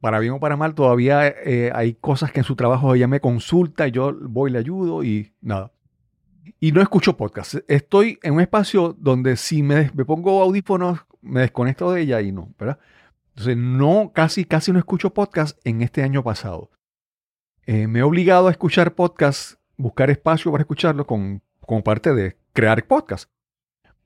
Para 0.00 0.18
bien 0.18 0.32
o 0.32 0.40
para 0.40 0.56
mal, 0.56 0.74
todavía 0.74 1.28
eh, 1.28 1.70
hay 1.72 1.94
cosas 1.94 2.32
que 2.32 2.40
en 2.40 2.44
su 2.44 2.56
trabajo 2.56 2.92
ella 2.96 3.06
me 3.06 3.20
consulta 3.20 3.86
y 3.86 3.92
yo 3.92 4.12
voy, 4.20 4.50
le 4.50 4.58
ayudo 4.58 5.04
y 5.04 5.32
nada. 5.40 5.70
Y 6.58 6.72
no 6.72 6.82
escucho 6.82 7.16
podcast. 7.16 7.54
Estoy 7.68 8.18
en 8.24 8.34
un 8.34 8.40
espacio 8.40 8.96
donde 8.98 9.36
si 9.36 9.62
me 9.62 9.88
pongo 9.90 10.42
audífonos, 10.42 11.06
me 11.22 11.42
desconecto 11.42 11.92
de 11.92 12.02
ella 12.02 12.20
y 12.20 12.32
no, 12.32 12.52
¿verdad? 12.58 12.80
Entonces, 13.38 13.56
no, 13.56 14.10
casi, 14.12 14.44
casi 14.44 14.72
no 14.72 14.80
escucho 14.80 15.10
podcast 15.14 15.58
en 15.64 15.80
este 15.82 16.02
año 16.02 16.24
pasado. 16.24 16.70
Eh, 17.66 17.86
me 17.86 18.00
he 18.00 18.02
obligado 18.02 18.48
a 18.48 18.50
escuchar 18.50 18.94
podcast, 18.96 19.60
buscar 19.76 20.10
espacio 20.10 20.50
para 20.50 20.62
escucharlo 20.62 21.06
con, 21.06 21.40
como 21.60 21.84
parte 21.84 22.12
de 22.14 22.36
crear 22.52 22.84
podcast. 22.84 23.30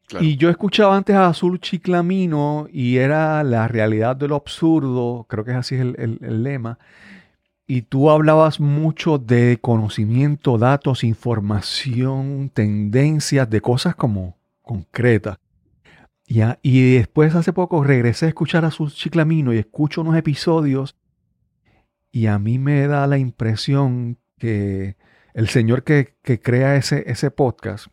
Claro. 0.07 0.23
Y 0.23 0.37
yo 0.37 0.51
escuchaba 0.51 0.95
antes 0.99 1.16
a 1.16 1.29
Azul 1.29 1.61
Chiclamino 1.61 2.66
y 2.71 2.99
era 2.99 3.42
la 3.42 3.68
realidad 3.68 4.16
de 4.16 4.29
lo 4.29 4.37
absurdo, 4.37 5.25
creo 5.31 5.45
que 5.45 5.53
es 5.53 5.57
así 5.57 5.77
el, 5.77 5.95
el- 5.99 6.18
el 6.21 6.42
lema. 6.42 6.79
Y 7.66 7.83
tú 7.83 8.11
hablabas 8.11 8.61
mucho 8.61 9.16
de 9.16 9.59
conocimiento, 9.62 10.59
datos, 10.59 11.05
información, 11.05 12.51
tendencias, 12.53 13.49
de 13.49 13.62
cosas 13.62 13.95
como 13.95 14.37
concretas. 14.61 15.38
Y 16.26 16.94
después 16.94 17.35
hace 17.35 17.52
poco 17.52 17.85
regresé 17.85 18.26
a 18.26 18.28
escuchar 18.28 18.64
a 18.64 18.68
Azul 18.68 18.90
Chiclamino 18.90 19.52
y 19.52 19.58
escucho 19.58 20.00
unos 20.00 20.16
episodios 20.16 20.96
y 22.11 22.26
a 22.26 22.38
mí 22.38 22.58
me 22.58 22.87
da 22.87 23.06
la 23.06 23.18
impresión 23.18 24.18
que 24.38 24.96
el 25.35 25.48
señor 25.48 25.82
que, 25.82 26.16
que 26.22 26.40
crea 26.40 26.76
ese, 26.76 27.04
ese 27.06 27.30
podcast 27.30 27.88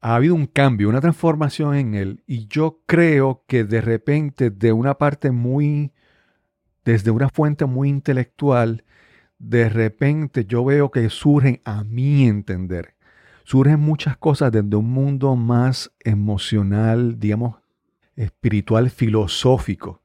ha 0.00 0.14
habido 0.14 0.34
un 0.34 0.46
cambio, 0.46 0.88
una 0.88 1.00
transformación 1.00 1.74
en 1.74 1.94
él. 1.94 2.22
Y 2.26 2.46
yo 2.48 2.82
creo 2.86 3.44
que 3.46 3.64
de 3.64 3.80
repente, 3.80 4.50
de 4.50 4.72
una 4.72 4.96
parte 4.96 5.30
muy, 5.30 5.92
desde 6.84 7.10
una 7.10 7.28
fuente 7.28 7.66
muy 7.66 7.88
intelectual, 7.88 8.84
de 9.38 9.68
repente 9.68 10.44
yo 10.44 10.64
veo 10.64 10.90
que 10.90 11.08
surgen, 11.10 11.60
a 11.64 11.84
mi 11.84 12.26
entender, 12.26 12.94
surgen 13.50 13.80
muchas 13.80 14.16
cosas 14.16 14.52
desde 14.52 14.76
un 14.76 14.90
mundo 14.92 15.34
más 15.34 15.90
emocional, 15.98 17.18
digamos, 17.18 17.56
espiritual, 18.14 18.90
filosófico. 18.90 20.04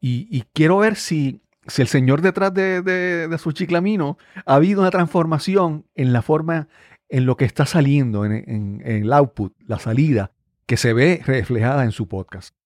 Y, 0.00 0.42
quiero 0.52 0.78
ver 0.78 0.96
si, 0.96 1.40
si 1.68 1.82
el 1.82 1.88
señor 1.88 2.20
detrás 2.20 2.52
de, 2.52 2.82
de, 2.82 3.28
de 3.28 3.38
su 3.38 3.52
chiclamino 3.52 4.18
ha 4.44 4.56
habido 4.56 4.80
una 4.80 4.90
transformación 4.90 5.86
en 5.94 6.12
la 6.12 6.20
forma 6.20 6.66
en 7.08 7.26
lo 7.26 7.36
que 7.36 7.44
está 7.44 7.64
saliendo, 7.64 8.24
en, 8.24 8.32
en- 8.32 8.82
en 8.84 9.04
el 9.04 9.12
output, 9.12 9.54
la 9.68 9.78
salida, 9.78 10.32
que 10.66 10.76
se 10.76 10.92
ve 10.92 11.22
reflejada 11.24 11.84
en 11.84 11.92
su 11.92 12.08
podcast. 12.08 12.56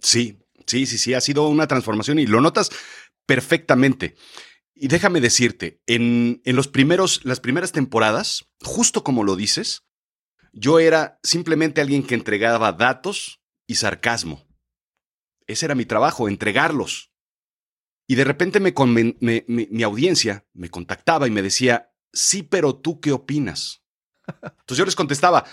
Sí, 0.00 0.38
sí, 0.66 0.86
sí, 0.86 0.96
sí, 0.96 1.12
ha 1.12 1.20
sido 1.20 1.46
una 1.48 1.66
transformación 1.66 2.18
y 2.18 2.26
lo 2.26 2.40
notas 2.40 2.70
perfectamente. 3.26 4.14
Y 4.74 4.88
déjame 4.88 5.20
decirte, 5.20 5.82
en, 5.86 6.40
en 6.46 6.56
los 6.56 6.68
primeros, 6.68 7.20
las 7.24 7.40
primeras 7.40 7.72
temporadas, 7.72 8.47
justo 8.62 9.04
como 9.04 9.24
lo 9.24 9.36
dices, 9.36 9.84
yo 10.52 10.78
era 10.78 11.18
simplemente 11.22 11.80
alguien 11.80 12.02
que 12.06 12.14
entregaba 12.14 12.72
datos 12.72 13.40
y 13.66 13.76
sarcasmo. 13.76 14.46
Ese 15.46 15.66
era 15.66 15.74
mi 15.74 15.84
trabajo, 15.86 16.28
entregarlos. 16.28 17.12
Y 18.06 18.14
de 18.14 18.24
repente 18.24 18.58
me, 18.60 18.74
mi 19.48 19.82
audiencia 19.82 20.46
me 20.54 20.70
contactaba 20.70 21.26
y 21.26 21.30
me 21.30 21.42
decía, 21.42 21.92
sí, 22.12 22.42
pero 22.42 22.74
tú 22.76 23.00
qué 23.00 23.12
opinas. 23.12 23.82
Entonces 24.42 24.78
yo 24.78 24.84
les 24.84 24.96
contestaba, 24.96 25.44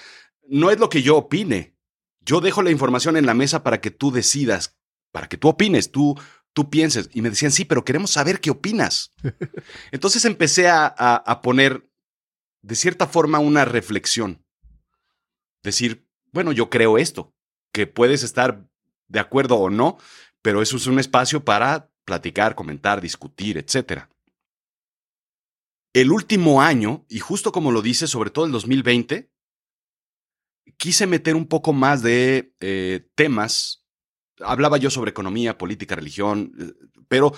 no 0.47 0.71
es 0.71 0.79
lo 0.79 0.89
que 0.89 1.01
yo 1.01 1.17
opine. 1.17 1.77
Yo 2.21 2.41
dejo 2.41 2.61
la 2.63 2.71
información 2.71 3.17
en 3.17 3.25
la 3.25 3.33
mesa 3.33 3.61
para 3.63 3.81
que 3.81 3.91
tú 3.91 4.11
decidas, 4.11 4.77
para 5.11 5.27
que 5.27 5.37
tú 5.37 5.49
opines, 5.49 5.91
tú, 5.91 6.19
tú 6.53 6.69
pienses. 6.69 7.09
Y 7.13 7.21
me 7.21 7.29
decían, 7.29 7.51
sí, 7.51 7.65
pero 7.65 7.85
queremos 7.85 8.11
saber 8.11 8.39
qué 8.41 8.49
opinas. 8.51 9.13
Entonces 9.91 10.23
empecé 10.25 10.67
a- 10.69 10.87
a 10.87 11.41
poner, 11.41 11.89
de 12.65 12.75
cierta 12.75 13.06
forma, 13.06 13.38
una 13.38 13.63
reflexión. 13.63 14.43
Decir, 15.62 16.08
bueno, 16.32 16.51
yo 16.51 16.71
creo 16.71 16.97
esto, 16.97 17.36
que 17.71 17.86
puedes 17.86 18.23
estar 18.23 18.67
de 19.08 19.19
acuerdo 19.19 19.58
o 19.58 19.69
no, 19.69 19.99
pero 20.41 20.63
eso 20.63 20.78
es 20.78 20.88
un 20.88 20.97
espacio 20.97 21.45
para 21.45 21.91
platicar, 22.06 22.56
comentar, 22.56 23.01
discutir, 23.01 23.60
etcétera. 23.60 24.10
El 25.93 26.12
último 26.12 26.62
año, 26.62 27.06
y 27.08 27.19
justo 27.19 27.51
como 27.51 27.71
lo 27.71 27.84
dice, 27.84 28.08
sobre 28.08 28.32
todo 28.32 28.45
el 28.45 28.51
2020, 28.51 29.32
quise 30.78 31.06
meter 31.06 31.36
un 31.36 31.45
poco 31.45 31.71
más 31.71 32.01
de 32.01 32.56
eh, 32.62 33.08
temas. 33.13 33.86
Hablaba 34.39 34.77
yo 34.77 34.89
sobre 34.89 35.12
economía, 35.12 35.60
política, 35.60 35.96
religión, 35.96 36.52
eh, 36.60 36.73
pero 37.08 37.31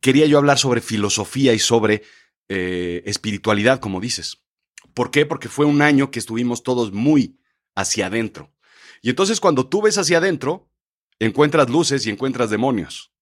quería 0.00 0.26
yo 0.26 0.38
hablar 0.38 0.58
sobre 0.58 0.80
filosofía 0.80 1.52
y 1.52 1.58
sobre 1.58 2.04
eh, 2.48 3.02
espiritualidad, 3.06 3.80
como 3.80 4.00
dices. 4.00 4.47
¿Por 4.98 5.12
qué? 5.12 5.26
Porque 5.26 5.48
fue 5.48 5.64
un 5.64 5.80
año 5.80 6.10
que 6.10 6.18
estuvimos 6.18 6.64
todos 6.64 6.92
muy 6.92 7.38
hacia 7.76 8.08
adentro. 8.08 8.52
Y 9.00 9.10
entonces 9.10 9.38
cuando 9.38 9.68
tú 9.68 9.80
ves 9.80 9.96
hacia 9.96 10.18
adentro, 10.18 10.72
encuentras 11.20 11.70
luces 11.70 12.04
y 12.04 12.10
encuentras 12.10 12.50
demonios. 12.50 13.12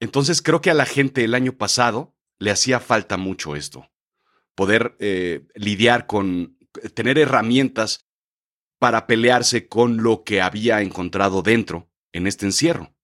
Entonces 0.00 0.40
creo 0.40 0.62
que 0.62 0.70
a 0.70 0.74
la 0.74 0.86
gente 0.86 1.24
el 1.24 1.34
año 1.34 1.58
pasado 1.58 2.16
le 2.38 2.50
hacía 2.50 2.80
falta 2.80 3.18
mucho 3.18 3.54
esto. 3.54 3.90
Poder 4.54 4.96
eh, 4.98 5.46
lidiar 5.56 6.06
con, 6.06 6.56
tener 6.94 7.18
herramientas 7.18 8.06
para 8.78 9.06
pelearse 9.06 9.68
con 9.68 10.02
lo 10.02 10.24
que 10.24 10.40
había 10.40 10.80
encontrado 10.80 11.42
dentro 11.42 11.90
en 12.12 12.26
este 12.26 12.46
encierro. 12.46 12.94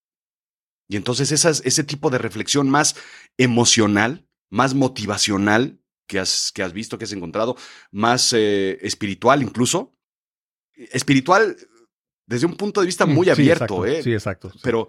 Y 0.89 0.97
entonces 0.97 1.32
ese 1.32 1.84
tipo 1.84 2.09
de 2.09 2.16
reflexión 2.16 2.70
más 2.70 2.97
emocional, 3.37 4.26
más 4.49 4.72
motivacional 4.72 5.82
que 6.07 6.18
has, 6.18 6.52
que 6.52 6.62
has 6.62 6.72
visto, 6.72 6.98
que 6.98 7.04
has 7.04 7.12
encontrado, 7.12 7.57
más 7.90 8.32
eh, 8.32 8.78
espiritual 8.82 9.42
incluso. 9.42 9.92
Espiritual 10.74 11.57
desde 12.26 12.46
un 12.46 12.57
punto 12.57 12.80
de 12.80 12.86
vista 12.86 13.07
muy 13.07 13.26
Sí, 13.26 13.30
abierto, 13.30 13.64
exacto, 13.64 13.86
¿eh? 13.86 14.02
Sí, 14.02 14.12
exacto. 14.12 14.50
sí. 14.50 14.59
Pero 14.62 14.88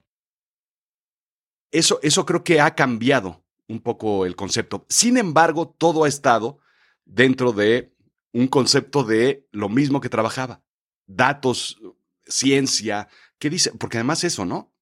eso, 1.71 1.99
eso 2.01 2.25
creo 2.25 2.43
que 2.43 2.59
ha 2.59 2.75
cambiado 2.75 3.43
un 3.67 3.81
poco 3.81 4.25
el 4.25 4.35
concepto. 4.35 4.85
Sin 4.89 5.17
embargo, 5.17 5.69
todo 5.77 6.03
ha 6.03 6.07
estado 6.07 6.59
dentro 7.05 7.51
de 7.51 7.93
un 8.33 8.47
concepto 8.47 9.03
de 9.03 9.47
lo 9.51 9.69
mismo 9.69 10.01
que 10.01 10.09
trabajaba. 10.09 10.61
Datos, 11.05 11.79
ciencia, 12.25 13.07
¿qué 13.39 13.49
dice? 13.49 13.71
Porque 13.71 13.97
además 13.97 14.23
eso, 14.23 14.45
¿no? 14.45 14.73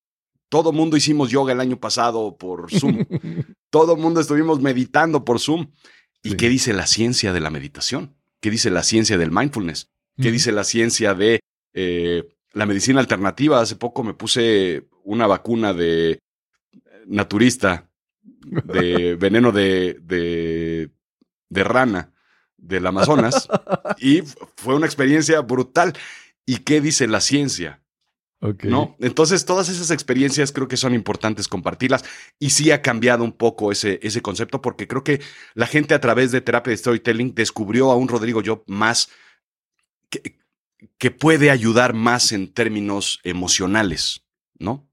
Todo 0.50 0.72
mundo 0.72 0.96
hicimos 0.96 1.32
yoga 1.32 1.54
el 1.54 1.60
año 1.60 1.80
pasado 1.80 2.38
por 2.38 2.72
Zoom. 2.72 3.06
Todo 3.70 3.98
mundo 3.98 4.22
estuvimos 4.22 4.62
meditando 4.62 5.26
por 5.26 5.40
Zoom. 5.40 5.72
¿Y 6.26 6.32
Sí. 6.32 6.38
qué 6.38 6.50
dice 6.50 6.74
la 6.74 6.88
ciencia 6.88 7.32
de 7.34 7.40
la 7.40 7.50
meditación? 7.52 8.16
¿Qué 8.42 8.50
dice 8.52 8.70
la 8.72 8.84
ciencia 8.84 9.18
del 9.18 9.32
mindfulness? 9.32 9.90
¿Qué 10.22 10.32
dice 10.32 10.52
la 10.52 10.64
ciencia 10.64 11.14
de 11.14 11.40
eh, 11.74 12.24
la 12.54 12.66
medicina 12.66 13.00
alternativa? 13.00 13.60
Hace 13.62 13.76
poco 13.76 14.04
me 14.04 14.14
puse 14.14 14.88
una 15.04 15.28
vacuna 15.28 15.74
de 15.74 16.20
naturista, 17.06 17.90
de 18.66 19.16
veneno 19.20 19.52
de, 19.52 19.98
de, 20.02 20.90
de 21.50 21.64
rana 21.64 22.12
del 22.58 22.88
Amazonas, 22.88 23.48
y 24.00 24.22
fue 24.56 24.76
una 24.76 24.86
experiencia 24.88 25.42
brutal. 25.42 25.94
¿Y 26.46 26.58
qué 26.60 26.82
dice 26.82 27.08
la 27.08 27.22
ciencia? 27.22 27.82
¿No? 28.64 28.96
Entonces, 29.00 29.46
todas 29.46 29.70
esas 29.70 29.92
experiencias 29.92 30.52
creo 30.52 30.68
que 30.68 30.78
son 30.78 30.94
importantes 30.94 31.48
compartirlas. 31.48 32.04
Y 32.40 32.52
sí 32.52 32.72
ha 32.72 32.82
cambiado 32.82 33.24
un 33.24 33.32
poco 33.32 33.72
ese, 33.72 34.00
ese 34.04 34.22
concepto, 34.22 34.62
porque 34.62 34.88
creo 34.88 35.04
que 35.04 35.22
la 35.54 35.68
gente 35.68 35.94
a 35.94 36.02
través 36.02 36.32
de 36.32 36.42
terapia 36.42 36.72
de 36.72 36.78
storytelling 36.78 37.34
descubrió 37.36 37.92
a 37.92 37.96
un 37.96 38.08
Rodrigo 38.08 38.42
Job 38.46 38.64
más 38.68 39.10
que, 40.10 40.38
que 40.98 41.12
puede 41.12 41.50
ayudar 41.52 41.94
más 41.94 42.32
en 42.32 42.54
términos 42.54 43.20
emocionales, 43.24 44.26
¿no? 44.58 44.88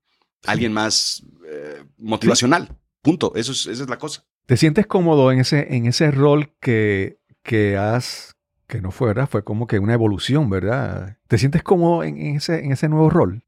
Alguien 0.44 0.72
más 0.72 1.22
eh, 1.46 1.84
motivacional. 1.98 2.76
Punto. 3.02 3.32
Eso 3.34 3.52
es, 3.52 3.66
esa 3.66 3.82
es 3.82 3.88
la 3.88 3.98
cosa. 3.98 4.24
¿Te 4.46 4.56
sientes 4.56 4.86
cómodo 4.86 5.30
en 5.30 5.40
ese, 5.40 5.74
en 5.74 5.86
ese 5.86 6.10
rol 6.10 6.52
que, 6.60 7.18
que 7.42 7.76
has, 7.76 8.36
que 8.66 8.80
no 8.80 8.90
fue, 8.90 9.08
¿verdad? 9.08 9.28
Fue 9.30 9.44
como 9.44 9.66
que 9.66 9.78
una 9.78 9.94
evolución, 9.94 10.48
¿verdad? 10.50 11.18
¿Te 11.28 11.38
sientes 11.38 11.62
cómodo 11.62 12.04
en, 12.04 12.18
ese, 12.36 12.60
en 12.64 12.72
ese 12.72 12.88
nuevo 12.88 13.10
rol? 13.10 13.44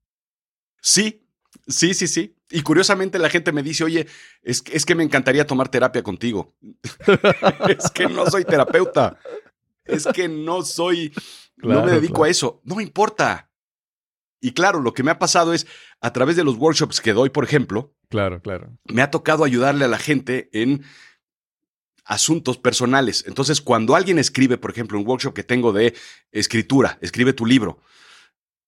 Sí, 0.80 1.26
sí, 1.66 1.94
sí, 1.94 2.06
sí. 2.06 2.36
Y 2.50 2.62
curiosamente 2.62 3.18
la 3.18 3.30
gente 3.30 3.52
me 3.52 3.62
dice, 3.62 3.84
oye, 3.84 4.06
es, 4.42 4.60
que- 4.62 4.76
es 4.76 4.84
que 4.84 4.94
me 4.94 5.02
encantaría 5.02 5.46
tomar 5.46 5.68
terapia 5.68 6.02
contigo. 6.02 6.54
es 7.68 7.90
que 7.90 8.06
no 8.06 8.26
soy 8.26 8.44
terapeuta. 8.44 9.18
Es 9.84 10.06
que 10.06 10.28
no 10.28 10.62
soy, 10.62 11.12
no 11.56 11.84
me 11.84 11.92
dedico 11.92 12.14
claro. 12.14 12.24
a 12.24 12.30
eso. 12.30 12.60
No 12.64 12.76
me 12.76 12.82
importa. 12.82 13.50
Y 14.40 14.52
claro, 14.52 14.80
lo 14.80 14.92
que 14.92 15.02
me 15.02 15.10
ha 15.10 15.18
pasado 15.18 15.54
es, 15.54 15.66
a 16.00 16.12
través 16.12 16.36
de 16.36 16.44
los 16.44 16.56
workshops 16.56 17.00
que 17.00 17.12
doy, 17.14 17.30
por 17.30 17.44
ejemplo, 17.44 17.94
Claro, 18.10 18.40
claro. 18.42 18.76
me 18.84 19.00
ha 19.02 19.10
tocado 19.10 19.42
ayudarle 19.44 19.86
a 19.86 19.88
la 19.88 19.98
gente 19.98 20.50
en 20.52 20.84
asuntos 22.04 22.58
personales. 22.58 23.24
Entonces, 23.26 23.60
cuando 23.60 23.94
alguien 23.94 24.18
escribe, 24.18 24.58
por 24.58 24.70
ejemplo, 24.70 24.98
un 24.98 25.06
workshop 25.06 25.34
que 25.34 25.42
tengo 25.42 25.72
de 25.72 25.94
escritura, 26.32 26.98
escribe 27.00 27.32
tu 27.32 27.46
libro, 27.46 27.80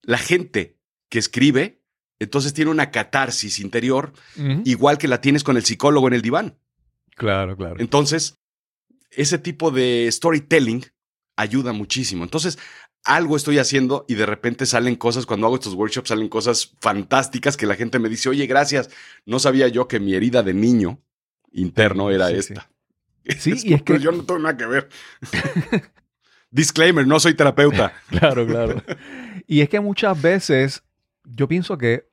la 0.02 0.18
gente 0.18 0.78
que 1.08 1.18
escribe, 1.18 1.82
entonces 2.18 2.54
tiene 2.54 2.70
una 2.70 2.90
catarsis 2.90 3.58
interior, 3.60 4.12
igual 4.64 4.98
que 4.98 5.08
la 5.08 5.20
tienes 5.20 5.44
con 5.44 5.56
el 5.56 5.64
psicólogo 5.64 6.08
en 6.08 6.14
el 6.14 6.22
diván. 6.22 6.58
Claro, 7.14 7.56
claro. 7.56 7.76
Entonces, 7.78 8.38
ese 9.10 9.38
tipo 9.38 9.70
de 9.70 10.08
storytelling 10.10 10.84
ayuda 11.36 11.72
muchísimo. 11.72 12.24
Entonces, 12.24 12.58
algo 13.04 13.36
estoy 13.36 13.58
haciendo 13.58 14.04
y 14.08 14.14
de 14.14 14.26
repente 14.26 14.66
salen 14.66 14.96
cosas, 14.96 15.26
cuando 15.26 15.46
hago 15.46 15.56
estos 15.56 15.74
workshops, 15.74 16.08
salen 16.08 16.28
cosas 16.28 16.72
fantásticas 16.80 17.56
que 17.56 17.66
la 17.66 17.76
gente 17.76 17.98
me 17.98 18.08
dice, 18.08 18.28
oye, 18.28 18.46
gracias, 18.46 18.90
no 19.24 19.38
sabía 19.38 19.68
yo 19.68 19.86
que 19.86 20.00
mi 20.00 20.14
herida 20.14 20.42
de 20.42 20.54
niño 20.54 21.00
interno 21.52 22.10
era 22.10 22.28
Sí, 22.28 22.42
sí. 22.42 22.54
Sí, 23.38 23.54
y 23.64 23.74
es 23.74 23.82
que- 23.82 23.98
Yo 23.98 24.12
no 24.12 24.24
tengo 24.24 24.38
nada 24.40 24.56
que 24.56 24.66
ver. 24.66 24.88
Disclaimer, 26.50 27.06
no 27.06 27.18
soy 27.20 27.34
terapeuta. 27.34 27.92
Claro, 28.08 28.46
claro. 28.46 28.82
Y 29.46 29.60
es 29.60 29.68
que 29.68 29.80
muchas 29.80 30.20
veces 30.20 30.82
yo 31.24 31.48
pienso 31.48 31.76
que 31.76 32.08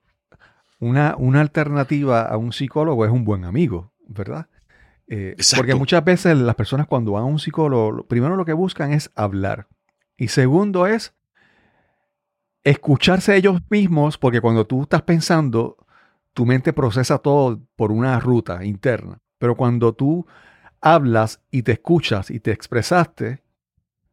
una, 0.79 1.15
una 1.17 1.41
alternativa 1.41 2.23
a 2.23 2.37
un 2.37 2.51
psicólogo 2.51 3.05
es 3.05 3.11
un 3.11 3.23
buen 3.23 3.45
amigo, 3.45 3.93
¿verdad? 4.07 4.47
Eh, 5.07 5.35
porque 5.55 5.75
muchas 5.75 6.03
veces 6.03 6.35
las 6.37 6.55
personas 6.55 6.87
cuando 6.87 7.11
van 7.13 7.23
a 7.23 7.27
un 7.27 7.39
psicólogo, 7.39 7.91
lo- 7.91 8.07
primero 8.07 8.35
lo 8.35 8.45
que 8.45 8.53
buscan 8.53 8.91
es 8.91 9.11
hablar. 9.15 9.67
Y 10.17 10.29
segundo 10.29 10.87
es 10.87 11.13
escucharse 12.63 13.35
ellos 13.35 13.61
mismos, 13.69 14.17
porque 14.17 14.41
cuando 14.41 14.65
tú 14.65 14.83
estás 14.83 15.01
pensando, 15.03 15.77
tu 16.33 16.45
mente 16.45 16.73
procesa 16.73 17.17
todo 17.19 17.61
por 17.75 17.91
una 17.91 18.19
ruta 18.19 18.63
interna. 18.65 19.19
Pero 19.37 19.55
cuando 19.55 19.93
tú 19.93 20.25
hablas 20.83 21.39
y 21.49 21.63
te 21.63 21.71
escuchas 21.71 22.29
y 22.29 22.39
te 22.39 22.51
expresaste, 22.51 23.41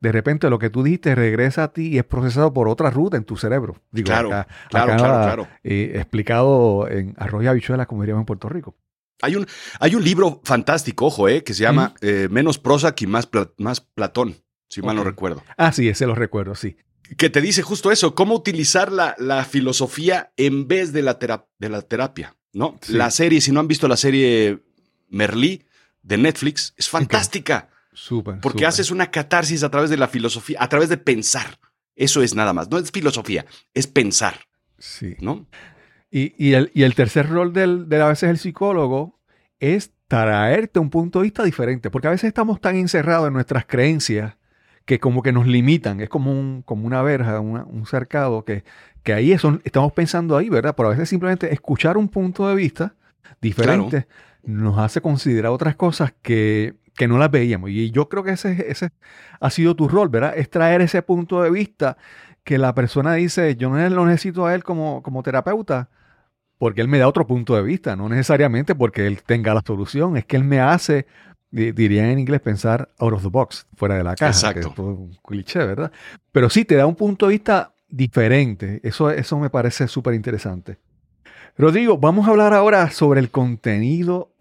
de 0.01 0.13
repente 0.13 0.49
lo 0.49 0.59
que 0.59 0.71
tú 0.71 0.83
dijiste 0.83 1.15
regresa 1.15 1.65
a 1.65 1.73
ti 1.73 1.89
y 1.89 1.99
es 1.99 2.05
procesado 2.05 2.53
por 2.55 2.69
otra 2.69 2.91
ruta 2.91 3.17
en 3.19 3.25
tu 3.25 3.37
cerebro. 3.37 3.77
Digo, 3.91 4.07
Claro, 4.07 4.29
acá, 4.29 4.47
Claro, 4.71 4.93
acá, 4.93 4.97
claro, 5.03 5.23
claro. 5.25 5.49
eh, 5.65 5.93
explicado 5.97 6.89
en 6.89 7.15
arroz 7.19 7.45
y 7.45 7.47
habichuelas, 7.49 7.87
como 7.87 8.03
diríamos 8.03 8.23
en 8.23 8.27
Puerto 8.27 8.49
Rico. 8.49 8.77
Hay 9.21 9.37
un, 9.37 9.47
hay 9.81 9.95
un 9.97 10.03
libro 10.03 10.41
fantástico, 10.45 11.07
ojo, 11.07 11.29
eh, 11.29 11.45
que 11.45 11.53
se 11.53 11.65
llama 11.65 11.93
eh, 12.01 12.29
Menos 12.31 12.59
Prozac 12.59 13.03
y 13.03 13.07
más, 13.07 13.27
Pla- 13.27 13.51
más 13.59 13.81
Platón, 13.83 14.37
si 14.69 14.81
mal 14.81 14.97
no 14.97 15.05
recuerdo. 15.05 15.43
Ah, 15.59 15.73
sí, 15.73 15.89
ese 15.91 16.07
lo 16.07 16.15
recuerdo, 16.15 16.55
sí. 16.55 16.77
que 17.19 17.29
te 17.29 17.43
dice 17.43 17.61
justo 17.61 17.91
eso, 17.93 18.15
cómo 18.15 18.35
utilizar 18.35 18.91
la, 18.91 19.15
la 19.19 19.45
filosofía 19.45 20.33
en 20.39 20.69
vez 20.69 20.95
de 20.95 21.03
la, 21.03 21.19
de 21.59 21.69
la 21.69 21.83
terapia, 21.83 22.37
¿no? 22.55 22.79
Sí. 22.81 22.95
La 22.95 23.11
serie, 23.11 23.43
si 23.43 23.53
no 23.53 23.61
han 23.61 23.69
visto 23.69 23.89
la 23.89 23.99
serie 23.99 24.63
Merlí 25.11 25.67
de 26.03 26.17
Netflix, 26.19 26.75
es 26.77 26.89
fantástica, 26.89 27.69
Súper. 27.93 28.41
porque 28.41 28.67
haces 28.67 28.91
una 28.91 29.11
catarsis 29.11 29.63
a 29.63 29.71
través 29.71 29.91
de 29.91 29.97
la 29.97 30.09
filosofía, 30.09 30.59
a 30.63 30.69
través 30.69 30.89
de 30.89 30.97
pensar. 30.97 31.59
Eso 31.97 32.23
es 32.23 32.35
nada 32.35 32.53
más, 32.53 32.71
no 32.71 32.79
es 32.79 32.91
filosofía, 32.91 33.45
es 33.75 33.87
pensar, 33.87 34.41
Sí. 34.79 35.17
¿no? 35.21 35.47
Y, 36.11 36.35
y 36.45 36.55
el, 36.55 36.71
y 36.75 36.83
el 36.85 36.95
tercer 36.95 37.29
rol 37.29 37.53
del, 37.53 37.89
de 37.89 38.01
a 38.01 38.09
veces 38.09 38.31
el 38.31 38.39
psicólogo 38.39 39.21
es 39.59 39.93
traerte 40.09 40.81
un 40.81 40.91
punto 40.91 41.19
de 41.21 41.25
vista 41.25 41.45
diferente, 41.45 41.91
porque 41.91 42.09
a 42.09 42.13
veces 42.13 42.29
estamos 42.29 42.61
tan 42.61 42.77
encerrados 42.77 43.29
en 43.29 43.35
nuestras 43.35 43.67
creencias 43.67 44.37
que 44.87 44.99
como 44.99 45.23
que 45.23 45.31
nos 45.33 45.47
limitan, 45.47 46.01
es 46.01 46.09
como, 46.09 46.33
un, 46.33 46.63
como 46.63 46.87
una 46.87 47.03
verja, 47.03 47.39
una- 47.39 47.65
un 47.65 47.87
cercado, 47.87 48.45
que, 48.45 48.65
que 49.05 49.13
ahí 49.13 49.31
eso, 49.33 49.61
estamos 49.63 49.93
pensando 49.93 50.37
ahí, 50.37 50.49
¿verdad? 50.49 50.75
Pero 50.77 50.89
a 50.89 50.93
veces 50.93 51.09
simplemente 51.11 51.53
escuchar 51.53 51.97
un 51.97 52.09
punto 52.09 52.49
de 52.49 52.55
vista 52.57 52.95
diferente 53.41 54.07
nos 54.43 54.79
hace 54.79 55.01
considerar 55.01 55.53
otras 55.53 55.77
cosas 55.77 56.15
que, 56.23 56.75
que 56.97 57.07
no 57.09 57.19
las 57.19 57.31
veíamos. 57.31 57.71
Y 57.71 57.91
yo 57.91 58.09
creo 58.09 58.23
que 58.25 58.31
ese, 58.33 58.67
ese 58.71 58.91
ha 59.41 59.51
sido 59.51 59.75
tu 59.77 59.87
rol, 59.89 60.09
¿verdad? 60.09 60.33
Es 60.37 60.49
traer 60.49 60.81
ese 60.81 61.03
punto 61.03 61.43
de 61.43 61.51
vista 61.51 61.97
que 62.43 62.57
la 62.57 62.75
persona 62.75 63.15
dice, 63.15 63.55
yo 63.57 63.69
no 63.69 63.89
lo 63.91 64.07
necesito 64.07 64.47
a 64.47 64.55
él 64.55 64.65
como, 64.65 65.03
como 65.03 65.23
terapeuta, 65.23 65.91
porque 66.59 66.81
él 66.81 66.89
me 66.89 66.99
da 66.99 67.07
otro 67.09 67.27
punto 67.27 67.55
de 67.55 67.63
vista, 67.63 67.97
no 67.97 68.09
necesariamente 68.09 68.75
porque 68.75 69.07
él 69.07 69.23
tenga 69.25 69.53
la 69.55 69.63
solución, 69.67 70.17
es 70.17 70.25
que 70.25 70.37
él 70.37 70.45
me 70.45 70.61
hace, 70.61 71.07
di- 71.51 71.73
diría 71.73 72.11
en 72.11 72.19
inglés, 72.19 72.41
pensar 72.41 72.89
out 72.99 73.13
of 73.13 73.23
the 73.23 73.29
box, 73.29 73.67
fuera 73.77 73.97
de 73.97 74.05
la 74.05 74.15
caja. 74.15 74.31
Exacto. 74.33 74.61
que 74.61 74.69
es 74.69 74.75
todo 74.75 74.87
un 74.89 75.17
cliché, 75.23 75.59
¿verdad? 75.59 75.93
Pero 76.33 76.49
sí, 76.49 76.65
te 76.65 76.77
da 76.77 76.87
un 76.87 76.97
punto 76.97 77.27
de 77.27 77.33
vista 77.33 77.73
diferente. 77.89 78.81
Eso, 78.83 79.11
eso 79.11 79.39
me 79.39 79.51
parece 79.51 79.87
súper 79.87 80.15
interesante. 80.15 80.79
Rodrigo, 81.57 81.99
vamos 81.99 82.27
a 82.27 82.31
hablar 82.31 82.55
ahora 82.55 82.91
sobre 82.91 83.21
el 83.21 83.31
contenido 83.31 84.33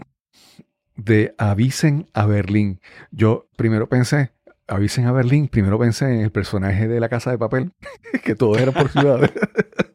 de 0.96 1.34
Avisen 1.38 2.08
a 2.14 2.26
Berlín. 2.26 2.80
Yo 3.12 3.48
primero 3.56 3.88
pensé, 3.90 4.32
Avisen 4.68 5.06
a 5.06 5.12
Berlín, 5.12 5.48
primero 5.48 5.80
pensé 5.80 6.06
en 6.14 6.22
el 6.22 6.32
personaje 6.32 6.88
de 6.88 7.00
la 7.00 7.10
casa 7.10 7.32
de 7.32 7.38
papel, 7.38 7.72
que 8.24 8.36
todo 8.36 8.58
era 8.58 8.72
por 8.72 8.90
ciudades. 8.90 9.32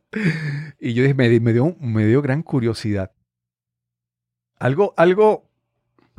y 0.81 0.93
yo 0.95 1.03
dije, 1.03 1.15
me, 1.15 1.29
di- 1.29 1.41
me 1.41 1.53
dio, 1.53 1.77
me 1.81 2.05
dio 2.07 2.21
gran 2.23 2.43
curiosidad. 2.43 3.13
Algo, 4.59 4.95
algo 4.97 5.45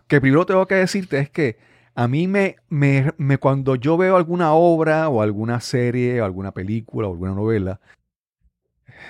que 0.07 0.21
primero 0.21 0.45
tengo 0.45 0.67
que 0.67 0.75
decirte 0.75 1.19
es 1.19 1.29
que 1.29 1.57
a 1.95 2.07
mí 2.07 2.27
me, 2.27 2.57
me, 2.69 3.11
me- 3.17 3.37
cuando 3.37 3.75
yo 3.75 3.97
veo 3.97 4.17
alguna 4.17 4.53
obra 4.53 5.07
o 5.09 5.21
alguna 5.21 5.59
serie 5.61 6.21
o 6.21 6.25
alguna 6.25 6.51
película 6.51 7.07
o 7.07 7.11
alguna 7.11 7.31
novela, 7.33 7.79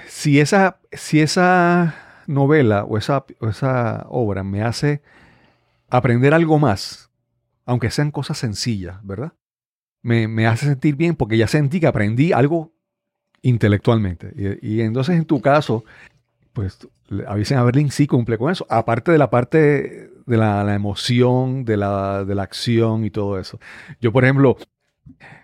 si 0.07 0.39
esa, 0.39 0.79
si 0.91 1.21
esa 1.21 1.95
novela 2.27 2.83
o 2.83 2.97
esa, 2.97 3.25
esa 3.41 4.05
obra 4.09 4.43
me 4.43 4.63
hace 4.63 5.01
aprender 5.89 6.33
algo 6.33 6.59
más, 6.59 7.09
aunque 7.65 7.91
sean 7.91 8.11
cosas 8.11 8.37
sencillas, 8.37 8.97
¿verdad? 9.03 9.33
Me, 10.01 10.27
me 10.27 10.47
hace 10.47 10.67
sentir 10.67 10.95
bien 10.95 11.15
porque 11.15 11.37
ya 11.37 11.47
sentí 11.47 11.79
que 11.79 11.87
aprendí 11.87 12.31
algo 12.31 12.73
intelectualmente. 13.41 14.33
Y, 14.61 14.75
y 14.75 14.81
entonces 14.81 15.15
en 15.15 15.25
tu 15.25 15.41
caso, 15.41 15.83
pues 16.53 16.87
Avisen 17.27 17.57
a 17.59 17.63
Berlín 17.63 17.91
sí 17.91 18.07
cumple 18.07 18.37
con 18.37 18.51
eso, 18.51 18.65
aparte 18.69 19.11
de 19.11 19.17
la 19.19 19.29
parte 19.29 20.09
de 20.25 20.37
la, 20.37 20.73
emoción, 20.73 21.63
de 21.63 21.77
la, 21.77 22.25
de 22.25 22.33
la 22.33 22.43
acción 22.43 23.05
y 23.05 23.11
todo 23.11 23.39
eso. 23.39 23.59
Yo, 24.01 24.11
por 24.11 24.23
ejemplo, 24.23 24.57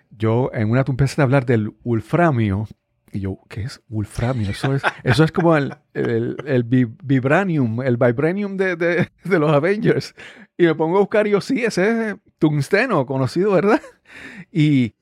yo 0.10 0.50
en 0.54 0.72
una 0.72 0.84
tú 0.84 0.92
empezaste 0.92 1.22
a 1.22 1.26
hablar 1.26 1.46
del 1.46 1.72
wolframio 1.84 2.68
Y 3.14 3.20
yo, 3.20 3.40
¿qué 3.50 3.64
es 3.64 3.82
wolframio? 3.90 4.50
Eso 4.50 4.74
es, 4.74 4.82
eso 5.04 5.24
es 5.26 5.32
como 5.32 5.58
el, 5.58 5.76
el, 5.94 6.38
el 6.46 6.64
vi- 6.64 6.88
vibranium, 7.04 7.82
el 7.82 7.98
vibranium 7.98 8.56
de, 8.56 8.76
de- 8.78 9.10
los 9.40 9.52
Avengers. 9.52 10.16
Y 10.58 10.64
me 10.66 10.76
pongo 10.76 10.98
a 10.98 11.02
buscar 11.02 11.28
y 11.28 11.32
yo, 11.32 11.42
sí, 11.42 11.64
ese 11.64 12.12
es 12.12 12.16
tungsteno, 12.40 13.06
conocido, 13.06 13.52
¿verdad? 13.52 13.82
Y, 14.52 14.96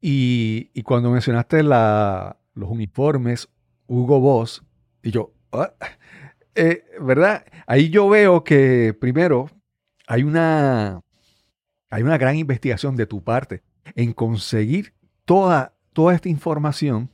y, 0.00 0.70
y 0.74 0.82
cuando 0.82 1.10
mencionaste 1.10 1.62
la, 1.62 2.36
los 2.54 2.68
uniformes, 2.68 3.48
Hugo 3.86 4.18
Boss, 4.20 4.64
y 5.02 5.10
yo, 5.10 5.32
ah, 5.52 5.72
eh, 6.54 6.84
¿verdad? 7.00 7.44
Ahí 7.66 7.90
yo 7.90 8.08
veo 8.08 8.42
que 8.44 8.92
primero 9.00 9.50
hay 10.08 10.24
una, 10.24 11.00
hay 11.90 12.02
una 12.02 12.18
gran 12.18 12.36
investigación 12.36 12.96
de 12.96 13.06
tu 13.06 13.22
parte 13.22 13.62
en 13.94 14.12
conseguir 14.12 14.94
toda, 15.24 15.74
toda 15.92 16.14
esta 16.14 16.28
información 16.28 17.10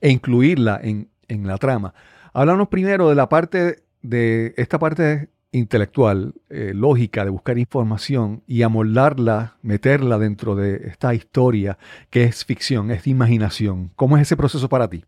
e 0.00 0.10
incluirla 0.10 0.80
en, 0.82 1.08
en 1.28 1.46
la 1.46 1.58
trama. 1.58 1.94
Háblanos 2.32 2.68
primero 2.68 3.08
de 3.08 3.14
la 3.14 3.28
parte 3.28 3.82
de 4.02 4.54
esta 4.56 4.78
parte 4.78 5.28
intelectual, 5.52 6.34
eh, 6.48 6.72
lógica 6.74 7.24
de 7.24 7.30
buscar 7.30 7.58
información 7.58 8.44
y 8.46 8.62
amoldarla, 8.62 9.56
meterla 9.62 10.16
dentro 10.18 10.54
de 10.54 10.88
esta 10.88 11.12
historia 11.12 11.76
que 12.08 12.22
es 12.24 12.44
ficción, 12.44 12.90
es 12.90 13.06
imaginación. 13.06 13.90
¿Cómo 13.96 14.16
es 14.16 14.22
ese 14.22 14.36
proceso 14.36 14.68
para 14.68 14.88
ti? 14.88 15.04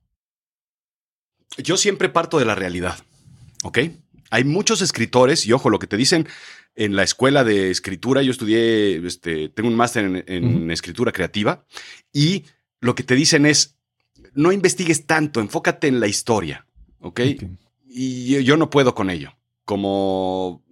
Yo 1.58 1.76
siempre 1.76 2.08
parto 2.08 2.38
de 2.38 2.44
la 2.44 2.54
realidad, 2.54 2.98
¿ok? 3.62 3.78
Hay 4.30 4.44
muchos 4.44 4.82
escritores, 4.82 5.46
y 5.46 5.52
ojo, 5.52 5.70
lo 5.70 5.78
que 5.78 5.86
te 5.86 5.96
dicen 5.96 6.26
en 6.74 6.96
la 6.96 7.02
escuela 7.02 7.44
de 7.44 7.70
escritura, 7.70 8.22
yo 8.22 8.30
estudié, 8.30 9.06
este, 9.06 9.50
tengo 9.50 9.68
un 9.68 9.76
máster 9.76 10.04
en, 10.04 10.24
en 10.26 10.70
escritura 10.70 11.12
creativa, 11.12 11.64
y 12.12 12.46
lo 12.80 12.94
que 12.94 13.02
te 13.02 13.14
dicen 13.14 13.44
es, 13.44 13.78
no 14.34 14.52
investigues 14.52 15.06
tanto, 15.06 15.40
enfócate 15.40 15.88
en 15.88 16.00
la 16.00 16.06
historia, 16.06 16.66
¿ok? 17.00 17.20
Y 17.86 18.26
yo, 18.32 18.40
yo 18.40 18.56
no 18.56 18.70
puedo 18.70 18.94
con 18.94 19.10
ello, 19.10 19.36
como... 19.64 20.62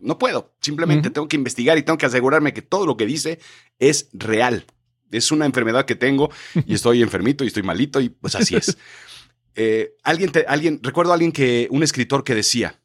No 0.00 0.16
puedo, 0.16 0.54
simplemente 0.60 1.10
tengo 1.10 1.26
que 1.26 1.36
investigar 1.36 1.76
y 1.76 1.82
tengo 1.82 1.98
que 1.98 2.06
asegurarme 2.06 2.52
que 2.54 2.62
todo 2.62 2.86
lo 2.86 2.96
que 2.96 3.04
dice 3.04 3.40
es 3.80 4.08
real. 4.12 4.64
Es 5.10 5.32
una 5.32 5.44
enfermedad 5.44 5.86
que 5.86 5.96
tengo 5.96 6.30
y 6.66 6.74
estoy 6.74 7.02
enfermito 7.02 7.42
y 7.42 7.48
estoy 7.48 7.64
malito 7.64 8.00
y 8.00 8.10
pues 8.10 8.36
así 8.36 8.54
es. 8.54 8.78
Eh, 9.56 9.96
alguien, 10.04 10.30
te- 10.30 10.46
alguien, 10.46 10.78
recuerdo 10.84 11.10
a 11.10 11.14
alguien 11.14 11.32
que, 11.32 11.66
un 11.72 11.82
escritor 11.82 12.22
que 12.22 12.36
decía 12.36 12.80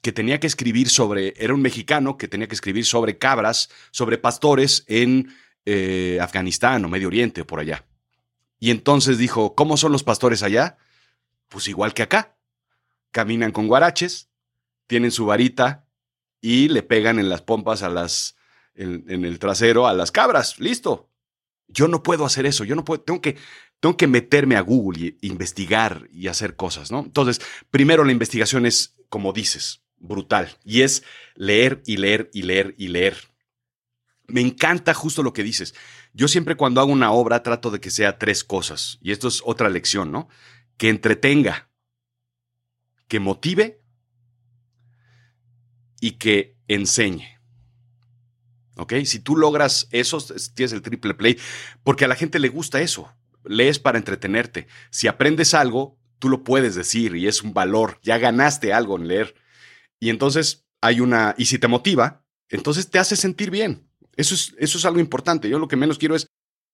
que 0.00 0.10
tenía 0.12 0.40
que 0.40 0.46
escribir 0.46 0.88
sobre, 0.88 1.34
era 1.36 1.52
un 1.52 1.60
mexicano 1.60 2.16
que 2.16 2.28
tenía 2.28 2.46
que 2.48 2.54
escribir 2.54 2.86
sobre 2.86 3.18
cabras, 3.18 3.68
sobre 3.90 4.16
pastores 4.16 4.84
en 4.86 5.34
eh, 5.66 6.18
Afganistán 6.20 6.82
o 6.84 6.88
Medio 6.88 7.08
Oriente 7.08 7.42
o 7.42 7.46
por 7.46 7.60
allá. 7.60 7.84
Y 8.58 8.70
entonces 8.70 9.18
dijo, 9.18 9.54
¿cómo 9.54 9.76
son 9.76 9.92
los 9.92 10.02
pastores 10.02 10.42
allá? 10.42 10.78
Pues 11.48 11.68
igual 11.68 11.94
que 11.94 12.02
acá. 12.02 12.36
Caminan 13.10 13.52
con 13.52 13.68
guaraches, 13.68 14.30
tienen 14.86 15.10
su 15.10 15.26
varita 15.26 15.86
y 16.40 16.68
le 16.68 16.82
pegan 16.82 17.18
en 17.18 17.28
las 17.28 17.42
pompas 17.42 17.82
a 17.82 17.88
las, 17.88 18.36
en, 18.74 19.24
el 19.24 19.38
trasero 19.38 19.86
a 19.86 19.94
las 19.94 20.10
cabras. 20.10 20.58
Listo. 20.58 21.10
Yo 21.68 21.88
no 21.88 22.02
puedo 22.02 22.24
hacer 22.24 22.46
eso. 22.46 22.64
Yo 22.64 22.74
no 22.74 22.84
puedo, 22.84 23.00
tengo 23.00 23.20
que, 23.20 23.36
tengo 23.80 23.96
que 23.96 24.06
meterme 24.06 24.56
a 24.56 24.60
Google 24.60 25.16
y 25.20 25.26
investigar 25.26 26.08
y 26.12 26.28
hacer 26.28 26.56
cosas, 26.56 26.90
¿no? 26.90 27.00
Entonces, 27.00 27.40
primero 27.70 28.04
la 28.04 28.12
investigación 28.12 28.66
es, 28.66 28.96
como 29.08 29.32
dices, 29.32 29.82
brutal. 29.96 30.56
Y 30.64 30.82
es 30.82 31.02
leer 31.34 31.82
y 31.86 31.96
leer 31.96 32.30
y 32.32 32.42
leer 32.42 32.74
y 32.78 32.88
leer. 32.88 33.16
Me 34.26 34.40
encanta 34.40 34.94
justo 34.94 35.22
lo 35.22 35.32
que 35.32 35.42
dices. 35.42 35.74
Yo 36.14 36.28
siempre 36.28 36.56
cuando 36.56 36.80
hago 36.80 36.92
una 36.92 37.10
obra 37.10 37.42
trato 37.42 37.70
de 37.70 37.80
que 37.80 37.90
sea 37.90 38.18
tres 38.18 38.44
cosas. 38.44 38.98
Y 39.02 39.10
esto 39.10 39.26
es 39.26 39.42
otra 39.44 39.68
lección, 39.68 40.12
¿no? 40.12 40.28
Que 40.76 40.88
entretenga, 40.88 41.68
que 43.08 43.18
motive 43.18 43.82
y 46.00 46.12
que 46.12 46.56
enseñe. 46.68 47.40
¿Ok? 48.76 48.94
Si 49.04 49.18
tú 49.18 49.36
logras 49.36 49.88
eso, 49.90 50.24
tienes 50.54 50.72
el 50.72 50.82
triple 50.82 51.14
play, 51.14 51.38
porque 51.82 52.04
a 52.04 52.08
la 52.08 52.16
gente 52.16 52.38
le 52.38 52.48
gusta 52.48 52.80
eso. 52.80 53.12
Lees 53.44 53.80
para 53.80 53.98
entretenerte. 53.98 54.68
Si 54.90 55.08
aprendes 55.08 55.52
algo, 55.52 55.98
tú 56.20 56.28
lo 56.28 56.44
puedes 56.44 56.76
decir 56.76 57.16
y 57.16 57.26
es 57.26 57.42
un 57.42 57.54
valor. 57.54 57.98
Ya 58.02 58.18
ganaste 58.18 58.72
algo 58.72 58.96
en 58.96 59.08
leer. 59.08 59.34
Y 59.98 60.10
entonces 60.10 60.64
hay 60.80 61.00
una, 61.00 61.34
y 61.38 61.46
si 61.46 61.58
te 61.58 61.68
motiva, 61.68 62.24
entonces 62.48 62.88
te 62.88 63.00
hace 63.00 63.16
sentir 63.16 63.50
bien. 63.50 63.88
Eso 64.16 64.34
es, 64.34 64.54
eso 64.58 64.78
es 64.78 64.84
algo 64.84 65.00
importante. 65.00 65.48
Yo 65.48 65.58
lo 65.58 65.68
que 65.68 65.76
menos 65.76 65.98
quiero 65.98 66.14
es 66.14 66.28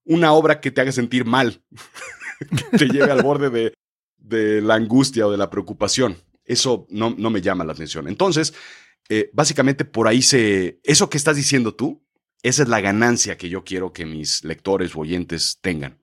una 0.04 0.32
obra 0.32 0.60
que 0.60 0.70
te 0.70 0.80
haga 0.80 0.92
sentir 0.92 1.24
mal, 1.24 1.62
que 2.70 2.78
te 2.78 2.86
lleve 2.86 3.10
al 3.10 3.22
borde 3.22 3.50
de, 3.50 3.74
de 4.18 4.60
la 4.60 4.74
angustia 4.74 5.26
o 5.26 5.30
de 5.30 5.38
la 5.38 5.50
preocupación. 5.50 6.16
Eso 6.44 6.86
no, 6.90 7.14
no 7.16 7.30
me 7.30 7.40
llama 7.40 7.64
la 7.64 7.72
atención. 7.72 8.08
Entonces, 8.08 8.54
eh, 9.08 9.30
básicamente 9.32 9.84
por 9.84 10.08
ahí 10.08 10.22
se... 10.22 10.80
Eso 10.84 11.10
que 11.10 11.16
estás 11.16 11.36
diciendo 11.36 11.74
tú, 11.74 12.02
esa 12.42 12.62
es 12.62 12.68
la 12.68 12.80
ganancia 12.80 13.36
que 13.36 13.48
yo 13.48 13.64
quiero 13.64 13.92
que 13.92 14.06
mis 14.06 14.44
lectores 14.44 14.94
o 14.94 15.00
oyentes 15.00 15.58
tengan. 15.60 16.00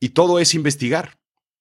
Y 0.00 0.10
todo 0.10 0.38
es 0.38 0.54
investigar. 0.54 1.18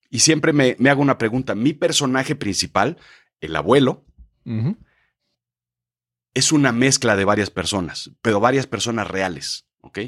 Y 0.10 0.20
siempre 0.20 0.54
me, 0.54 0.76
me 0.80 0.90
hago 0.90 1.02
una 1.02 1.18
pregunta. 1.18 1.56
Mi 1.56 1.74
personaje 1.74 2.36
principal, 2.36 2.98
el 3.40 3.56
abuelo. 3.56 4.06
Es 6.34 6.52
una 6.52 6.72
mezcla 6.72 7.16
de 7.16 7.26
varias 7.26 7.50
personas, 7.50 8.12
pero 8.22 8.40
varias 8.40 8.68
personas 8.68 9.08
reales. 9.08 9.66
¿ok? 9.82 10.00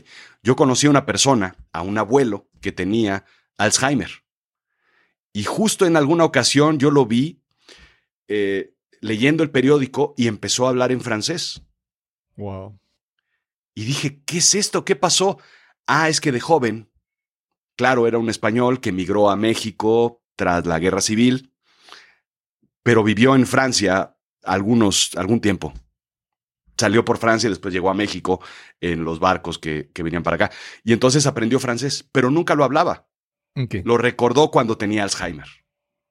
Yo 0.41 0.55
conocí 0.55 0.87
a 0.87 0.91
una 0.91 1.05
persona, 1.05 1.55
a 1.71 1.81
un 1.81 1.97
abuelo 1.97 2.47
que 2.61 2.71
tenía 2.71 3.25
Alzheimer. 3.57 4.23
Y 5.33 5.43
justo 5.43 5.85
en 5.85 5.97
alguna 5.97 6.25
ocasión 6.25 6.77
yo 6.77 6.91
lo 6.91 7.05
vi 7.05 7.41
eh, 8.27 8.73
leyendo 9.01 9.43
el 9.43 9.51
periódico 9.51 10.13
y 10.15 10.27
empezó 10.27 10.65
a 10.65 10.69
hablar 10.69 10.91
en 10.91 11.01
francés. 11.01 11.63
Wow. 12.37 12.79
Y 13.75 13.85
dije, 13.85 14.21
¿qué 14.25 14.37
es 14.37 14.55
esto? 14.55 14.85
¿Qué 14.85 14.95
pasó? 14.95 15.39
Ah, 15.87 16.07
es 16.07 16.21
que 16.21 16.31
de 16.31 16.39
joven, 16.39 16.89
claro, 17.75 18.07
era 18.07 18.19
un 18.19 18.29
español 18.29 18.79
que 18.79 18.89
emigró 18.89 19.29
a 19.29 19.35
México 19.35 20.23
tras 20.35 20.65
la 20.65 20.79
guerra 20.79 21.01
civil, 21.01 21.51
pero 22.83 23.03
vivió 23.03 23.35
en 23.35 23.47
Francia 23.47 24.15
algunos, 24.43 25.11
algún 25.15 25.41
tiempo. 25.41 25.73
Salió 26.77 27.05
por 27.05 27.17
Francia 27.17 27.47
y 27.47 27.51
después 27.51 27.73
llegó 27.73 27.89
a 27.89 27.93
México 27.93 28.41
en 28.81 29.03
los 29.03 29.19
barcos 29.19 29.59
que, 29.59 29.89
que 29.93 30.03
venían 30.03 30.23
para 30.23 30.35
acá. 30.35 30.51
Y 30.83 30.93
entonces 30.93 31.25
aprendió 31.27 31.59
francés, 31.59 32.07
pero 32.11 32.29
nunca 32.31 32.55
lo 32.55 32.63
hablaba. 32.63 33.07
Lo 33.85 33.97
recordó 33.97 34.49
cuando 34.49 34.77
tenía 34.77 35.03
Alzheimer. 35.03 35.45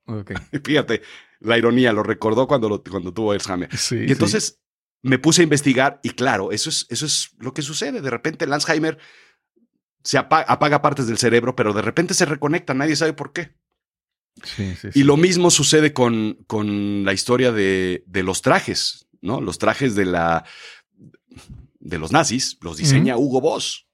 ok. 0.07 0.33
Fíjate, 0.65 1.03
la 1.41 1.59
ironía, 1.59 1.93
lo 1.93 2.03
recordó 2.05 2.47
cuando, 2.47 2.69
lo- 2.69 2.83
cuando 2.85 3.13
tuvo 3.13 3.33
Alzheimer. 3.33 3.77
Sí, 3.77 3.97
Y 4.07 4.13
entonces 4.13 4.61
me 5.03 5.19
puse 5.19 5.43
a 5.43 5.45
investigar 5.45 5.99
y 6.05 6.11
claro, 6.11 6.53
eso 6.53 6.71
es, 6.71 6.87
eso 6.89 7.07
es 7.07 7.31
lo 7.39 7.53
que 7.53 7.63
sucede. 7.63 8.01
De 8.01 8.11
repente 8.11 8.45
el 8.45 8.53
Alzheimer 8.53 8.99
se 10.05 10.19
apaga, 10.19 10.45
apaga 10.49 10.81
partes 10.83 11.09
del 11.09 11.19
cerebro, 11.19 11.57
pero 11.57 11.73
de 11.73 11.83
repente 11.83 12.15
se 12.15 12.25
reconecta, 12.25 12.73
nadie 12.75 12.95
sabe 12.95 13.13
por 13.13 13.33
qué. 13.33 13.55
sí, 14.45 14.75
Y 14.95 15.03
lo 15.03 15.17
mismo 15.17 15.51
sucede 15.51 15.93
con, 15.93 16.39
con 16.47 17.05
la 17.05 17.13
historia 17.13 17.53
de, 17.53 18.05
de 18.07 18.23
los 18.23 18.43
trajes, 18.43 19.09
¿no? 19.23 19.41
Los 19.41 19.57
trajes 19.59 19.95
de 19.95 20.05
la 20.05 20.45
de 21.81 21.99
los 21.99 22.13
nazis 22.13 22.59
los 22.61 22.77
diseña 22.77 23.17
Hugo 23.17 23.41
Boss. 23.41 23.87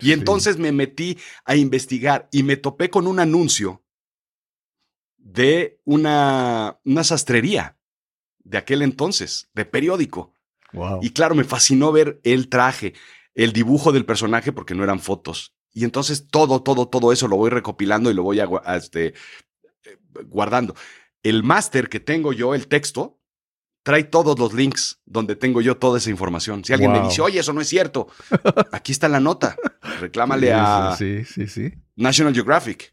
Y 0.00 0.06
Sí. 0.06 0.12
entonces 0.12 0.58
me 0.58 0.70
metí 0.70 1.18
a 1.44 1.56
investigar 1.56 2.28
y 2.30 2.42
me 2.44 2.56
topé 2.56 2.88
con 2.90 3.06
un 3.06 3.18
anuncio 3.18 3.82
de 5.16 5.80
una, 5.84 6.78
una 6.84 7.04
sastrería 7.04 7.76
de 8.38 8.58
aquel 8.58 8.82
entonces, 8.82 9.50
de 9.54 9.64
periódico. 9.64 10.32
Wow. 10.72 11.00
Y 11.02 11.10
claro, 11.10 11.34
me 11.34 11.44
fascinó 11.44 11.90
ver 11.92 12.20
el 12.22 12.48
traje, 12.48 12.94
el 13.34 13.52
dibujo 13.52 13.90
del 13.92 14.04
personaje, 14.06 14.52
porque 14.52 14.74
no 14.74 14.84
eran 14.84 15.00
fotos. 15.00 15.54
Y 15.72 15.84
entonces 15.84 16.28
todo, 16.28 16.62
todo, 16.62 16.88
todo 16.88 17.12
eso 17.12 17.26
lo 17.28 17.36
voy 17.36 17.50
recopilando 17.50 18.10
y 18.10 18.14
lo 18.14 18.22
voy 18.22 18.40
a 18.40 18.76
este, 18.76 19.08
eh, 19.84 19.98
guardando. 20.26 20.74
El 21.22 21.42
máster 21.42 21.88
que 21.88 22.00
tengo 22.00 22.32
yo, 22.32 22.54
el 22.54 22.68
texto, 22.68 23.17
trae 23.88 24.04
todos 24.04 24.38
los 24.38 24.52
links 24.52 25.00
donde 25.06 25.34
tengo 25.34 25.62
yo 25.62 25.78
toda 25.78 25.96
esa 25.96 26.10
información. 26.10 26.62
Si 26.62 26.74
alguien 26.74 26.92
me 26.92 27.00
dice, 27.00 27.22
oye, 27.22 27.40
eso 27.40 27.54
no 27.54 27.62
es 27.62 27.68
cierto, 27.68 28.08
aquí 28.70 28.92
está 28.92 29.08
la 29.08 29.18
nota. 29.18 29.56
Reclámale 29.98 30.52
a 30.52 30.94
Sí, 30.94 31.24
sí, 31.24 31.46
sí. 31.48 31.72
National 31.96 32.34
Geographic. 32.34 32.92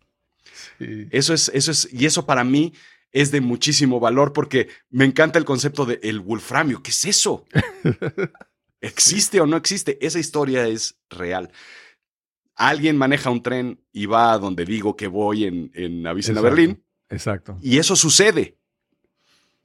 Eso 0.80 1.34
es, 1.34 1.52
eso 1.54 1.72
es, 1.72 1.89
y 1.91 2.06
eso 2.06 2.26
para 2.26 2.46
mí 2.46 2.72
es 3.12 3.32
de 3.32 3.41
muchísimo 3.41 4.00
valor 4.00 4.32
porque 4.32 4.70
me 4.89 5.04
encanta 5.04 5.38
el 5.38 5.43
concepto 5.43 5.86
de 5.86 6.00
el 6.02 6.22
wolframio. 6.22 6.82
¿Qué 6.82 6.91
es 6.91 7.04
eso? 7.04 7.43
¿Existe 8.80 9.41
o 9.41 9.46
no 9.46 9.58
existe? 9.58 9.98
Esa 10.00 10.20
historia 10.20 10.66
es 10.66 10.98
real. 11.10 11.52
Alguien 12.56 12.96
maneja 12.96 13.30
un 13.32 13.43
tren 13.43 13.82
y 13.91 14.06
va 14.06 14.32
a 14.32 14.38
donde 14.39 14.64
digo 14.64 14.96
que 14.96 15.08
voy 15.08 15.43
en, 15.43 15.72
en 15.74 16.08
Avicena. 16.08 16.39
Berlín, 16.39 16.82
Exacto. 17.10 17.58
y 17.62 17.80
eso 17.80 17.98
sucede. 17.98 18.58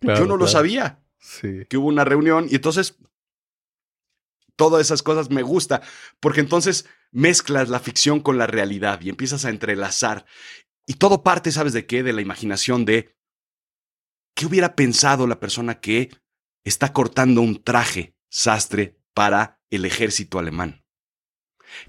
Claro, 0.00 0.18
Yo 0.20 0.26
no 0.26 0.36
lo 0.36 0.48
sabía 0.48 0.99
Sí. 1.20 1.66
que 1.68 1.76
hubo 1.76 1.88
una 1.88 2.04
reunión 2.04 2.46
y 2.50 2.54
entonces 2.56 2.96
todas 4.56 4.80
esas 4.82 5.02
cosas 5.02 5.30
me 5.30 5.42
gusta 5.42 5.82
porque 6.20 6.40
entonces 6.40 6.86
mezclas 7.12 7.68
la 7.68 7.80
ficción 7.80 8.20
con 8.20 8.38
la 8.38 8.46
realidad 8.46 9.00
y 9.02 9.08
empiezas 9.10 9.44
a 9.44 9.50
entrelazar 9.50 10.24
Y 10.86 10.94
todo 10.94 11.22
parte, 11.22 11.52
¿sabes 11.52 11.72
de 11.72 11.86
qué? 11.86 12.02
De 12.02 12.12
la 12.12 12.20
imaginación 12.22 12.84
de 12.84 13.14
qué 14.34 14.46
hubiera 14.46 14.74
pensado 14.74 15.26
la 15.26 15.38
persona 15.38 15.80
que 15.80 16.10
está 16.64 16.92
cortando 16.92 17.42
un 17.42 17.62
traje 17.62 18.16
sastre 18.28 18.98
para 19.14 19.60
el 19.70 19.84
ejército 19.84 20.38
alemán. 20.38 20.84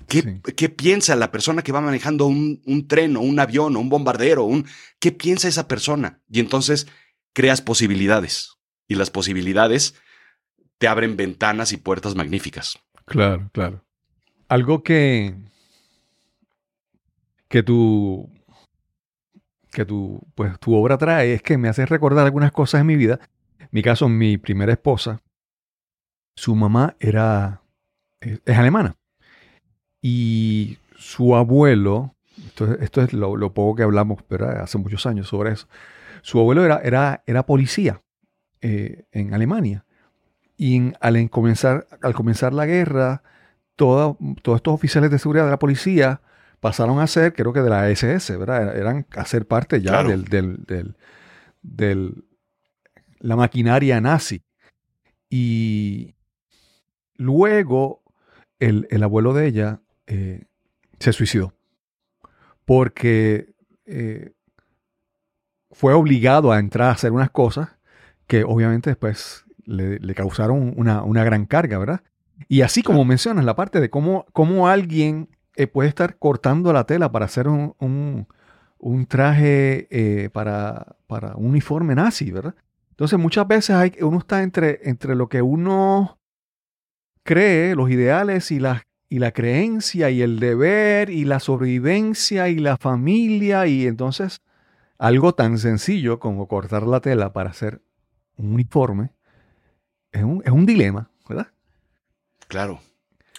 ¿Qué, 0.08 0.22
Sí. 0.22 0.54
qué 0.56 0.70
piensa 0.70 1.16
la 1.16 1.32
persona 1.32 1.64
que 1.64 1.72
va 1.72 1.82
manejando 1.82 2.28
un, 2.28 2.62
un 2.66 2.88
tren 2.88 3.18
o 3.18 3.22
un 3.22 3.40
avión 3.40 3.76
o 3.76 3.80
un 3.80 3.90
bombardero? 3.90 4.44
Un, 4.44 4.68
¿Qué 5.00 5.12
piensa 5.12 5.48
esa 5.48 5.68
persona? 5.68 6.22
Y 6.30 6.40
entonces 6.40 6.86
creas 7.34 7.62
posibilidades. 7.62 8.58
Y 8.92 8.96
las 8.96 9.10
posibilidades 9.10 9.96
te 10.78 10.90
abren 10.90 11.16
ventanas 11.16 11.72
y 11.72 11.78
puertas 11.78 12.14
magníficas. 12.14 12.78
Claro, 13.06 13.50
claro. 13.54 13.86
Algo 14.50 14.84
que, 14.84 15.34
que 17.48 17.64
tu, 17.64 18.30
que 19.72 19.86
tu, 19.86 20.22
pues, 20.36 20.60
tu 20.60 20.76
obra 20.76 20.98
trae 20.98 21.36
es 21.36 21.42
que 21.42 21.58
me 21.58 21.70
hace 21.70 21.86
recordar 21.86 22.26
algunas 22.26 22.52
cosas 22.52 22.82
en 22.82 22.88
mi 22.88 22.98
vida. 22.98 23.22
Mi 23.72 23.82
caso, 23.82 24.10
mi 24.10 24.38
primera 24.38 24.74
esposa, 24.74 25.22
su 26.36 26.54
mamá 26.54 26.98
era, 27.00 27.62
es, 28.20 28.42
alemana. 28.58 28.98
Y 30.02 30.80
su 30.98 31.34
abuelo, 31.38 32.16
esto, 32.46 32.74
es- 32.74 32.82
esto 32.82 33.02
es 33.02 33.14
lo, 33.14 33.38
lo 33.38 33.54
poco 33.54 33.78
que 33.78 33.84
hablamos 33.84 34.22
pero 34.28 34.50
hace 34.50 34.78
muchos 34.78 35.06
años 35.06 35.30
sobre 35.30 35.54
eso, 35.54 35.70
su 36.24 36.40
abuelo 36.40 36.66
era, 36.66 36.82
era, 36.84 37.24
era 37.26 37.46
policía 37.46 38.02
eh, 38.62 39.06
en 39.12 39.34
Alemania. 39.34 39.86
Y 40.58 40.76
en- 40.78 40.96
al, 41.02 41.16
en 41.16 41.28
comenzar, 41.28 41.88
al 42.02 42.14
comenzar 42.14 42.54
la 42.54 42.66
guerra, 42.66 43.24
toda- 43.76 44.16
todos 44.44 44.58
estos 44.58 44.74
oficiales 44.74 45.10
de 45.12 45.20
seguridad 45.20 45.46
de 45.46 45.52
la 45.52 45.60
policía 45.60 46.22
pasaron 46.60 47.00
a 47.00 47.08
ser, 47.08 47.34
creo 47.34 47.54
que 47.54 47.62
de 47.62 47.70
la 47.70 47.90
SS, 47.90 48.38
¿verdad? 48.38 48.78
Eran 48.78 49.08
a 49.16 49.26
ser 49.26 49.48
parte 49.48 49.82
ya 49.82 49.92
Claro. 49.92 50.10
del, 50.10 50.26
del, 50.26 50.64
del- 50.66 50.96
del- 51.64 52.26
la 53.20 53.36
maquinaria 53.36 54.00
nazi. 54.02 54.44
Y 55.30 56.16
luego 57.16 58.04
el, 58.60 58.88
el 58.92 59.02
abuelo 59.04 59.34
de 59.34 59.48
ella 59.48 59.82
eh, 60.08 60.46
se 61.00 61.14
suicidó 61.14 61.54
porque 62.66 63.54
eh, 63.86 64.34
fue 65.72 65.94
obligado 65.94 66.52
a 66.52 66.60
entrar 66.60 66.90
a 66.90 66.92
hacer 66.94 67.12
unas 67.12 67.32
cosas 67.32 67.70
que 68.32 68.46
obviamente 68.46 68.90
después 68.90 69.44
le, 69.66 70.00
le 70.00 70.14
causaron 70.16 70.74
una, 70.78 71.04
una 71.04 71.26
gran 71.26 71.46
carga, 71.46 71.78
¿verdad? 71.78 72.00
Y 72.48 72.62
así 72.62 72.82
como 72.82 73.04
mencionas 73.04 73.44
la 73.44 73.58
parte 73.58 73.82
de 73.82 73.90
cómo, 73.90 74.26
cómo 74.32 74.70
alguien 74.70 75.28
eh, 75.58 75.68
puede 75.68 75.90
estar 75.90 76.18
cortando 76.18 76.72
la 76.72 76.86
tela 76.86 77.12
para 77.12 77.26
hacer 77.26 77.50
un, 77.50 77.76
un- 77.80 78.26
un 78.80 79.06
traje 79.06 79.88
eh, 79.92 80.30
para, 80.30 80.96
para 81.08 81.36
un 81.36 81.48
uniforme 81.48 81.94
nazi, 81.94 82.32
¿verdad? 82.32 82.56
Entonces 82.92 83.20
muchas 83.20 83.46
veces 83.50 83.76
hay, 83.76 83.92
uno 84.02 84.20
está 84.20 84.44
entre, 84.44 84.80
entre 84.84 85.14
lo 85.16 85.28
que 85.28 85.42
uno 85.42 86.18
cree, 87.24 87.76
los 87.76 87.90
ideales 87.92 88.50
y 88.52 88.60
la, 88.62 88.84
y 89.10 89.20
la 89.20 89.34
creencia 89.34 90.10
y 90.10 90.22
el 90.22 90.40
deber 90.40 91.10
y 91.10 91.26
la 91.26 91.42
sobrevivencia 91.42 92.48
y 92.48 92.56
la 92.60 92.78
familia 92.78 93.68
y 93.68 93.86
entonces 93.88 94.42
algo 94.98 95.34
tan 95.36 95.58
sencillo 95.58 96.20
como 96.20 96.48
cortar 96.48 96.84
la 96.88 97.02
tela 97.02 97.34
para 97.34 97.50
hacer 97.50 97.82
un 98.38 98.54
uniforme 98.54 99.12
es 100.12 100.24
un, 100.24 100.42
es 100.46 100.52
un 100.52 100.66
dilema, 100.66 101.10
¿verdad? 101.28 101.52
Claro, 102.48 102.82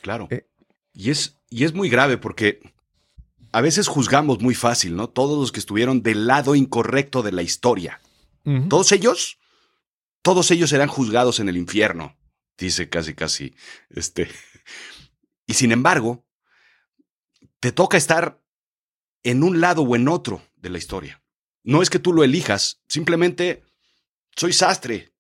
claro. 0.01 0.29
Eh. 0.31 0.47
Y, 0.95 1.11
es, 1.11 1.39
y 1.51 1.65
es 1.65 1.75
muy 1.75 1.89
grave 1.89 2.19
porque 2.19 2.61
a 3.53 3.61
veces 3.61 3.89
juzgamos 3.89 4.41
muy 4.41 4.55
fácil, 4.55 4.97
¿no? 4.97 5.09
Todos 5.09 5.39
los 5.39 5.53
que 5.53 5.61
estuvieron 5.61 6.03
del 6.03 6.27
lado 6.27 6.55
incorrecto 6.55 7.23
de 7.23 7.33
la 7.33 7.43
historia. 7.43 8.01
Todos 8.69 8.91
ellos, 8.91 9.39
todos 10.21 10.51
ellos 10.51 10.71
serán 10.71 10.89
juzgados 10.89 11.39
en 11.39 11.49
el 11.49 11.57
infierno, 11.57 12.17
dice 12.59 12.89
casi, 12.89 13.15
casi, 13.15 13.55
este. 13.91 14.29
Y 15.47 15.55
sin 15.55 15.71
embargo, 15.71 16.25
te 17.61 17.73
toca 17.73 17.97
estar 17.97 18.41
en 19.23 19.43
un 19.43 19.61
lado 19.61 19.83
o 19.83 19.97
en 19.97 20.09
otro 20.09 20.43
de 20.57 20.71
la 20.71 20.79
historia. 20.79 21.23
No 21.63 21.83
es 21.83 21.91
que 21.91 21.99
tú 21.99 22.13
lo 22.13 22.25
elijas, 22.25 22.81
simplemente 22.89 23.63
soy 24.37 24.53
sastre. 24.53 25.13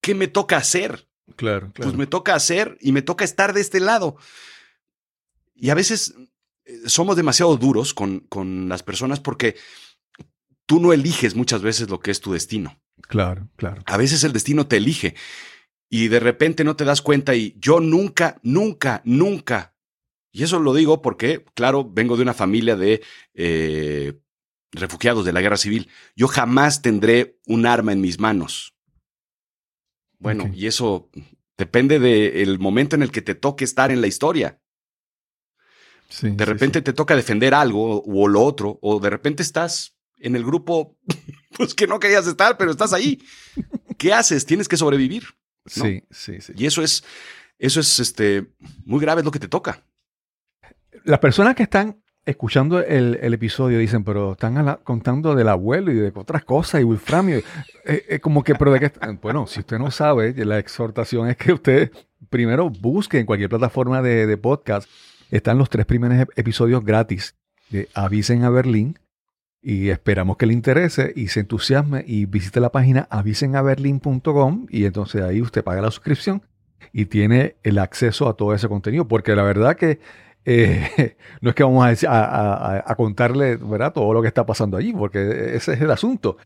¿Qué 0.00 0.14
me 0.14 0.28
toca 0.28 0.56
hacer? 0.56 1.08
Claro, 1.36 1.72
Pues 1.74 1.94
me 1.94 2.06
toca 2.06 2.34
hacer 2.34 2.76
y 2.80 2.92
me 2.92 3.02
toca 3.02 3.24
estar 3.24 3.52
de 3.52 3.60
este 3.60 3.80
lado. 3.80 4.16
Y 5.54 5.70
a 5.70 5.74
veces 5.74 6.14
eh, 6.64 6.78
somos 6.86 7.16
demasiado 7.16 7.56
duros 7.56 7.94
con, 7.94 8.20
con 8.20 8.68
las 8.68 8.82
personas 8.82 9.20
porque 9.20 9.56
tú 10.66 10.80
no 10.80 10.92
eliges 10.92 11.34
muchas 11.34 11.62
veces 11.62 11.88
lo 11.90 12.00
que 12.00 12.10
es 12.10 12.20
tu 12.20 12.32
destino. 12.32 12.80
claro, 13.02 13.48
claro. 13.56 13.82
A 13.86 13.96
veces 13.96 14.24
el 14.24 14.32
destino 14.32 14.66
te 14.66 14.76
elige 14.78 15.14
y 15.88 16.08
de 16.08 16.20
repente 16.20 16.64
no 16.64 16.76
te 16.76 16.84
das 16.84 17.02
cuenta 17.02 17.34
y 17.34 17.56
yo 17.58 17.80
nunca, 17.80 18.38
nunca, 18.42 19.02
nunca. 19.04 19.74
Y 20.32 20.44
eso 20.44 20.60
lo 20.60 20.72
digo 20.72 21.02
porque, 21.02 21.44
claro, 21.54 21.88
vengo 21.90 22.16
de 22.16 22.22
una 22.22 22.34
familia 22.34 22.76
de 22.76 23.02
eh, 23.34 24.20
refugiados 24.72 25.24
de 25.24 25.32
la 25.32 25.40
guerra 25.40 25.56
civil. 25.56 25.88
Yo 26.16 26.28
jamás 26.28 26.82
tendré 26.82 27.38
un 27.46 27.66
arma 27.66 27.92
en 27.92 28.00
mis 28.00 28.18
manos. 28.18 28.74
Bueno, 30.18 30.50
y 30.54 30.66
eso 30.66 31.10
depende 31.56 31.98
del 31.98 32.58
momento 32.58 32.94
en 32.94 33.02
el 33.02 33.10
que 33.10 33.22
te 33.22 33.34
toque 33.34 33.64
estar 33.64 33.90
en 33.90 34.00
la 34.00 34.06
historia. 34.06 34.60
Sí, 36.08 36.30
De 36.30 36.44
sí, 36.44 36.50
repente 36.50 36.82
te 36.82 36.92
toca 36.92 37.16
defender 37.16 37.54
algo 37.54 38.02
o 38.02 38.28
lo 38.28 38.42
otro, 38.42 38.78
o 38.82 39.00
de 39.00 39.10
repente 39.10 39.42
estás 39.42 39.96
en 40.18 40.36
el 40.36 40.44
grupo, 40.44 40.98
pues 41.56 41.74
que 41.74 41.86
no 41.86 41.98
querías 42.00 42.26
estar, 42.26 42.58
pero 42.58 42.70
estás 42.70 42.92
ahí. 42.92 43.22
¿Qué 43.96 44.12
haces? 44.12 44.44
Tienes 44.44 44.68
que 44.68 44.76
sobrevivir. 44.76 45.24
sí, 45.66 46.02
sí, 46.10 46.40
sí. 46.40 46.52
Y 46.56 46.66
eso 46.66 46.82
es, 46.82 47.04
eso 47.58 47.80
es 47.80 47.98
este, 48.00 48.46
muy 48.84 49.00
grave, 49.00 49.20
es 49.20 49.24
lo 49.24 49.30
que 49.30 49.38
te 49.38 49.48
toca. 49.48 49.86
Las 51.04 51.20
personas 51.20 51.54
que 51.54 51.62
están 51.62 52.02
escuchando 52.26 52.80
el, 52.80 53.16
episodio 53.34 53.78
dicen, 53.78 54.04
pero 54.04 54.32
están 54.32 54.78
contando 54.84 55.34
del 55.34 55.48
abuelo 55.48 55.90
y 55.90 55.96
de 55.96 56.12
otras 56.14 56.44
cosas 56.44 56.80
y 56.80 56.84
Wolframio. 56.84 57.38
Eh, 57.84 58.04
eh, 58.08 58.20
como 58.20 58.44
que, 58.44 58.54
pero 58.54 58.72
de 58.72 58.80
qué. 58.80 58.86
est- 58.86 58.98
Bueno, 59.22 59.46
si 59.46 59.60
usted 59.60 59.78
no 59.78 59.90
sabe, 59.90 60.32
la 60.44 60.58
exhortación 60.58 61.28
es 61.28 61.36
que 61.36 61.52
usted 61.52 61.90
primero 62.28 62.70
busque 62.70 63.18
en 63.18 63.26
cualquier 63.26 63.48
plataforma 63.50 64.02
de, 64.02 64.26
de 64.26 64.36
podcast. 64.36 64.88
Están 65.30 65.58
los 65.58 65.70
tres 65.70 65.86
primeros 65.86 66.18
ep- 66.18 66.30
episodios 66.36 66.84
gratis 66.84 67.34
de 67.70 67.88
Avisen 67.94 68.44
a 68.44 68.50
Berlín. 68.50 68.98
Y 69.62 69.90
esperamos 69.90 70.38
que 70.38 70.46
le 70.46 70.54
interese 70.54 71.12
y 71.14 71.28
se 71.28 71.40
entusiasme 71.40 72.02
y 72.06 72.24
visite 72.24 72.60
la 72.60 72.72
página 72.72 73.06
avisenaberlin.com 73.10 74.66
y 74.70 74.84
entonces 74.86 75.22
ahí 75.22 75.42
usted 75.42 75.62
paga 75.62 75.82
la 75.82 75.90
suscripción 75.90 76.42
y 76.92 77.04
tiene 77.04 77.56
el 77.62 77.78
acceso 77.78 78.26
a 78.28 78.34
todo 78.38 78.54
ese 78.54 78.68
contenido. 78.68 79.06
Porque 79.06 79.36
la 79.36 79.42
verdad 79.42 79.76
que 79.76 80.00
eh, 80.44 81.16
no 81.40 81.50
es 81.50 81.54
que 81.56 81.62
vamos 81.62 81.84
a, 81.84 81.90
decir- 81.90 82.08
a- 82.08 82.24
a- 82.76 82.84
a 82.86 82.94
contarle 82.94 83.56
¿verdad? 83.56 83.92
todo 83.92 84.12
lo 84.12 84.22
que 84.22 84.28
está 84.28 84.44
pasando 84.46 84.76
allí, 84.76 84.92
porque 84.92 85.54
ese 85.56 85.74
es 85.74 85.80
el 85.80 85.90
asunto. 85.90 86.36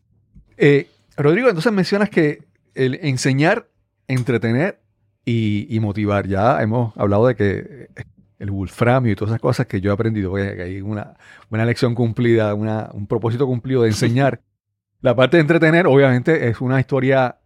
Eh, 0.57 0.87
Rodrigo, 1.17 1.47
entonces 1.49 1.71
mencionas 1.71 2.09
que 2.09 2.43
el 2.73 2.95
enseñar, 3.01 3.67
entretener 4.07 4.79
y, 5.23 5.67
y 5.73 5.79
motivar. 5.79 6.27
Ya 6.27 6.61
hemos 6.61 6.95
hablado 6.97 7.27
de 7.27 7.35
que 7.35 7.89
el 8.37 8.51
wolframio 8.51 9.13
y 9.13 9.15
todas 9.15 9.31
esas 9.31 9.41
cosas 9.41 9.65
que 9.65 9.79
yo 9.79 9.91
he 9.91 9.93
aprendido, 9.93 10.33
que 10.33 10.61
hay 10.61 10.81
una, 10.81 11.13
una 11.49 11.65
lección 11.65 11.95
cumplida, 11.95 12.53
una- 12.53 12.89
un 12.93 13.07
propósito 13.07 13.45
cumplido 13.47 13.83
de 13.83 13.89
enseñar. 13.89 14.41
La 15.01 15.15
parte 15.15 15.37
de 15.37 15.41
entretener, 15.41 15.85
obviamente, 15.87 16.47
es 16.47 16.59
una 16.61 16.79
historia. 16.79 17.37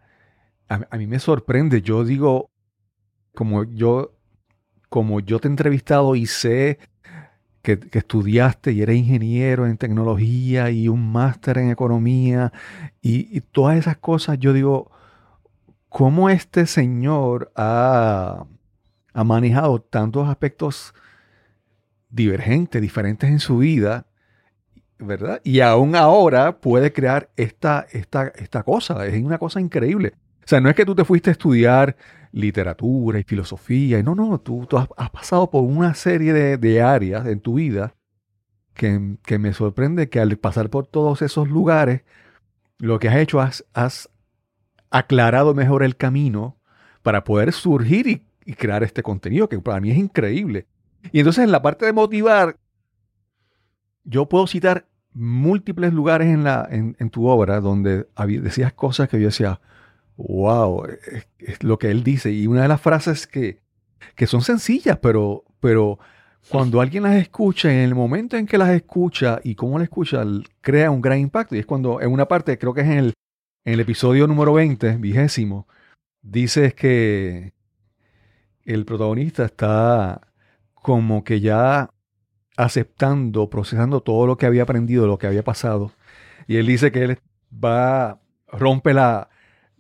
A, 0.70 0.82
a 0.89 0.97
mí 0.97 1.08
me 1.08 1.20
sorprende. 1.20 1.82
Yo 1.82 2.04
digo, 2.06 2.50
como 3.36 3.64
yo 3.66 4.14
como 4.90 5.20
yo 5.20 5.40
te 5.40 5.48
he 5.48 5.52
entrevistado 5.52 6.16
y 6.16 6.26
sé 6.26 6.80
que, 7.62 7.80
estudiaste 7.92 8.72
y 8.72 8.82
eres 8.82 8.98
ingeniero 8.98 9.68
en 9.68 9.78
tecnología 9.78 10.72
y 10.72 10.88
un 10.88 11.12
máster 11.12 11.58
en 11.60 11.70
economía 11.70 12.52
y, 13.02 13.36
y 13.36 13.42
todas 13.42 13.78
esas 13.78 13.98
cosas, 13.98 14.40
yo 14.40 14.54
digo, 14.54 14.92
¿cómo 15.90 16.30
este 16.30 16.66
señor 16.66 17.52
ha, 17.56 18.46
ha 19.14 19.24
manejado 19.24 19.82
tantos 19.82 20.28
aspectos 20.30 20.94
divergentes, 22.10 22.82
diferentes 22.82 23.30
en 23.30 23.40
su 23.40 23.58
vida? 23.60 24.06
¿Verdad? 24.98 25.40
Y 25.44 25.62
aún 25.62 25.96
ahora 25.96 26.60
puede 26.60 26.92
crear 26.92 27.30
esta, 27.38 27.88
esta, 27.92 28.28
esta 28.36 28.64
cosa. 28.64 29.06
Es 29.06 29.24
una 29.24 29.38
cosa 29.38 29.62
increíble. 29.62 30.14
O 30.44 30.48
sea, 30.48 30.60
no 30.60 30.70
es 30.70 30.76
que 30.76 30.86
tú 30.86 30.94
te 30.94 31.06
fuiste 31.06 31.30
a 31.30 31.34
estudiar 31.34 31.96
literatura 32.32 33.20
y 33.20 33.24
filosofía. 33.24 34.00
y 34.00 34.04
No, 34.04 34.16
no, 34.16 34.40
tú, 34.40 34.66
tú 34.68 34.78
has, 34.78 34.88
pasado 35.12 35.50
por 35.50 35.64
una 35.64 35.94
serie 35.94 36.34
de, 36.34 36.58
de 36.58 36.82
áreas 36.82 37.26
en 37.28 37.40
tu 37.40 37.56
vida 37.56 37.96
que, 38.74 39.18
que 39.24 39.40
me 39.40 39.54
sorprende 39.54 40.10
que 40.10 40.20
al 40.20 40.38
pasar 40.38 40.70
por 40.70 40.88
todos 40.88 41.22
esos 41.22 41.50
lugares, 41.50 42.04
lo 42.78 43.00
que 43.00 43.10
has 43.10 43.18
hecho, 43.18 43.42
has, 43.42 43.66
has 43.74 44.10
aclarado 44.90 45.54
mejor 45.54 45.84
el 45.84 45.96
camino 45.96 46.58
para 47.02 47.24
poder 47.24 47.54
surgir 47.54 48.08
y, 48.08 48.54
crear 48.56 48.84
este 48.84 49.04
contenido, 49.04 49.48
que 49.48 49.60
para 49.60 49.80
mí 49.80 49.92
es 49.92 49.98
increíble. 49.98 50.66
Y 51.12 51.20
entonces 51.20 51.44
en 51.44 51.52
la 51.52 51.62
parte 51.62 51.86
de 51.86 51.94
motivar, 51.94 52.58
yo 54.04 54.28
puedo 54.28 54.48
citar 54.48 54.88
múltiples 55.14 55.94
lugares 55.94 56.30
en, 56.30 56.44
la, 56.44 56.68
en, 56.72 57.10
tu 57.12 57.28
obra 57.28 57.62
donde 57.62 58.08
decías 58.42 58.74
cosas 58.74 59.08
que 59.08 59.20
yo 59.20 59.28
decía, 59.28 59.62
wow, 60.28 60.86
es, 60.86 61.28
es 61.39 61.63
lo 61.63 61.80
que 61.80 61.89
él 61.89 62.03
dice. 62.03 62.32
Y 62.32 62.47
una 62.47 62.63
de 62.63 62.67
las 62.67 62.82
frases 62.82 63.26
que, 63.26 63.59
que 64.15 64.28
son 64.28 64.41
sencillas, 64.41 64.97
pero, 65.01 65.45
pero 65.59 65.99
cuando 66.49 66.82
alguien 66.82 67.03
las 67.03 67.15
escucha, 67.15 67.72
en 67.72 67.80
el 67.80 67.95
momento 67.95 68.38
en 68.38 68.45
que 68.45 68.57
las 68.57 68.70
escucha 68.70 69.39
y 69.43 69.55
cómo 69.55 69.78
las 69.78 69.86
escucha, 69.86 70.24
crea 70.61 70.91
un 70.91 71.01
gran 71.01 71.20
impacto. 71.20 71.55
Y 71.55 71.59
es 71.59 71.65
cuando, 71.65 72.01
en 72.01 72.11
una 72.11 72.28
parte, 72.28 72.57
creo 72.57 72.74
que 72.74 72.82
es 72.82 72.88
en 72.88 72.97
el, 72.97 73.13
en 73.65 73.74
el 73.74 73.80
episodio 73.80 74.28
número 74.28 74.53
20, 74.53 74.97
vigésimo, 74.97 75.67
dices 76.22 76.74
que 76.74 77.53
el 78.65 78.86
protagonista 78.86 79.45
está 79.45 80.22
como 80.74 81.24
que 81.24 81.39
ya 81.39 81.91
aceptando, 82.57 83.49
procesando 83.49 84.01
todo 84.01 84.28
lo 84.28 84.38
que 84.38 84.45
había 84.45 84.63
aprendido, 84.63 85.07
lo 85.07 85.17
que 85.17 85.28
había 85.28 85.43
pasado. 85.43 85.91
Y 86.47 86.57
él 86.57 86.65
dice 86.67 86.91
que 86.91 87.03
él 87.03 87.20
va, 87.53 88.20
rompe 88.47 88.93
la, 88.93 89.29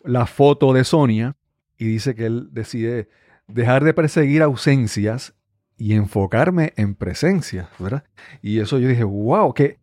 la 0.03 0.25
foto 0.25 0.73
de 0.73 0.83
Sonia 0.83 1.35
y 1.77 1.85
dice 1.85 2.15
que 2.15 2.25
él 2.25 2.49
decide 2.51 3.09
dejar 3.47 3.83
de 3.83 3.93
perseguir 3.93 4.41
ausencias 4.41 5.33
y 5.77 5.93
enfocarme 5.93 6.73
en 6.75 6.93
presencias, 6.93 7.69
¿verdad? 7.79 8.03
Y 8.41 8.59
eso 8.59 8.79
yo 8.79 8.89
dije, 8.89 9.03
wow, 9.03 9.53
qué, 9.53 9.79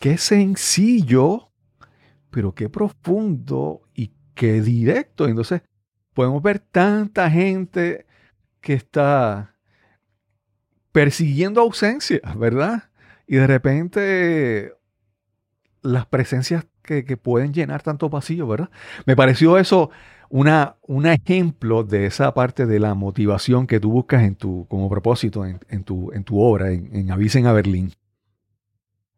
qué 0.00 0.18
sencillo, 0.18 1.52
pero 2.30 2.54
qué 2.54 2.68
profundo 2.68 3.82
y 3.94 4.12
qué 4.34 4.60
directo. 4.60 5.28
Entonces, 5.28 5.62
podemos 6.12 6.42
ver 6.42 6.58
tanta 6.58 7.30
gente 7.30 8.06
que 8.60 8.74
está 8.74 9.54
persiguiendo 10.90 11.60
ausencias, 11.60 12.36
¿verdad? 12.36 12.90
Y 13.26 13.36
de 13.36 13.46
repente 13.46 14.72
las 15.82 16.06
presencias 16.06 16.66
que, 16.82 17.04
que 17.04 17.16
pueden 17.16 17.52
llenar 17.52 17.82
tanto 17.82 18.10
pasillo, 18.10 18.46
¿verdad? 18.46 18.70
Me 19.06 19.16
pareció 19.16 19.58
eso 19.58 19.90
una, 20.28 20.76
un 20.82 21.06
ejemplo 21.06 21.84
de 21.84 22.06
esa 22.06 22.32
parte 22.32 22.64
de 22.66 22.80
la 22.80 22.94
motivación 22.94 23.66
que 23.66 23.78
tú 23.80 23.90
buscas 23.90 24.22
en 24.22 24.34
tu, 24.34 24.66
como 24.68 24.88
propósito 24.88 25.44
en, 25.44 25.60
en 25.68 25.84
tu, 25.84 26.10
en 26.12 26.24
tu 26.24 26.40
obra, 26.40 26.72
en, 26.72 26.94
en 26.94 27.10
Avisen 27.10 27.46
a 27.46 27.52
Berlín. 27.52 27.92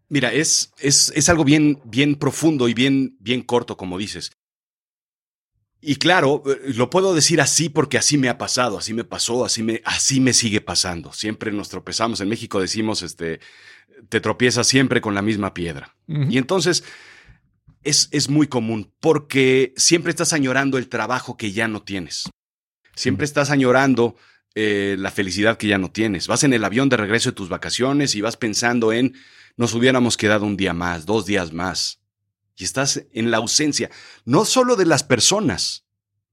Mira, 0.08 0.32
es, 0.32 0.72
es, 0.78 1.12
es 1.14 1.28
algo 1.28 1.44
bien, 1.44 1.80
bien 1.84 2.16
profundo 2.16 2.68
y 2.68 2.74
bien, 2.74 3.16
bien 3.20 3.42
corto, 3.42 3.76
como 3.76 3.96
dices. 3.96 4.32
Y 5.80 5.96
claro, 5.96 6.42
eh, 6.46 6.72
lo 6.74 6.90
puedo 6.90 7.14
decir 7.14 7.40
así 7.40 7.68
porque 7.68 7.98
así 7.98 8.18
me 8.18 8.28
ha 8.28 8.38
pasado, 8.38 8.78
así 8.78 8.94
me 8.94 9.04
pasó, 9.04 9.44
así 9.44 9.62
me, 9.62 9.82
así 9.84 10.18
me 10.18 10.32
sigue 10.32 10.60
pasando. 10.60 11.12
Siempre 11.12 11.52
nos 11.52 11.68
tropezamos. 11.68 12.20
En 12.20 12.28
México 12.28 12.60
decimos, 12.60 13.02
este, 13.02 13.38
te 14.08 14.20
tropiezas 14.20 14.66
siempre 14.66 15.00
con 15.00 15.14
la 15.14 15.22
misma 15.22 15.54
piedra. 15.54 15.94
Y 16.06 16.38
entonces 16.38 16.84
es, 17.84 18.08
es 18.10 18.28
muy 18.28 18.46
común 18.46 18.92
porque 19.00 19.72
siempre 19.76 20.10
estás 20.10 20.32
añorando 20.32 20.78
el 20.78 20.88
trabajo 20.88 21.36
que 21.36 21.52
ya 21.52 21.68
no 21.68 21.82
tienes. 21.82 22.24
Siempre 22.96 23.24
estás 23.24 23.50
añorando 23.50 24.16
eh, 24.54 24.96
la 24.98 25.10
felicidad 25.10 25.56
que 25.58 25.66
ya 25.66 25.78
no 25.78 25.90
tienes. 25.90 26.28
Vas 26.28 26.44
en 26.44 26.52
el 26.52 26.64
avión 26.64 26.88
de 26.88 26.96
regreso 26.96 27.30
de 27.30 27.36
tus 27.36 27.48
vacaciones 27.48 28.14
y 28.14 28.20
vas 28.20 28.36
pensando 28.36 28.92
en 28.92 29.14
nos 29.56 29.74
hubiéramos 29.74 30.16
quedado 30.16 30.46
un 30.46 30.56
día 30.56 30.74
más, 30.74 31.06
dos 31.06 31.26
días 31.26 31.52
más. 31.52 32.00
Y 32.56 32.64
estás 32.64 33.04
en 33.12 33.30
la 33.30 33.38
ausencia, 33.38 33.90
no 34.24 34.44
solo 34.44 34.76
de 34.76 34.86
las 34.86 35.02
personas, 35.02 35.84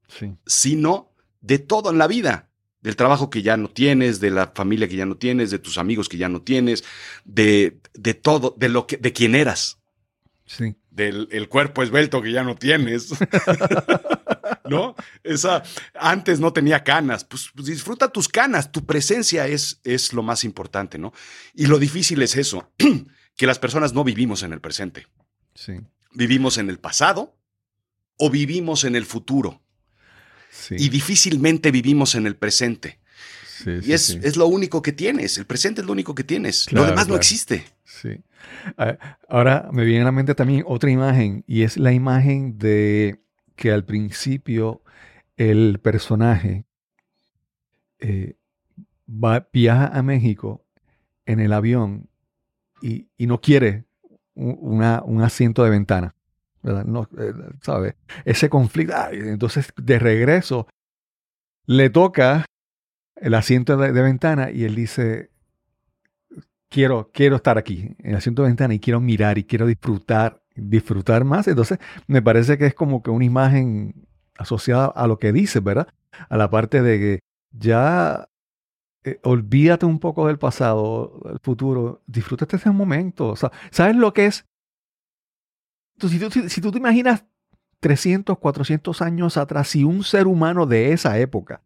Sí. 0.07 0.35
sino 0.45 1.13
de 1.39 1.57
todo 1.57 1.89
en 1.89 1.97
la 1.97 2.07
vida. 2.07 2.49
Del 2.81 2.95
trabajo 2.95 3.29
que 3.29 3.43
ya 3.43 3.57
no 3.57 3.69
tienes, 3.69 4.19
de 4.19 4.29
la 4.31 4.51
familia 4.53 4.87
que 4.87 4.95
ya 4.95 5.05
no 5.05 5.15
tienes, 5.15 5.51
de 5.51 5.59
tus 5.59 5.77
amigos 5.77 6.09
que 6.09 6.17
ya 6.17 6.29
no 6.29 6.41
tienes, 6.41 6.83
de, 7.25 7.79
de 7.93 8.13
todo, 8.15 8.55
de 8.57 8.69
lo 8.69 8.87
que, 8.87 8.97
de 8.97 9.13
quién 9.13 9.35
eras 9.35 9.77
Sí. 10.45 10.75
Del 10.91 11.27
el 11.31 11.49
cuerpo 11.49 11.81
esbelto 11.81 12.21
que 12.21 12.31
ya 12.31 12.43
no 12.43 12.55
tienes. 12.55 13.09
¿No? 14.65 14.95
Esa 15.23 15.63
antes 15.95 16.39
no 16.39 16.53
tenía 16.53 16.83
canas. 16.83 17.23
Pues, 17.23 17.49
pues 17.53 17.67
disfruta 17.67 18.09
tus 18.09 18.27
canas. 18.27 18.71
Tu 18.71 18.85
presencia 18.85 19.47
es, 19.47 19.81
es 19.83 20.13
lo 20.13 20.21
más 20.21 20.43
importante, 20.43 20.97
¿no? 20.97 21.13
Y 21.55 21.65
lo 21.65 21.79
difícil 21.79 22.21
es 22.21 22.35
eso, 22.35 22.71
que 23.37 23.47
las 23.47 23.59
personas 23.59 23.93
no 23.93 24.03
vivimos 24.03 24.43
en 24.43 24.53
el 24.53 24.61
presente. 24.61 25.07
Sí. 25.55 25.73
Vivimos 26.13 26.57
en 26.57 26.69
el 26.69 26.79
pasado 26.79 27.35
o 28.17 28.29
vivimos 28.29 28.83
en 28.83 28.95
el 28.95 29.05
futuro. 29.05 29.61
Sí. 30.51 30.75
Y 30.77 30.89
difícilmente 30.89 31.71
vivimos 31.71 32.15
en 32.15 32.27
el 32.27 32.35
presente. 32.35 33.00
Sí, 33.63 33.71
Y 33.71 33.81
sí, 33.83 33.93
es, 33.93 34.05
sí. 34.07 34.19
es 34.23 34.37
lo 34.37 34.47
único 34.47 34.81
que 34.81 34.91
tienes. 34.91 35.37
El 35.37 35.45
presente 35.45 35.81
es 35.81 35.87
lo 35.87 35.93
único 35.93 36.13
que 36.15 36.23
tienes. 36.23 36.65
Claro, 36.65 36.85
lo 36.85 36.91
demás 36.91 37.07
no 37.07 37.15
existe. 37.15 37.63
Sí. 37.83 38.21
Ah, 38.77 38.97
Ahora 39.29 39.69
me 39.71 39.83
viene 39.85 40.01
a 40.01 40.05
la 40.05 40.11
mente 40.11 40.33
también 40.35 40.63
otra 40.67 40.89
imagen 40.89 41.43
y 41.47 41.63
es 41.63 41.77
la 41.77 41.91
imagen 41.93 42.57
de 42.57 43.21
que 43.55 43.71
al 43.71 43.85
principio 43.85 44.81
el 45.37 45.79
personaje 45.81 46.65
eh, 47.99 48.35
va, 49.07 49.47
viaja 49.51 49.87
a 49.87 50.01
México 50.03 50.63
en 51.25 51.39
el 51.39 51.53
avión 51.53 52.09
y, 52.81 53.07
y 53.17 53.27
no 53.27 53.39
quiere 53.41 53.85
un, 54.33 54.57
una- 54.59 55.01
un 55.03 55.21
asiento 55.21 55.63
de 55.63 55.69
ventana. 55.69 56.15
¿verdad? 56.63 56.85
No, 56.85 57.07
eh, 57.17 57.33
¿sabe? 57.61 57.95
Ese 58.25 58.49
conflicto. 58.49 58.93
ah, 58.95 59.09
entonces, 59.11 59.67
de 59.81 59.97
regreso, 59.99 60.67
le 61.65 61.89
toca 61.89 62.45
el 63.21 63.35
asiento 63.35 63.77
de, 63.77 63.91
ventana 63.91 64.51
y 64.51 64.63
él 64.65 64.75
dice, 64.75 65.29
quiero, 66.69 67.11
quiero 67.13 67.35
estar 67.37 67.57
aquí, 67.57 67.95
en 67.99 68.09
el 68.11 68.15
asiento 68.15 68.41
de 68.41 68.49
ventana, 68.49 68.73
y 68.73 68.79
quiero 68.79 68.99
mirar 68.99 69.37
y 69.37 69.43
quiero 69.43 69.67
disfrutar, 69.67 70.41
disfrutar 70.55 71.23
más. 71.23 71.47
Entonces, 71.47 71.77
me 72.07 72.21
parece 72.21 72.57
que 72.57 72.65
es 72.65 72.73
como 72.73 73.03
que 73.03 73.11
una 73.11 73.25
imagen 73.25 74.07
asociada 74.37 74.87
a 74.87 75.07
lo 75.07 75.19
que 75.19 75.31
dices, 75.31 75.63
¿verdad? 75.63 75.87
A 76.29 76.35
la 76.35 76.49
parte 76.49 76.81
de 76.81 76.97
que 76.99 77.19
ya 77.51 78.27
eh, 79.03 79.19
olvídate 79.23 79.85
un 79.85 79.99
poco 79.99 80.27
del 80.27 80.39
pasado, 80.39 81.21
del 81.25 81.39
futuro, 81.39 82.01
disfrútate 82.07 82.55
ese 82.55 82.71
momento. 82.71 83.35
¿sabes 83.71 83.95
lo 83.95 84.13
que 84.13 84.25
es? 84.25 84.45
Si, 85.99 86.17
tú, 86.19 86.31
si- 86.31 86.49
si 86.49 86.61
tú 86.61 86.71
te 86.71 86.79
imaginas 86.79 87.25
300, 87.79 88.39
400 88.39 89.01
años 89.03 89.37
atrás, 89.37 89.67
si 89.67 89.83
un 89.83 90.03
ser 90.03 90.25
humano 90.25 90.65
de 90.65 90.93
esa 90.93 91.19
época 91.19 91.61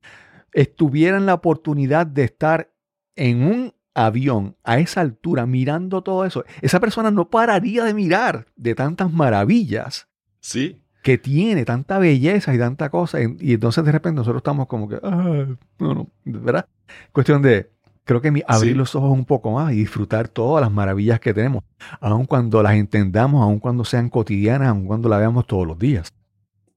estuviera 0.56 1.18
en 1.18 1.26
la 1.26 1.34
oportunidad 1.36 2.08
de 2.08 2.24
estar 2.24 2.72
en 3.16 3.44
un 3.44 3.74
avión 3.94 4.56
a 4.64 4.80
esa 4.80 5.02
altura 5.02 5.46
mirando 5.46 6.02
todo 6.02 6.26
eso, 6.26 6.44
esa 6.62 6.80
persona 6.80 7.12
no 7.12 7.30
pararía 7.30 7.84
de 7.84 7.94
mirar 7.94 8.48
de 8.56 8.74
tantas 8.74 9.12
maravillas 9.12 10.08
Sí. 10.40 10.82
que 11.04 11.18
tiene, 11.18 11.66
tanta 11.66 12.00
belleza 12.00 12.54
y 12.54 12.58
tanta 12.58 12.90
cosa. 12.90 13.20
Y, 13.22 13.54
entonces 13.54 13.84
de 13.86 13.92
repente 13.92 14.16
nosotros 14.16 14.40
estamos 14.40 14.68
como 14.68 14.88
que, 14.90 15.00
ah, 15.04 15.46
no, 15.80 15.94
no, 15.94 16.10
¿verdad? 16.24 16.68
Cuestión 17.12 17.42
de, 17.42 17.72
creo 18.04 18.22
que 18.22 18.28
abrir 18.48 18.74
Sí. 18.74 18.78
los 18.78 18.96
ojos 18.96 19.12
un 19.12 19.26
poco 19.26 19.52
más 19.52 19.72
y 19.74 19.76
disfrutar 19.78 20.28
todas 20.30 20.62
las 20.62 20.72
maravillas 20.72 21.20
que 21.20 21.34
tenemos, 21.34 21.64
aun 22.00 22.26
cuando 22.26 22.62
las 22.64 22.76
entendamos, 22.76 23.42
aun 23.44 23.60
cuando 23.60 23.86
sean 23.86 24.10
cotidianas, 24.10 24.70
aun 24.70 24.86
cuando 24.88 25.10
las 25.10 25.20
veamos 25.20 25.48
todos 25.48 25.66
los 25.68 25.78
días. 25.80 26.14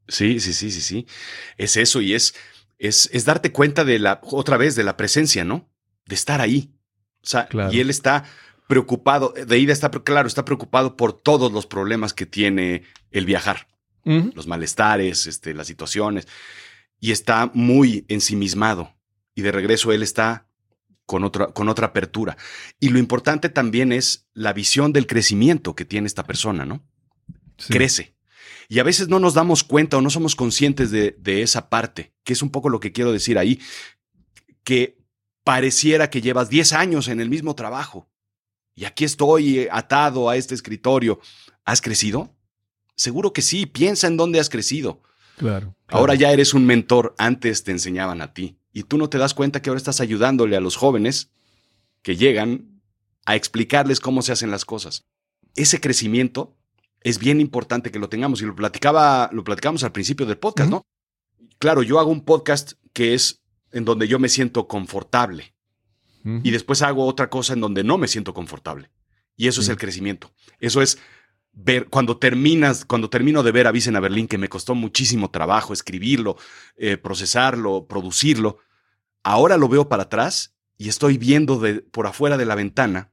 Sí, 0.09 0.41
sí, 0.41 0.53
sí, 0.53 0.71
sí, 0.71 0.81
sí. 0.81 1.07
Es 1.57 1.77
eso 1.77 2.01
y 2.01 2.15
es, 2.15 2.35
es, 2.79 3.11
es 3.13 3.25
darte 3.25 3.53
cuenta 3.53 3.85
de 3.85 3.99
la, 3.99 4.21
otra 4.23 4.57
vez, 4.57 4.77
de 4.77 4.85
la 4.85 4.97
presencia, 4.97 5.45
¿no? 5.45 5.69
De 6.07 6.15
estar 6.15 6.41
ahí. 6.41 6.73
O 7.23 7.27
sea, 7.27 7.47
Claro. 7.47 7.73
y 7.73 7.81
él 7.81 7.91
está 7.91 8.25
preocupado, 8.69 9.35
de 9.35 9.59
ida 9.59 9.73
está, 9.73 9.91
claro, 9.91 10.29
está 10.29 10.45
preocupado 10.45 10.97
por 10.97 11.13
todos 11.13 11.51
los 11.53 11.67
problemas 11.67 12.13
que 12.15 12.27
tiene 12.27 12.83
el 13.11 13.25
viajar, 13.27 13.67
los 14.05 14.47
malestares, 14.47 15.27
este, 15.27 15.53
las 15.53 15.67
situaciones, 15.67 16.27
y 16.99 17.13
está 17.13 17.51
muy 17.53 18.07
ensimismado. 18.09 18.95
Y 19.35 19.43
de 19.43 19.53
regreso 19.53 19.93
él 19.93 20.03
está 20.03 20.49
con 21.05 21.25
otra, 21.25 21.49
con 21.49 21.69
otra 21.69 21.89
apertura. 21.89 22.37
Y 22.81 22.89
lo 22.89 22.99
importante 22.99 23.51
también 23.51 23.93
es 23.93 24.27
la 24.33 24.53
visión 24.55 24.93
del 24.93 25.07
crecimiento 25.07 25.75
que 25.75 25.85
tiene 25.85 26.07
esta 26.07 26.25
persona, 26.25 26.65
¿no? 26.65 26.83
Sí. 27.59 27.73
crece. 27.73 28.15
Y 28.69 28.81
a 28.81 28.85
veces 28.85 29.09
no 29.09 29.19
nos 29.19 29.35
damos 29.35 29.65
cuenta 29.65 29.97
o 29.97 30.03
no 30.03 30.11
somos 30.11 30.37
conscientes 30.37 30.91
de, 30.91 31.17
de 31.19 31.43
esa 31.43 31.71
parte, 31.71 32.13
que 32.23 32.35
es 32.35 32.43
un 32.43 32.51
poco 32.51 32.69
lo 32.69 32.81
que 32.81 32.93
quiero 32.93 33.13
decir 33.13 33.39
ahí, 33.39 33.61
que 34.63 34.99
pareciera 35.43 36.11
que 36.11 36.21
llevas 36.21 36.51
10 36.51 36.75
años 36.75 37.09
en 37.09 37.21
el 37.21 37.31
mismo 37.31 37.55
trabajo 37.55 38.09
y 38.79 38.85
aquí 38.85 39.05
estoy 39.05 39.59
eh, 39.59 39.69
atado 39.73 40.31
a 40.31 40.37
este 40.37 40.55
escritorio. 40.55 41.19
¿Has 41.65 41.81
crecido? 41.81 42.37
Seguro 42.95 43.33
que 43.33 43.43
sí, 43.43 43.67
piensa 43.67 44.07
en 44.07 44.17
dónde 44.17 44.39
has 44.39 44.49
crecido. 44.49 45.03
Claro. 45.37 45.75
Ahora 45.89 46.15
ya 46.15 46.31
eres 46.31 46.55
un 46.55 46.65
mentor, 46.65 47.13
antes 47.19 47.65
te 47.65 47.73
enseñaban 47.73 48.21
a 48.23 48.35
ti 48.35 48.61
y 48.73 48.85
tú 48.85 48.97
no 48.97 49.09
te 49.09 49.19
das 49.19 49.35
cuenta 49.35 49.63
que 49.63 49.71
ahora 49.71 49.79
estás 49.79 50.01
ayudándole 50.01 50.57
a 50.57 50.61
los 50.61 50.77
jóvenes 50.77 51.31
que 52.03 52.17
llegan 52.17 52.81
a 53.27 53.35
explicarles 53.35 53.99
cómo 53.99 54.23
se 54.23 54.31
hacen 54.31 54.53
las 54.53 54.65
cosas. 54.65 55.07
Ese 55.57 55.81
crecimiento 55.81 56.57
es 57.03 57.19
bien 57.19 57.41
importante 57.41 57.91
que 57.91 57.99
lo 57.99 58.09
tengamos 58.09 58.43
y 58.43 58.45
lo 58.45 58.55
platicaba, 58.55 59.31
lo 59.33 59.45
platicamos 59.45 59.85
al 59.85 59.93
principio 59.93 60.27
del 60.27 60.39
podcast, 60.39 60.71
¿no? 60.71 60.87
Claro, 61.59 61.83
yo 61.83 61.99
hago 61.99 62.11
un 62.11 62.25
podcast 62.25 62.73
que 62.93 63.15
es 63.15 63.43
en 63.73 63.85
donde 63.85 64.09
yo 64.09 64.19
me 64.19 64.29
siento 64.29 64.67
confortable 64.69 65.55
y 66.25 66.51
después 66.51 66.83
hago 66.83 67.07
otra 67.07 67.31
cosa 67.31 67.55
en 67.55 67.61
donde 67.61 67.85
no 67.85 67.97
me 67.97 68.07
siento 68.07 68.35
confortable. 68.35 68.91
Y 69.37 69.49
eso 69.49 69.63
es 69.63 69.69
el 69.69 69.79
crecimiento. 69.79 70.33
Eso 70.61 70.83
es 70.83 70.99
ver, 71.53 71.89
cuando 71.89 72.19
terminas, 72.19 72.85
cuando 72.85 73.09
termino 73.09 73.43
de 73.43 73.53
ver 73.53 73.67
a 73.67 73.73
Vicen 73.73 73.97
a 73.97 74.01
Berlín, 74.01 74.29
que 74.29 74.37
me 74.37 74.49
costó 74.49 74.75
muchísimo 74.75 75.31
trabajo 75.31 75.73
escribirlo, 75.73 76.37
eh, 76.77 76.99
procesarlo, 76.99 77.87
producirlo, 77.87 78.59
ahora 79.23 79.57
lo 79.57 79.69
veo 79.69 79.89
para 79.89 80.03
atrás 80.05 80.55
y 80.77 80.89
estoy 80.89 81.17
viendo 81.17 81.59
de, 81.59 81.81
por 81.81 82.07
afuera 82.07 82.37
de 82.37 82.45
la 82.45 82.57
ventana 82.57 83.11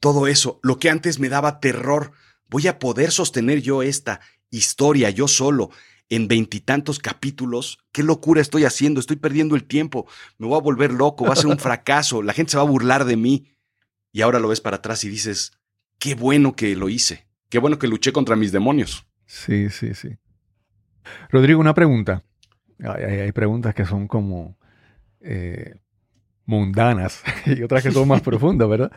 todo 0.00 0.26
eso, 0.26 0.60
lo 0.62 0.78
que 0.78 0.90
antes 0.90 1.18
me 1.18 1.28
daba 1.28 1.60
terror. 1.60 2.12
Voy 2.48 2.66
a 2.68 2.78
poder 2.78 3.10
sostener 3.10 3.60
yo 3.62 3.82
esta 3.82 4.20
historia 4.50 5.10
yo 5.10 5.28
solo 5.28 5.70
en 6.08 6.28
veintitantos 6.28 6.98
capítulos. 6.98 7.78
¿Qué 7.92 8.02
locura 8.02 8.40
estoy 8.40 8.64
haciendo? 8.64 9.00
Estoy 9.00 9.16
perdiendo 9.16 9.56
el 9.56 9.64
tiempo. 9.64 10.06
Me 10.38 10.46
voy 10.46 10.56
a 10.58 10.62
volver 10.62 10.92
loco, 10.92 11.24
va 11.24 11.32
a 11.32 11.36
ser 11.36 11.46
un 11.48 11.58
fracaso. 11.58 12.22
La 12.22 12.32
gente 12.32 12.52
se 12.52 12.56
va 12.58 12.62
a 12.62 12.66
burlar 12.66 13.04
de 13.04 13.16
mí. 13.16 13.48
Y 14.12 14.22
ahora 14.22 14.38
lo 14.38 14.48
ves 14.48 14.60
para 14.60 14.76
atrás 14.76 15.02
y 15.04 15.08
dices, 15.08 15.52
qué 15.98 16.14
bueno 16.14 16.54
que 16.54 16.74
lo 16.76 16.88
hice. 16.88 17.26
Qué 17.48 17.58
bueno 17.58 17.78
que 17.78 17.88
luché 17.88 18.12
contra 18.12 18.36
mis 18.36 18.52
demonios. 18.52 19.06
Sí, 19.26 19.68
sí, 19.70 19.94
sí. 19.94 20.10
Rodrigo, 21.30 21.60
una 21.60 21.74
pregunta. 21.74 22.22
Hay, 22.78 23.04
hay- 23.04 23.20
hay 23.20 23.32
preguntas 23.32 23.74
que 23.74 23.84
son 23.84 24.06
como 24.08 24.56
eh, 25.20 25.74
mundanas 26.44 27.22
y 27.46 27.62
otras 27.62 27.82
que 27.82 27.90
son 27.92 28.06
más 28.08 28.20
profundas, 28.22 28.68
¿verdad? 28.68 28.92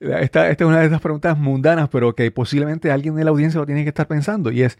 Esta, 0.00 0.50
esta 0.50 0.64
es 0.64 0.68
una 0.68 0.80
de 0.80 0.86
esas 0.86 1.00
preguntas 1.00 1.38
mundanas, 1.38 1.88
pero 1.88 2.14
que 2.14 2.30
posiblemente 2.30 2.90
alguien 2.90 3.14
de 3.14 3.24
la 3.24 3.30
audiencia 3.30 3.60
lo 3.60 3.66
tiene 3.66 3.82
que 3.82 3.88
estar 3.88 4.06
pensando. 4.06 4.50
Y 4.50 4.62
es, 4.62 4.78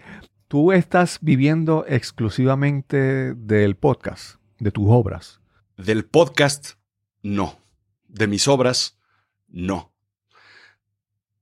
¿tú 0.48 0.72
estás 0.72 1.18
viviendo 1.22 1.84
exclusivamente 1.88 3.34
del 3.34 3.76
podcast, 3.76 4.36
de 4.58 4.70
tus 4.70 4.86
obras? 4.88 5.40
Del 5.76 6.04
podcast, 6.04 6.72
no. 7.22 7.58
De 8.08 8.26
mis 8.26 8.46
obras, 8.46 8.98
no. 9.48 9.92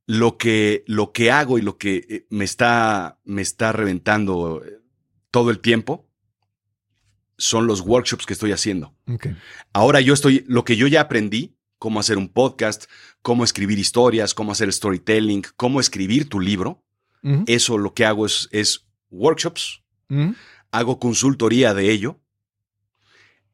Lo 0.07 0.37
que, 0.37 0.85
lo 0.87 1.13
que 1.13 1.31
hago 1.31 1.59
y 1.59 1.63
lo 1.63 1.77
que 1.79 2.07
eh, 2.09 2.27
me 2.31 2.45
está, 2.45 3.19
me 3.25 3.43
está 3.43 3.73
reventando 3.73 4.63
eh, 4.65 4.81
todo 5.31 5.51
el 5.51 5.61
tiempo 5.61 6.09
son 7.39 7.67
los 7.67 7.81
workshops 7.81 8.27
que 8.27 8.35
estoy 8.35 8.53
haciendo. 8.53 8.95
Ahora 9.73 10.01
yo 10.01 10.15
estoy, 10.15 10.45
lo 10.47 10.65
que 10.65 10.77
yo 10.77 10.87
ya 10.87 11.01
aprendí, 11.01 11.57
cómo 11.79 12.01
hacer 12.01 12.19
un 12.19 12.29
podcast, 12.29 12.85
cómo 13.23 13.45
escribir 13.45 13.79
historias, 13.79 14.35
cómo 14.35 14.53
hacer 14.53 14.73
storytelling, 14.73 15.43
cómo 15.57 15.81
escribir 15.81 16.29
tu 16.29 16.41
libro, 16.41 16.83
eso 17.47 17.79
lo 17.79 17.95
que 17.95 18.05
hago 18.05 18.27
es, 18.27 18.51
es 18.53 18.87
workshops, 19.11 19.83
hago 20.71 20.99
consultoría 20.99 21.73
de 21.73 21.91
ello 21.91 22.21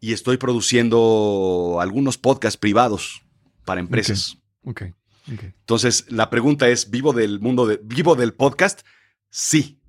y 0.00 0.12
estoy 0.12 0.38
produciendo 0.38 1.78
algunos 1.80 2.18
podcasts 2.18 2.56
privados 2.56 3.22
para 3.64 3.80
empresas. 3.80 4.38
Ok, 4.64 4.82
ok. 5.32 5.42
Entonces, 5.42 6.06
la 6.10 6.30
pregunta 6.30 6.68
es, 6.68 6.90
¿vivo 6.90 7.12
del 7.12 7.38
mundo 7.38 7.66
de, 7.66 7.78
vivo 7.82 8.16
del 8.16 8.32
podcast? 8.32 8.80
Sí, 9.28 9.80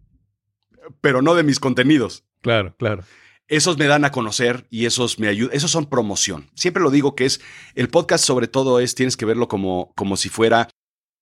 pero 1.00 1.22
no 1.22 1.34
de 1.34 1.44
mis 1.44 1.60
contenidos. 1.60 2.26
Claro, 2.42 2.76
claro. 2.78 3.04
Esos 3.52 3.78
me 3.78 3.86
dan 3.86 4.06
a 4.06 4.12
conocer 4.12 4.66
y 4.70 4.86
esos 4.86 5.20
me 5.20 5.28
ayudan, 5.28 5.54
esos 5.54 5.72
son 5.72 5.86
promoción. 5.88 6.49
Siempre 6.56 6.82
lo 6.82 6.89
digo 6.89 7.16
que 7.16 7.26
es, 7.26 7.41
el 7.76 7.89
podcast 7.89 8.24
sobre 8.24 8.47
todo 8.47 8.80
es, 8.80 8.95
tienes 8.95 9.18
que 9.18 9.26
verlo 9.26 9.49
como, 9.49 9.91
como 9.95 10.16
si 10.16 10.30
fuera, 10.30 10.70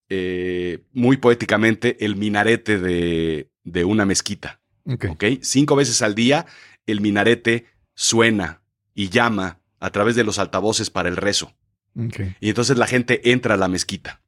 eh, 0.10 0.84
muy 0.94 1.18
poéticamente, 1.18 2.06
el 2.06 2.16
minarete 2.18 2.78
de, 2.78 3.50
de 3.64 3.84
una 3.84 4.06
mezquita. 4.06 4.62
Ok. 4.86 5.06
¿ok? 5.10 5.24
Cinco 5.42 5.76
veces 5.76 6.04
al 6.04 6.14
día 6.14 6.46
el 6.86 7.02
minarete 7.02 7.66
suena 7.96 8.62
y 8.94 9.10
llama 9.10 9.60
a 9.80 9.90
través 9.90 10.16
de 10.16 10.24
los 10.24 10.38
altavoces 10.38 10.92
para 10.92 11.10
el 11.10 11.18
rezo. 11.18 11.56
ok. 11.98 12.36
Y 12.40 12.50
entonces 12.50 12.78
la 12.78 12.86
gente 12.86 13.32
entra 13.32 13.56
a 13.56 13.58
la 13.58 13.70
mezquita. 13.70 14.22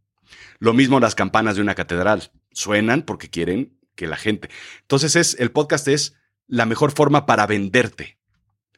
Lo 0.57 0.73
mismo 0.73 0.99
las 0.99 1.13
campanas 1.13 1.55
de 1.55 1.61
una 1.61 1.75
catedral. 1.75 2.31
Suenan 2.51 3.03
porque 3.03 3.29
quieren 3.29 3.77
que 3.93 4.07
la 4.07 4.17
gente. 4.17 4.49
Entonces 4.81 5.15
es, 5.15 5.35
el 5.39 5.51
podcast 5.51 5.87
es 5.87 6.15
la 6.47 6.65
mejor 6.65 6.91
forma 6.91 7.25
para 7.25 7.47
venderte. 7.47 8.17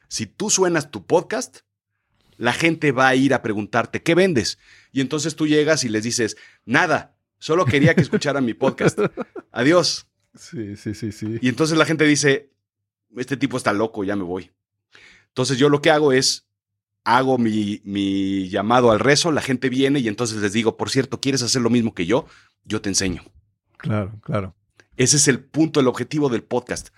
Si 0.08 0.26
tú 0.26 0.50
suenas 0.50 0.90
tu 0.90 1.06
podcast, 1.06 1.60
la 2.36 2.52
gente 2.52 2.92
va 2.92 3.08
a 3.08 3.14
ir 3.14 3.34
a 3.34 3.42
preguntarte, 3.42 4.02
¿qué 4.02 4.14
vendes? 4.14 4.58
Y 4.92 5.00
entonces 5.00 5.36
tú 5.36 5.46
llegas 5.46 5.84
y 5.84 5.88
les 5.88 6.04
dices, 6.04 6.36
nada, 6.64 7.16
solo 7.38 7.64
quería 7.64 7.94
que 7.94 8.00
escucharan 8.00 8.44
mi 8.44 8.54
podcast. 8.54 8.98
Adiós. 9.52 10.06
Sí, 10.34 10.76
sí, 10.76 10.94
sí, 10.94 11.12
sí. 11.12 11.38
Y 11.40 11.48
entonces 11.48 11.78
la 11.78 11.84
gente 11.84 12.04
dice, 12.04 12.50
este 13.16 13.36
tipo 13.36 13.56
está 13.56 13.72
loco, 13.72 14.04
ya 14.04 14.16
me 14.16 14.24
voy. 14.24 14.50
Entonces 15.28 15.58
yo 15.58 15.68
lo 15.68 15.80
que 15.80 15.90
hago 15.90 16.12
es, 16.12 16.46
hago 17.04 17.38
mi, 17.38 17.80
mi 17.84 18.48
llamado 18.48 18.90
al 18.90 19.00
rezo, 19.00 19.30
la 19.32 19.42
gente 19.42 19.68
viene 19.68 20.00
y 20.00 20.08
entonces 20.08 20.38
les 20.38 20.52
digo, 20.52 20.76
por 20.76 20.90
cierto, 20.90 21.20
¿quieres 21.20 21.42
hacer 21.42 21.62
lo 21.62 21.70
mismo 21.70 21.94
que 21.94 22.06
yo? 22.06 22.26
Yo 22.64 22.80
te 22.80 22.88
enseño. 22.88 23.22
Claro, 23.76 24.18
claro. 24.22 24.54
Ese 24.96 25.16
es 25.16 25.28
el 25.28 25.44
punto, 25.44 25.80
el 25.80 25.88
objetivo 25.88 26.28
del 26.28 26.42
podcast. 26.42 26.88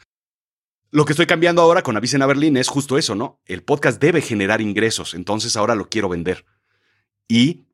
Lo 0.97 1.05
que 1.05 1.13
estoy 1.13 1.27
cambiando 1.27 1.61
ahora 1.61 1.83
con 1.83 1.95
Avisen 1.99 2.23
a 2.23 2.27
Berlín 2.27 2.57
es 2.57 2.69
justo 2.69 2.97
eso, 2.97 3.15
¿no? 3.15 3.39
El 3.45 3.63
podcast 3.63 4.01
debe 4.01 4.23
generar 4.23 4.63
ingresos, 4.63 5.13
entonces 5.13 5.55
ahora 5.55 5.75
lo 5.75 5.91
quiero 5.91 6.09
vender. 6.09 6.47
Y 7.29 7.67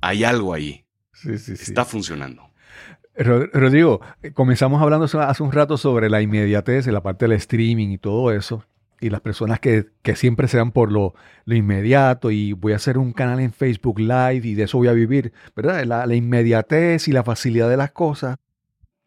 hay 0.00 0.24
algo 0.24 0.54
ahí, 0.54 0.86
Sí, 1.12 1.36
sí, 1.36 1.54
sí. 1.54 1.64
está 1.70 1.84
funcionando. 1.84 2.50
Rod- 3.14 3.50
Rodrigo, 3.52 4.00
comenzamos 4.32 4.80
hablando 4.80 5.04
hace- 5.04 5.18
hace 5.18 5.42
un 5.42 5.52
rato 5.52 5.76
sobre 5.76 6.08
la 6.08 6.22
inmediatez, 6.22 6.86
la 6.86 7.02
parte 7.02 7.26
del 7.26 7.32
streaming 7.36 7.88
y 7.88 7.98
todo 7.98 8.32
eso, 8.32 8.64
y 8.98 9.10
las 9.10 9.20
personas 9.20 9.60
que, 9.60 9.88
que 10.00 10.16
siempre 10.16 10.48
se 10.48 10.56
dan 10.56 10.72
por 10.72 10.90
lo, 10.90 11.14
lo 11.44 11.54
inmediato 11.54 12.30
y 12.30 12.54
voy 12.54 12.72
a 12.72 12.76
hacer 12.76 12.96
un 12.96 13.12
canal 13.12 13.38
en 13.40 13.52
Facebook 13.52 13.98
Live 14.00 14.40
y 14.44 14.54
de 14.54 14.62
eso 14.62 14.78
voy 14.78 14.88
a 14.88 14.92
vivir, 14.94 15.34
¿verdad? 15.54 15.84
La, 15.84 16.06
la 16.06 16.14
inmediatez 16.14 17.06
y 17.08 17.12
la 17.12 17.22
facilidad 17.22 17.68
de 17.68 17.76
las 17.76 17.90
cosas 17.92 18.38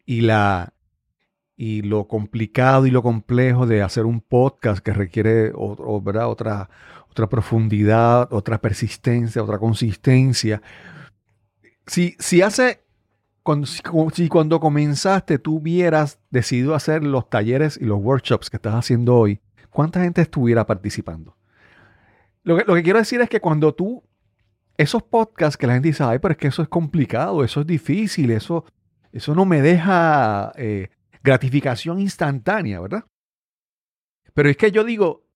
y, 0.04 0.20
la, 0.20 0.72
y 1.56 1.82
lo 1.82 2.06
complicado 2.06 2.86
y 2.86 2.90
lo 2.90 3.02
complejo 3.02 3.66
de 3.66 3.82
hacer 3.82 4.04
un 4.04 4.20
podcast 4.20 4.80
que 4.80 4.92
requiere. 4.92 5.52
Otra, 5.54 6.68
otra 7.08 7.28
profundidad, 7.28 8.32
otra 8.32 8.60
persistencia, 8.60 9.42
otra 9.42 9.58
consistencia. 9.58 10.60
Si, 11.86 12.14
si 12.18 12.42
hace 12.42 12.84
cuando, 13.42 13.66
si 14.12 14.28
cuando 14.28 14.58
comenzaste 14.58 15.38
tú 15.38 15.58
hubieras 15.58 16.18
decidido 16.30 16.74
hacer 16.74 17.04
los 17.04 17.30
talleres 17.30 17.78
y 17.80 17.84
los 17.84 18.00
workshops 18.00 18.50
que 18.50 18.56
estás 18.56 18.74
haciendo 18.74 19.14
hoy, 19.16 19.40
¿cuánta 19.70 20.02
gente 20.02 20.20
estuviera 20.20 20.66
participando? 20.66 21.36
Lo 22.42 22.56
que, 22.56 22.64
lo 22.64 22.74
que 22.74 22.82
quiero 22.82 22.98
decir 22.98 23.20
es 23.20 23.28
que 23.28 23.40
cuando 23.40 23.72
tú, 23.72 24.02
esos 24.76 25.02
podcasts 25.02 25.56
que 25.56 25.66
la 25.66 25.74
gente 25.74 25.88
dice, 25.88 26.02
ay, 26.02 26.18
pero 26.18 26.32
es 26.32 26.38
que 26.38 26.48
eso 26.48 26.60
es 26.60 26.68
complicado, 26.68 27.44
eso 27.44 27.60
es 27.60 27.66
difícil, 27.66 28.30
eso, 28.30 28.64
eso 29.12 29.34
no 29.34 29.44
me 29.44 29.62
deja 29.62 30.52
eh, 30.56 30.90
gratificación 31.26 31.98
instantánea, 31.98 32.80
¿verdad? 32.80 33.04
Pero 34.32 34.48
es 34.48 34.56
que 34.56 34.70
yo 34.70 34.84
digo, 34.84 35.26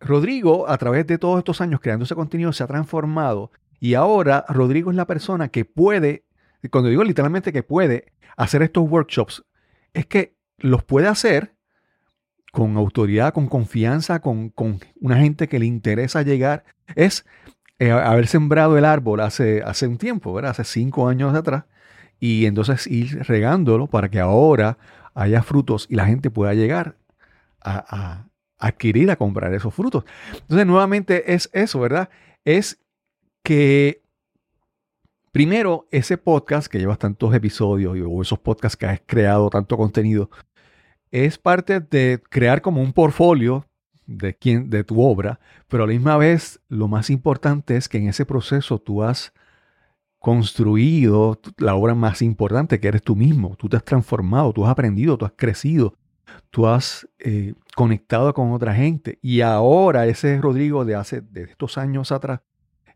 Rodrigo, 0.00 0.68
a 0.68 0.76
través 0.78 1.06
de 1.06 1.16
todos 1.16 1.38
estos 1.38 1.60
años 1.60 1.80
creando 1.80 2.04
ese 2.04 2.16
contenido, 2.16 2.52
se 2.52 2.64
ha 2.64 2.66
transformado 2.66 3.52
y 3.78 3.94
ahora 3.94 4.44
Rodrigo 4.48 4.90
es 4.90 4.96
la 4.96 5.06
persona 5.06 5.48
que 5.48 5.64
puede, 5.64 6.24
cuando 6.70 6.90
digo 6.90 7.04
literalmente 7.04 7.52
que 7.52 7.62
puede 7.62 8.12
hacer 8.36 8.62
estos 8.62 8.90
workshops, 8.90 9.44
es 9.94 10.06
que 10.06 10.36
los 10.58 10.82
puede 10.82 11.06
hacer 11.06 11.54
con 12.52 12.76
autoridad, 12.76 13.32
con 13.32 13.46
confianza, 13.48 14.20
con, 14.20 14.48
con 14.48 14.80
una 15.00 15.18
gente 15.18 15.46
que 15.48 15.58
le 15.58 15.66
interesa 15.66 16.22
llegar. 16.22 16.64
Es 16.96 17.24
eh, 17.78 17.90
haber 17.90 18.26
sembrado 18.26 18.76
el 18.76 18.86
árbol 18.86 19.20
hace, 19.20 19.62
hace 19.62 19.86
un 19.86 19.98
tiempo, 19.98 20.32
¿verdad? 20.32 20.52
Hace 20.52 20.64
cinco 20.64 21.08
años 21.08 21.34
atrás. 21.34 21.64
Y 22.18 22.46
entonces 22.46 22.86
ir 22.86 23.22
regándolo 23.24 23.86
para 23.86 24.08
que 24.08 24.20
ahora 24.20 24.78
haya 25.14 25.42
frutos 25.42 25.86
y 25.88 25.96
la 25.96 26.06
gente 26.06 26.30
pueda 26.30 26.54
llegar 26.54 26.96
a, 27.60 27.84
a 27.88 28.28
adquirir, 28.58 29.10
a 29.10 29.16
comprar 29.16 29.52
esos 29.54 29.74
frutos. 29.74 30.04
Entonces, 30.32 30.66
nuevamente 30.66 31.34
es 31.34 31.50
eso, 31.52 31.80
¿verdad? 31.80 32.08
Es 32.44 32.78
que 33.42 34.02
primero 35.32 35.86
ese 35.90 36.16
podcast 36.16 36.68
que 36.68 36.78
llevas 36.78 36.98
tantos 36.98 37.34
episodios 37.34 37.96
o 38.06 38.22
esos 38.22 38.38
podcasts 38.38 38.76
que 38.76 38.86
has 38.86 39.02
creado 39.04 39.50
tanto 39.50 39.76
contenido 39.76 40.30
es 41.10 41.38
parte 41.38 41.80
de 41.80 42.22
crear 42.30 42.62
como 42.62 42.80
un 42.80 42.92
portfolio 42.92 43.66
de 44.06 44.34
quién 44.34 44.70
de 44.70 44.84
tu 44.84 45.02
obra, 45.02 45.40
pero 45.68 45.84
a 45.84 45.86
la 45.86 45.92
misma 45.92 46.16
vez 46.16 46.60
lo 46.68 46.88
más 46.88 47.10
importante 47.10 47.76
es 47.76 47.88
que 47.88 47.98
en 47.98 48.08
ese 48.08 48.24
proceso 48.24 48.78
tú 48.78 49.02
has 49.02 49.32
construido 50.26 51.40
la 51.56 51.76
obra 51.76 51.94
más 51.94 52.20
importante 52.20 52.80
que 52.80 52.88
eres 52.88 53.02
tú 53.02 53.14
mismo, 53.14 53.54
tú 53.56 53.68
te 53.68 53.76
has 53.76 53.84
transformado, 53.84 54.52
tú 54.52 54.64
has 54.64 54.72
aprendido, 54.72 55.16
tú 55.16 55.24
has 55.24 55.34
crecido, 55.36 55.94
tú 56.50 56.66
has 56.66 57.08
eh, 57.20 57.54
conectado 57.76 58.34
con 58.34 58.50
otra 58.50 58.74
gente. 58.74 59.20
Y 59.22 59.42
ahora 59.42 60.04
ese 60.06 60.40
Rodrigo 60.40 60.84
de 60.84 60.96
hace 60.96 61.20
de 61.20 61.44
estos 61.44 61.78
años 61.78 62.10
atrás 62.10 62.40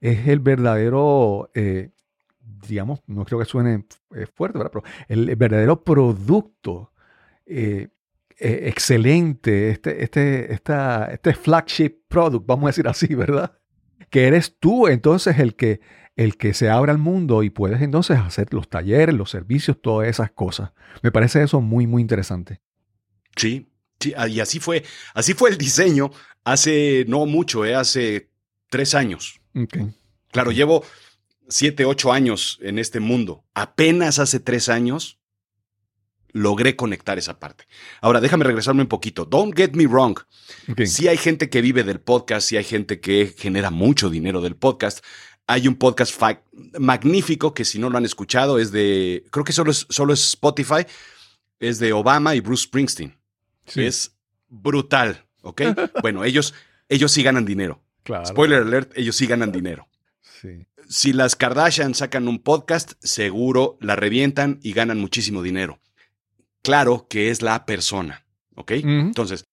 es 0.01 0.26
el 0.26 0.41
verdadero, 0.41 1.53
eh, 1.55 1.91
digamos, 2.66 2.99
no 3.07 3.24
creo 3.24 3.39
que 3.39 3.45
suene 3.45 3.85
eh, 4.16 4.26
fuerte, 4.26 4.59
pero 4.59 4.83
el, 5.07 5.37
verdadero 5.37 5.85
producto 5.85 6.91
excelente, 8.41 9.70
este, 9.70 10.03
este, 10.03 10.53
esta, 10.53 11.05
este 11.12 11.33
flagship 11.35 12.09
product, 12.09 12.45
vamos 12.45 12.64
a 12.64 12.70
decir 12.70 12.89
así, 12.89 13.14
¿verdad? 13.14 13.57
Que 14.11 14.26
eres 14.26 14.57
tú 14.59 14.89
entonces 14.89 15.39
el 15.39 15.55
que, 15.55 15.81
el 16.17 16.37
que 16.37 16.55
se 16.55 16.69
abra 16.69 16.93
al 16.93 16.99
mundo 16.99 17.43
y 17.43 17.51
puedes 17.51 17.81
entonces 17.83 18.19
hacer 18.19 18.53
los 18.53 18.69
talleres, 18.69 19.15
los 19.15 19.31
servicios, 19.31 19.81
todas 19.81 20.09
esas 20.09 20.31
cosas. 20.31 20.73
Me 21.03 21.13
parece 21.13 21.43
eso 21.43 21.61
muy, 21.61 21.87
muy 21.87 22.03
interesante. 22.03 22.61
Sí, 23.37 23.71
sí, 23.99 24.13
ah, 24.17 24.29
y 24.29 24.41
así 24.41 24.61
fue, 24.61 24.85
así 25.15 25.35
fue 25.35 25.51
el 25.51 25.59
diseño 25.59 26.11
hace 26.45 27.05
no 27.09 27.27
mucho, 27.27 27.65
eh, 27.65 27.75
hace 27.75 28.31
tres 28.69 28.95
años. 28.95 29.41
Claro, 30.31 30.53
llevo 30.53 30.85
siete, 31.49 31.85
ocho 31.85 32.13
años 32.13 32.59
en 32.63 32.79
este 32.79 33.01
mundo. 33.01 33.45
Apenas 33.55 34.19
hace 34.19 34.41
tres 34.41 34.69
años 34.69 35.19
logré 36.33 36.77
conectar 36.77 37.19
esa 37.19 37.39
parte. 37.41 37.65
Ahora, 38.01 38.21
déjame 38.21 38.45
regresarme 38.45 38.83
un 38.83 38.89
poquito. 38.89 39.25
Don't 39.25 39.57
get 39.57 39.73
me 39.73 39.87
wrong. 39.87 40.17
ok. 40.69 40.83
Sí 40.85 41.09
hay 41.09 41.17
gente 41.17 41.51
que 41.51 41.61
vive 41.61 41.83
del 41.83 42.01
podcast, 42.01 42.49
sí 42.49 42.57
hay 42.57 42.65
gente 42.65 43.01
que 43.01 43.35
genera 43.37 43.71
mucho 43.71 44.11
dinero 44.11 44.41
del 44.41 44.57
podcast. 44.57 45.05
Hay 45.51 45.67
un 45.67 45.75
podcast 45.75 46.15
magnífico 46.79 47.53
que 47.55 47.65
si 47.65 47.81
no 47.81 47.91
lo 47.91 47.99
han 47.99 48.05
escuchado 48.05 48.61
es 48.61 48.71
de, 48.71 49.25
creo 49.33 49.45
que 49.45 49.53
solo 49.53 49.73
es, 49.73 49.85
solo 49.91 50.13
es 50.13 50.21
Spotify, 50.29 50.87
es 51.59 51.81
de 51.81 51.93
Obama 51.93 52.37
y 52.37 52.41
Bruce 52.41 52.65
Springsteen. 52.65 53.19
Sí, 53.67 53.85
Es 53.85 54.17
brutal, 54.49 55.27
¿ok? 55.43 55.63
bueno, 56.03 56.23
ellos, 56.23 56.55
ellos 56.89 57.11
sí 57.11 57.25
ganan 57.25 57.45
dinero. 57.45 57.83
claro. 58.05 58.27
Spoiler 58.27 58.63
alert, 58.63 58.93
ellos 58.95 59.17
sí 59.17 59.27
ganan 59.27 59.51
dinero. 59.51 59.89
Sí. 60.41 60.67
Si 60.89 61.13
las 61.13 61.35
Kardashian 61.35 61.97
sacan 61.97 62.29
un 62.29 62.39
podcast, 62.39 62.93
seguro 63.01 63.77
la 63.81 63.97
revientan 63.97 64.61
y 64.63 64.73
ganan 64.73 65.01
muchísimo 65.01 65.43
dinero. 65.43 65.81
Claro 66.63 67.09
que 67.09 67.31
es 67.31 67.43
la 67.43 67.67
persona, 67.67 68.25
¿ok? 68.55 68.71
Entonces, 68.73 69.47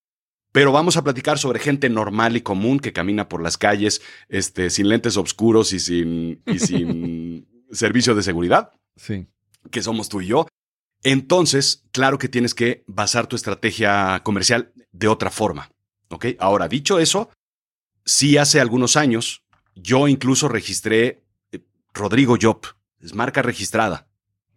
pero 0.57 0.71
vamos 0.71 0.97
a 0.97 1.03
platicar 1.03 1.37
sobre 1.37 1.59
gente 1.59 1.87
normal 1.87 2.35
y 2.35 2.41
común 2.41 2.79
que 2.79 2.91
camina 2.91 3.29
por 3.29 3.43
las 3.43 3.59
calles 3.59 4.01
este, 4.27 4.71
sin 4.71 4.89
lentes 4.89 5.15
oscuros 5.15 5.71
y 5.71 5.79
sin, 5.79 6.41
y 6.47 6.57
sin 6.67 7.47
servicio 7.71 8.15
de 8.15 8.23
seguridad, 8.23 8.71
Sí. 8.95 9.27
que 9.69 9.83
somos 9.83 10.09
tú 10.09 10.19
y 10.21 10.25
yo. 10.25 10.47
Entonces, 11.03 11.83
claro 11.91 12.17
que 12.17 12.27
tienes 12.27 12.55
que 12.55 12.83
basar 12.87 13.27
tu 13.27 13.35
estrategia 13.35 14.19
comercial 14.23 14.73
de 14.91 15.07
otra 15.07 15.29
forma, 15.29 15.69
¿ok? 16.09 16.25
Ahora, 16.39 16.67
dicho 16.67 16.97
eso, 16.97 17.29
sí 18.03 18.39
hace 18.39 18.59
algunos 18.59 18.97
años 18.97 19.43
yo 19.75 20.07
incluso 20.07 20.47
registré 20.47 21.21
eh, 21.51 21.59
Rodrigo 21.93 22.35
Job, 22.41 22.61
es 22.99 23.13
marca 23.13 23.43
registrada. 23.43 24.07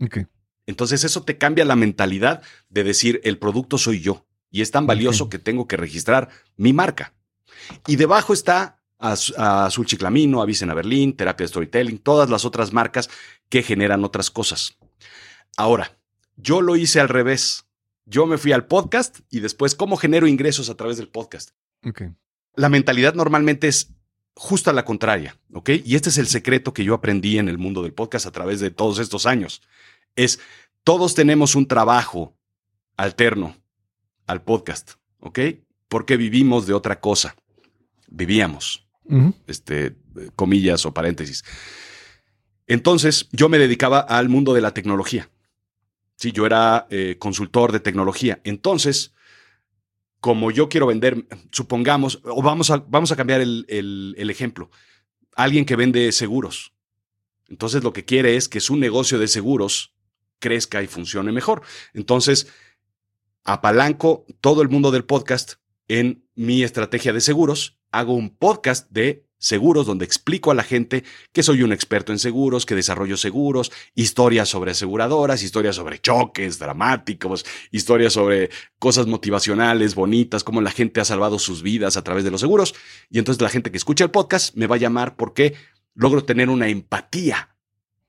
Ok. 0.01 0.21
Entonces 0.65 1.05
eso 1.05 1.25
te 1.25 1.37
cambia 1.37 1.67
la 1.67 1.77
mentalidad 1.77 2.43
de 2.71 2.85
decir 2.85 3.21
el 3.23 3.37
producto 3.37 3.77
soy 3.77 4.01
yo 4.01 4.25
y 4.51 4.63
es 4.63 4.71
tan 4.71 4.87
valioso 4.87 5.29
que 5.29 5.39
tengo 5.39 5.67
que 5.67 5.77
registrar 5.77 6.29
mi 6.57 6.73
marca. 6.73 7.15
Y 7.87 7.97
debajo 7.97 8.33
está 8.33 8.81
a 8.99 9.67
Azul 9.67 9.87
Chiclamino, 9.87 10.43
a 10.43 10.75
Berlín, 10.75 11.17
Terapia 11.17 11.49
Storytelling, 11.49 11.99
todas 11.99 12.29
las 12.29 12.45
otras 12.45 12.73
marcas 12.73 13.09
que 13.49 13.63
generan 13.63 14.05
otras 14.05 14.31
cosas. 14.31 14.77
Ahora, 15.57 15.97
yo 16.37 16.61
lo 16.61 16.77
hice 16.77 17.01
al 17.01 17.09
revés. 17.09 17.65
Yo 18.05 18.27
me 18.27 18.39
fui 18.39 18.53
al 18.53 18.67
podcast 18.67 19.21
y 19.31 19.41
después 19.41 19.75
cómo 19.75 19.97
genero 19.97 20.27
ingresos 20.27 20.69
a 20.69 20.75
través 20.75 20.97
del 20.97 21.09
podcast. 21.09 21.51
La 22.57 22.69
mentalidad 22.69 23.15
normalmente 23.15 23.69
es 23.69 23.93
justo 24.35 24.71
a 24.71 24.73
la 24.73 24.85
contraria, 24.85 25.37
¿ok? 25.53 25.71
Y 25.85 25.95
este 25.95 26.09
es 26.09 26.19
el 26.19 26.27
secreto 26.27 26.73
que 26.73 26.85
yo 26.85 26.95
aprendí 26.95 27.39
en 27.39 27.49
el 27.49 27.59
mundo 27.59 27.83
del 27.83 27.93
podcast 27.93 28.27
a 28.27 28.33
través 28.33 28.61
de 28.61 28.71
todos 28.71 28.99
estos 28.99 29.27
años. 29.27 29.63
Es, 30.17 30.41
todos 30.83 31.15
tenemos 31.15 31.55
un 31.55 31.67
trabajo 31.67 32.35
alterno 32.97 33.60
al 34.31 34.43
podcast, 34.43 34.93
¿ok? 35.21 35.39
Porque 35.89 36.17
vivimos 36.17 36.67
de 36.67 36.75
otra 36.75 37.01
cosa. 37.01 37.35
Vivíamos, 38.09 38.87
este, 39.47 39.97
comillas 40.37 40.87
o 40.87 40.95
paréntesis. 40.95 41.43
Entonces, 42.67 43.29
yo 43.33 43.49
me 43.49 43.59
dedicaba 43.59 44.01
al 44.01 44.29
mundo 44.29 44.55
de 44.55 44.61
la 44.61 44.73
tecnología. 44.73 45.29
Sí, 46.17 46.33
yo 46.33 46.47
era 46.47 46.87
eh, 46.91 47.17
consultor 47.19 47.73
de 47.73 47.81
tecnología. 47.81 48.41
Entonces, 48.45 49.13
como 50.21 50.51
yo 50.51 50.69
quiero 50.69 50.87
vender, 50.87 51.27
supongamos, 51.51 52.21
o 52.25 52.43
vamos 52.43 52.71
a, 52.71 52.77
vamos 52.77 53.11
a 53.11 53.17
cambiar 53.17 53.41
el, 53.41 53.65
el- 53.69 54.15
el 54.19 54.31
ejemplo. 54.31 54.71
Alguien 55.35 55.65
que 55.65 55.77
vende 55.77 56.13
seguros. 56.13 56.73
Entonces, 57.49 57.83
lo 57.83 57.93
que 57.93 58.05
quiere 58.05 58.37
es 58.37 58.49
que 58.49 58.61
su 58.61 58.77
negocio 58.77 59.19
de 59.19 59.27
seguros 59.29 59.95
crezca 60.39 60.83
y 60.83 60.87
funcione 60.87 61.33
mejor. 61.33 61.63
Entonces, 61.95 62.47
apalanco 63.45 64.27
todo 64.41 64.63
el 64.63 64.69
mundo 64.69 64.91
del 64.91 65.05
podcast 65.05 65.55
en 65.89 66.25
mi 66.35 66.63
estrategia 66.63 67.13
de 67.13 67.21
seguros. 67.21 67.79
Hago 67.91 68.15
un 68.15 68.31
podcast 68.31 68.91
de 68.91 69.27
seguros 69.41 69.87
donde 69.87 70.05
explico 70.05 70.51
a 70.51 70.55
la 70.55 70.63
gente 70.63 71.03
que 71.33 71.43
soy 71.43 71.63
un 71.63 71.73
experto 71.73 72.13
en 72.13 72.19
seguros, 72.19 72.67
que 72.67 72.75
desarrollo 72.75 73.17
seguros, 73.17 73.73
historias 73.95 74.49
sobre 74.49 74.73
aseguradoras, 74.73 75.43
historias 75.43 75.77
sobre 75.77 75.99
choques 75.99 76.59
dramáticos, 76.59 77.45
historias 77.71 78.13
sobre 78.13 78.51
cosas 78.79 79.07
motivacionales, 79.07 79.95
bonitas, 79.95 80.45
cómo 80.45 80.61
la 80.61 80.71
gente 80.71 81.01
ha 81.01 81.05
salvado 81.05 81.39
sus 81.39 81.63
vidas 81.63 81.97
a 81.97 82.05
través 82.05 82.23
de 82.23 82.31
los 82.31 82.43
seguros. 82.43 82.75
Y 83.09 83.19
entonces 83.19 83.43
la 83.43 83.49
gente 83.49 83.71
que 83.71 83.79
escucha 83.79 84.05
el 84.05 84.11
podcast 84.11 84.55
me 84.55 84.67
va 84.67 84.77
a 84.77 84.79
llamar 84.79 85.17
porque 85.17 85.55
logro 85.95 86.23
tener 86.25 86.51
una 86.51 86.69
empatía 86.69 87.57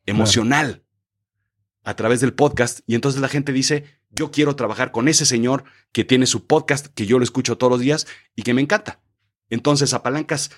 emocional 0.06 0.84
a 1.84 1.96
través 1.96 2.20
del 2.20 2.34
podcast. 2.34 2.82
Y 2.86 2.96
entonces 2.96 3.22
la 3.22 3.30
gente 3.30 3.54
dice, 3.54 3.86
yo 4.12 4.32
quiero 4.32 4.55
trabajar 4.55 4.91
con 4.91 5.07
ese 5.07 5.26
señor 5.26 5.64
que 5.91 6.03
tiene 6.03 6.26
su 6.26 6.45
podcast, 6.45 6.88
que 6.88 7.05
yo 7.05 7.18
lo 7.18 7.24
escucho 7.24 7.57
todos 7.57 7.72
los 7.72 7.80
días 7.80 8.07
y 8.36 8.43
que 8.43 8.53
me 8.53 8.62
encanta. 8.62 9.01
Entonces 9.49 9.93
apalancas 9.93 10.51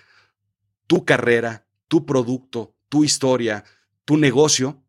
tu 0.87 1.05
carrera, 1.05 1.65
tu 1.87 2.05
producto, 2.05 2.75
tu 2.89 3.03
historia, 3.03 3.63
tu 4.05 4.17
negocio 4.17 4.83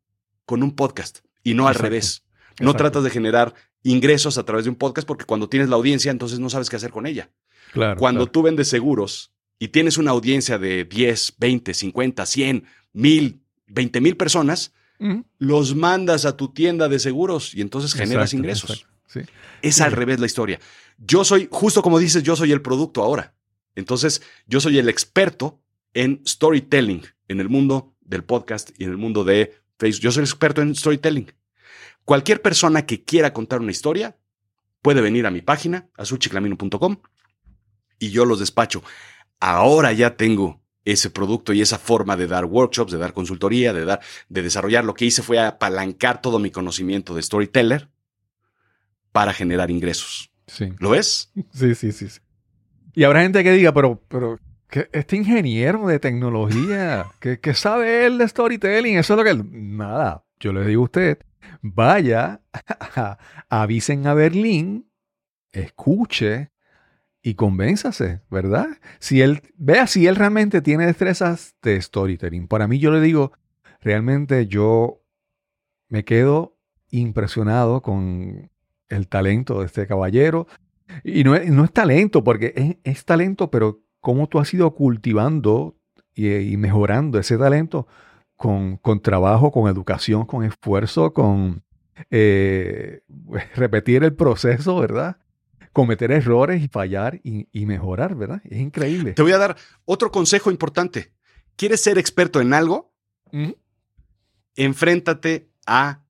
con 0.44 0.62
un 0.62 0.74
podcast 0.74 1.20
y 1.42 1.54
no 1.54 1.66
al 1.66 1.72
Exacto. 1.72 1.82
revés. 1.84 2.24
No 2.60 2.70
Exacto. 2.70 2.76
tratas 2.76 3.04
de 3.04 3.10
generar 3.10 3.54
ingresos 3.82 4.38
a 4.38 4.44
través 4.44 4.64
de 4.64 4.70
un 4.70 4.76
podcast 4.76 5.06
porque 5.06 5.24
cuando 5.24 5.48
tienes 5.48 5.68
la 5.68 5.76
audiencia, 5.76 6.10
entonces 6.10 6.38
no 6.38 6.50
sabes 6.50 6.70
qué 6.70 6.76
hacer 6.76 6.90
con 6.90 7.06
ella. 7.06 7.30
Claro. 7.72 7.98
Cuando 7.98 8.20
claro. 8.20 8.32
tú 8.32 8.42
vendes 8.42 8.68
seguros 8.68 9.32
y 9.58 9.68
tienes 9.68 9.98
una 9.98 10.12
audiencia 10.12 10.58
de 10.58 10.84
10, 10.84 11.34
20, 11.38 11.74
50, 11.74 12.26
100, 12.26 12.64
1000, 12.92 13.40
20 13.66 14.00
mil 14.00 14.16
personas, 14.16 14.72
Los 15.38 15.74
mandas 15.74 16.24
a 16.24 16.36
tu 16.36 16.52
tienda 16.52 16.88
de 16.88 16.98
seguros 16.98 17.54
y 17.54 17.60
entonces 17.60 17.92
generas 17.92 18.32
Exacto, 18.32 18.36
ingresos. 18.36 18.70
exacto. 18.70 18.94
Sí. 19.06 19.20
Es 19.62 19.80
al 19.80 19.92
revés 19.92 20.18
la 20.18 20.26
historia. 20.26 20.60
Yo 20.98 21.24
soy, 21.24 21.48
justo 21.50 21.82
como 21.82 21.98
dices, 21.98 22.22
yo 22.22 22.36
soy 22.36 22.52
el 22.52 22.62
producto 22.62 23.02
ahora. 23.02 23.34
Entonces, 23.74 24.22
yo 24.46 24.60
soy 24.60 24.78
el 24.78 24.88
experto 24.88 25.60
en 25.92 26.22
storytelling 26.26 27.02
en 27.28 27.40
el 27.40 27.48
mundo 27.48 27.94
del 28.00 28.24
podcast 28.24 28.70
y 28.78 28.84
en 28.84 28.90
el 28.90 28.96
mundo 28.96 29.24
de 29.24 29.54
Facebook. 29.78 30.02
Yo 30.02 30.12
soy 30.12 30.22
el 30.22 30.28
experto 30.28 30.62
en 30.62 30.74
storytelling. 30.74 31.32
Cualquier 32.04 32.42
persona 32.42 32.86
que 32.86 33.04
quiera 33.04 33.32
contar 33.32 33.60
una 33.60 33.70
historia 33.70 34.16
puede 34.82 35.00
venir 35.00 35.26
a 35.26 35.30
mi 35.30 35.40
página, 35.40 35.88
azulchiclamino.com, 35.96 36.98
y 37.98 38.10
yo 38.10 38.24
los 38.24 38.38
despacho. 38.40 38.82
Ahora 39.40 39.92
ya 39.92 40.16
tengo 40.16 40.62
ese 40.84 41.10
producto 41.10 41.52
y 41.52 41.62
esa 41.62 41.78
forma 41.78 42.16
de 42.16 42.26
dar 42.26 42.44
workshops, 42.44 42.92
de 42.92 42.98
dar 42.98 43.12
consultoría, 43.12 43.72
de 43.72 43.84
dar, 43.84 44.00
de 44.28 44.42
desarrollar. 44.42 44.84
Lo 44.84 44.94
que 44.94 45.06
hice 45.06 45.22
fue 45.22 45.38
apalancar 45.38 46.20
todo 46.20 46.38
mi 46.38 46.50
conocimiento 46.50 47.14
de 47.14 47.22
storyteller 47.22 47.88
para 49.12 49.32
generar 49.32 49.70
ingresos. 49.70 50.30
Sí. 50.46 50.72
¿Lo 50.78 50.90
ves? 50.90 51.32
Sí, 51.52 51.74
sí, 51.74 51.92
sí, 51.92 52.08
sí. 52.08 52.20
Y 52.94 53.04
habrá 53.04 53.22
gente 53.22 53.42
que 53.42 53.52
diga, 53.52 53.72
pero, 53.72 54.00
pero, 54.08 54.38
que 54.68 54.88
este 54.92 55.16
ingeniero 55.16 55.86
de 55.86 55.98
tecnología, 55.98 57.06
que, 57.20 57.40
que 57.40 57.54
sabe 57.54 58.06
él 58.06 58.18
de 58.18 58.28
storytelling, 58.28 58.98
eso 58.98 59.14
es 59.14 59.18
lo 59.18 59.24
que 59.24 59.30
él... 59.30 59.76
Nada, 59.76 60.24
yo 60.38 60.52
le 60.52 60.64
digo 60.66 60.82
a 60.82 60.84
usted, 60.84 61.18
vaya, 61.62 62.42
avisen 63.48 64.06
a 64.06 64.14
Berlín, 64.14 64.90
escuche 65.52 66.53
y 67.26 67.36
convénzase, 67.36 68.20
¿verdad? 68.30 68.66
Si 68.98 69.22
él, 69.22 69.40
vea 69.56 69.86
si 69.86 70.06
él 70.06 70.14
realmente 70.14 70.60
tiene 70.60 70.84
destrezas 70.84 71.56
de 71.62 71.80
storytelling. 71.80 72.46
Para 72.46 72.68
mí 72.68 72.78
yo 72.78 72.90
le 72.90 73.00
digo, 73.00 73.32
realmente 73.80 74.46
yo 74.46 75.00
me 75.88 76.04
quedo 76.04 76.58
impresionado 76.90 77.80
con 77.80 78.50
el 78.90 79.08
talento 79.08 79.60
de 79.60 79.66
este 79.66 79.86
caballero. 79.86 80.46
Y 81.02 81.24
no 81.24 81.34
es, 81.34 81.48
no 81.50 81.64
es 81.64 81.72
talento, 81.72 82.22
porque 82.22 82.78
es, 82.84 83.04
talento, 83.06 83.50
pero 83.50 83.80
cómo 84.00 84.28
tú 84.28 84.38
has 84.38 84.52
ido 84.52 84.74
cultivando 84.74 85.78
y, 86.14 86.28
y 86.28 86.58
mejorando 86.58 87.18
ese 87.18 87.38
talento 87.38 87.86
con, 88.36 88.76
con 88.76 89.00
trabajo, 89.00 89.50
con 89.50 89.70
educación, 89.70 90.26
con 90.26 90.44
esfuerzo, 90.44 91.14
con 91.14 91.62
eh, 92.10 93.00
repetir 93.54 94.04
el 94.04 94.12
proceso, 94.12 94.78
¿verdad? 94.78 95.16
Cometer 95.74 96.10
errores 96.10 96.62
y 96.62 96.68
fallar 96.68 97.20
y, 97.22 97.48
y 97.52 97.66
mejorar, 97.66 98.14
¿verdad? 98.14 98.40
Es 98.44 98.58
increíble. 98.58 99.12
Te 99.12 99.20
voy 99.20 99.32
a 99.32 99.38
dar 99.38 99.56
otro 99.84 100.10
consejo 100.10 100.50
importante. 100.50 101.12
¿Quieres 101.56 101.82
ser 101.82 101.98
experto 101.98 102.40
en 102.40 102.54
algo? 102.54 102.94
Ujú. 103.32 103.58
Enfréntate 104.56 105.50
a 105.66 106.04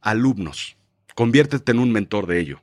alumnos. 0.00 0.76
Conviértete 1.14 1.72
en 1.72 1.78
un 1.78 1.92
mentor 1.92 2.26
de 2.26 2.40
ello. 2.40 2.62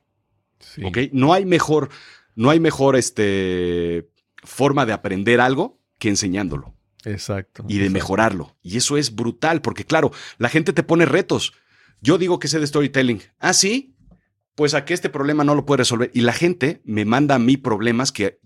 Sí. 0.60 0.84
¿ok? 0.84 0.98
No 1.12 1.32
hay 1.32 1.44
mejor, 1.44 1.88
no 2.36 2.50
hay 2.50 2.60
mejor 2.60 2.96
este, 2.96 4.08
forma 4.42 4.86
de 4.86 4.92
aprender 4.92 5.40
algo 5.40 5.80
que 5.98 6.08
enseñándolo. 6.08 6.74
Exacto. 7.04 7.64
y 7.68 7.74
de 7.74 7.80
exacto. 7.80 7.92
mejorarlo. 7.92 8.56
Y 8.62 8.76
eso 8.76 8.96
es 8.96 9.14
brutal, 9.14 9.60
porque 9.60 9.84
claro, 9.84 10.12
la 10.38 10.48
gente 10.48 10.72
te 10.72 10.82
pone 10.82 11.04
retos. 11.04 11.52
Yo 12.00 12.18
digo 12.18 12.38
que 12.38 12.48
sé 12.48 12.58
de 12.60 12.66
storytelling. 12.66 13.22
Ah, 13.38 13.52
sí, 13.52 13.93
pues 14.54 14.74
a 14.74 14.84
que 14.84 14.94
este 14.94 15.08
problema 15.08 15.44
no 15.44 15.54
lo 15.54 15.64
puede 15.66 15.78
resolver. 15.78 16.10
Y 16.14 16.20
la 16.20 16.32
gente 16.32 16.80
me 16.84 17.04
manda 17.04 17.34
a 17.34 17.38
mí 17.38 17.56
problemas 17.56 18.12
que 18.12 18.40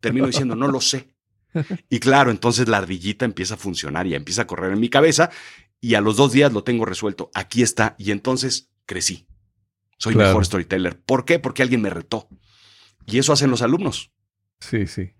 termino 0.00 0.26
diciendo, 0.26 0.54
no 0.56 0.68
lo 0.68 0.80
sé. 0.80 1.14
Y 1.88 1.98
claro, 2.00 2.30
entonces 2.30 2.68
la 2.68 2.78
ardillita 2.78 3.24
empieza 3.24 3.54
a 3.54 3.56
funcionar 3.58 4.06
y 4.06 4.14
empieza 4.14 4.42
a 4.42 4.46
correr 4.46 4.72
en 4.72 4.80
mi 4.80 4.88
cabeza 4.88 5.30
y 5.80 5.94
a 5.94 6.00
los 6.00 6.16
dos 6.16 6.32
días 6.32 6.52
lo 6.52 6.62
tengo 6.64 6.84
resuelto. 6.84 7.30
Aquí 7.34 7.62
está. 7.62 7.94
Y 7.98 8.10
entonces 8.10 8.70
crecí. 8.86 9.26
Soy 9.96 10.14
Claro. 10.14 10.28
mejor 10.30 10.44
storyteller. 10.46 11.00
¿Por 11.00 11.24
qué? 11.24 11.38
Porque 11.38 11.62
alguien 11.62 11.82
me 11.82 11.90
retó. 11.90 12.28
Y 13.06 13.18
eso 13.18 13.32
hacen 13.32 13.50
los 13.50 13.62
alumnos. 13.62 14.12
Sí, 14.60 14.86
sí. 14.86 15.12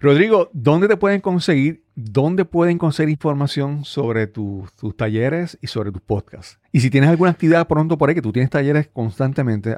Rodrigo, 0.00 0.48
¿dónde 0.52 0.86
te 0.86 0.96
pueden 0.96 1.20
conseguir, 1.20 1.84
dónde 1.96 2.44
pueden 2.44 2.78
conseguir 2.78 3.10
información 3.10 3.84
sobre 3.84 4.26
tu- 4.28 4.66
tus 4.78 4.96
talleres 4.96 5.58
y 5.60 5.66
sobre 5.66 5.90
tus 5.90 6.02
podcasts? 6.02 6.58
Y 6.72 6.80
si 6.80 6.88
tienes 6.90 7.10
alguna 7.10 7.30
actividad 7.32 7.66
pronto 7.66 7.98
por 7.98 8.08
ahí, 8.08 8.14
que 8.14 8.22
tú 8.22 8.30
tienes 8.32 8.50
talleres 8.50 8.88
constantemente, 8.92 9.76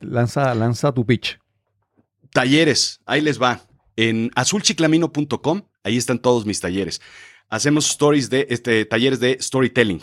lanza, 0.00 0.54
lanza 0.54 0.92
tu 0.92 1.06
pitch. 1.06 1.38
Talleres, 2.32 3.00
ahí 3.06 3.20
les 3.20 3.40
va. 3.40 3.60
En 3.96 4.30
azulchiclamino.com, 4.34 5.62
ahí 5.84 5.96
están 5.96 6.18
todos 6.18 6.44
mis 6.46 6.58
talleres. 6.60 7.00
Hacemos 7.48 7.88
stories 7.90 8.28
de 8.30 8.46
este, 8.50 8.84
talleres 8.86 9.20
de 9.20 9.38
storytelling. 9.40 10.00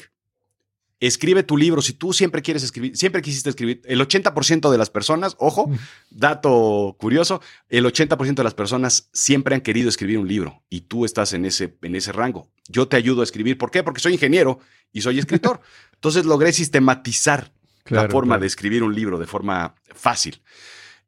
Escribe 1.02 1.42
tu 1.42 1.58
libro. 1.58 1.82
Si 1.82 1.94
tú 1.94 2.14
siempre 2.14 2.44
quieres 2.44 2.62
escribir, 2.62 2.96
siempre 2.96 3.24
quisiste 3.24 3.50
escribir, 3.50 3.82
el 3.86 4.00
80% 4.00 4.70
de 4.70 4.78
las 4.78 4.92
personas, 4.92 5.36
ojo, 5.40 5.68
dato 6.12 6.96
curioso, 7.00 7.42
el 7.70 7.86
80% 7.86 8.36
de 8.36 8.44
las 8.44 8.54
personas 8.54 9.10
siempre 9.12 9.56
han 9.56 9.62
querido 9.62 9.90
escribir 9.90 10.20
un 10.20 10.28
libro 10.28 10.62
y 10.70 10.82
tú 10.82 11.04
estás 11.04 11.34
en 11.34 11.46
ese, 11.46 11.76
en 11.82 11.96
ese 11.96 12.12
rango. 12.12 12.50
Yo 12.70 12.88
te 12.88 12.98
ayudo 12.98 13.22
a 13.22 13.24
escribir. 13.24 13.58
¿Por 13.58 13.72
qué? 13.72 13.82
Porque 13.82 14.00
soy 14.00 14.14
ingeniero 14.14 14.60
y 14.94 15.02
soy 15.02 15.18
escritor. 15.18 15.62
Entonces 15.96 16.26
logré 16.26 16.54
sistematizar 16.54 17.52
la 17.88 18.08
forma 18.08 18.38
de 18.38 18.46
escribir 18.46 18.84
un 18.84 18.94
libro 18.94 19.18
de 19.18 19.26
forma 19.26 19.74
fácil. 19.96 20.40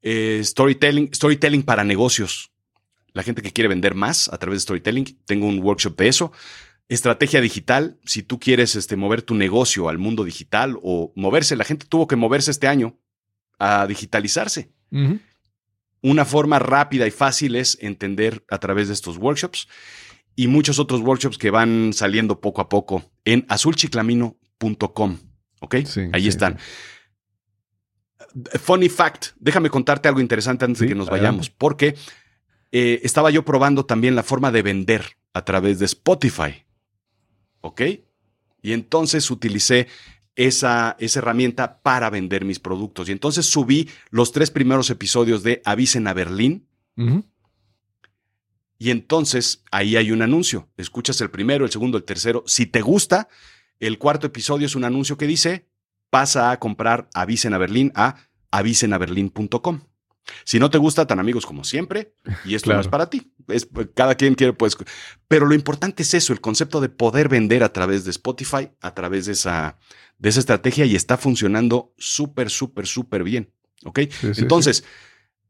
Eh, 0.01 0.41
storytelling, 0.43 1.13
storytelling 1.13 1.61
para 1.61 1.83
negocios. 1.83 2.51
La 3.13 3.21
gente 3.21 3.43
que 3.43 3.51
quiere 3.51 3.67
vender 3.67 3.93
más 3.93 4.27
a 4.33 4.39
través 4.39 4.57
de 4.57 4.61
storytelling, 4.61 5.19
tengo 5.25 5.45
un 5.45 5.59
workshop 5.59 5.95
de 5.97 6.07
eso. 6.07 6.31
Estrategia 6.89 7.41
digital, 7.41 7.97
si 8.05 8.23
tú 8.23 8.39
quieres 8.39 8.75
este, 8.75 8.95
mover 8.95 9.21
tu 9.21 9.35
negocio 9.35 9.89
al 9.89 9.97
mundo 9.97 10.23
digital 10.23 10.77
o 10.81 11.13
moverse, 11.15 11.55
la 11.55 11.63
gente 11.63 11.85
tuvo 11.87 12.07
que 12.07 12.15
moverse 12.15 12.51
este 12.51 12.67
año 12.67 12.99
a 13.57 13.87
digitalizarse. 13.87 14.71
Una 16.01 16.25
forma 16.25 16.59
rápida 16.59 17.07
y 17.07 17.11
fácil 17.11 17.55
es 17.55 17.77
entender 17.81 18.43
a 18.49 18.59
través 18.59 18.89
de 18.89 18.93
estos 18.93 19.17
workshops 19.17 19.67
y 20.35 20.47
muchos 20.47 20.79
otros 20.79 21.01
workshops 21.01 21.37
que 21.37 21.49
van 21.49 21.93
saliendo 21.93 22.41
poco 22.41 22.61
a 22.61 22.69
poco 22.69 23.11
en 23.25 23.45
azulchiclamino.com. 23.49 25.17
¿Ok? 25.61 25.75
Sí, 25.85 26.01
Ahí 26.11 26.23
sí, 26.23 26.27
están. 26.27 26.57
Funny 28.59 28.89
fact, 28.89 29.27
déjame 29.39 29.69
contarte 29.69 30.09
algo 30.09 30.19
interesante 30.19 30.65
antes 30.65 30.79
de 30.79 30.87
que 30.87 30.95
nos 30.95 31.09
vayamos, 31.09 31.49
porque 31.49 31.95
eh, 32.71 32.99
estaba 33.03 33.29
yo 33.29 33.45
probando 33.45 33.85
también 33.85 34.15
la 34.15 34.23
forma 34.23 34.51
de 34.51 34.61
vender 34.63 35.17
a 35.33 35.45
través 35.45 35.79
de 35.79 35.85
Spotify. 35.85 36.65
¿Ok? 37.63 37.81
Y 38.61 38.73
entonces 38.73 39.31
utilicé 39.31 39.87
esa, 40.35 40.97
esa 40.99 41.19
herramienta 41.19 41.81
para 41.81 42.09
vender 42.09 42.43
mis 42.43 42.59
productos. 42.59 43.07
Y 43.07 43.13
entonces 43.13 43.45
subí 43.45 43.89
los 44.09 44.31
tres 44.31 44.51
primeros 44.51 44.89
episodios 44.89 45.43
de 45.43 45.61
Avisen 45.65 46.07
a 46.07 46.13
Berlín. 46.13 46.67
Y 48.77 48.91
entonces 48.91 49.63
ahí 49.71 49.95
hay 49.95 50.11
un 50.11 50.21
anuncio. 50.21 50.69
Escuchas 50.75 51.21
el 51.21 51.31
primero, 51.31 51.63
el 51.65 51.71
segundo, 51.71 51.97
el 51.97 52.03
tercero. 52.03 52.43
Si 52.45 52.65
te 52.65 52.81
gusta, 52.81 53.29
el 53.79 53.97
cuarto 53.97 54.27
episodio 54.27 54.65
es 54.65 54.75
un 54.75 54.83
anuncio 54.83 55.17
que 55.17 55.27
dice, 55.27 55.69
pasa 56.09 56.51
a 56.51 56.59
comprar 56.59 57.09
Avisen 57.13 57.53
a 57.53 57.57
Berlín 57.57 57.91
a 57.95 58.17
avisenaberlin.com. 58.51 59.81
Si 60.43 60.59
no 60.59 60.69
te 60.69 60.77
gusta, 60.77 61.05
tan 61.05 61.19
amigos 61.19 61.45
como 61.45 61.63
siempre, 61.63 62.15
y 62.45 62.55
esto 62.55 62.73
no 62.73 62.79
es 62.79 62.87
para 62.87 63.09
ti. 63.09 63.33
Es, 63.47 63.67
cada 63.93 64.15
quien 64.15 64.35
quiere, 64.35 64.53
pues. 64.53 64.77
Pero 65.27 65.45
lo 65.45 65.53
importante 65.53 66.03
es 66.03 66.13
eso, 66.13 66.33
el 66.33 66.41
concepto 66.41 66.81
de 66.81 66.89
poder 66.89 67.29
vender 67.29 67.63
a 67.63 67.73
través 67.73 68.05
de 68.05 68.11
Spotify, 68.11 68.69
a 68.81 68.93
través 68.93 69.25
de 69.25 69.33
esa, 69.33 69.77
de 70.17 70.29
esa 70.29 70.39
estrategia, 70.39 70.85
y 70.85 70.95
está 70.95 71.17
funcionando 71.17 71.93
súper, 71.97 72.49
súper, 72.49 72.87
súper 72.87 73.23
bien. 73.23 73.53
¿Ok? 73.85 73.99
Sí, 74.09 74.33
sí, 74.33 74.41
Entonces, 74.41 74.85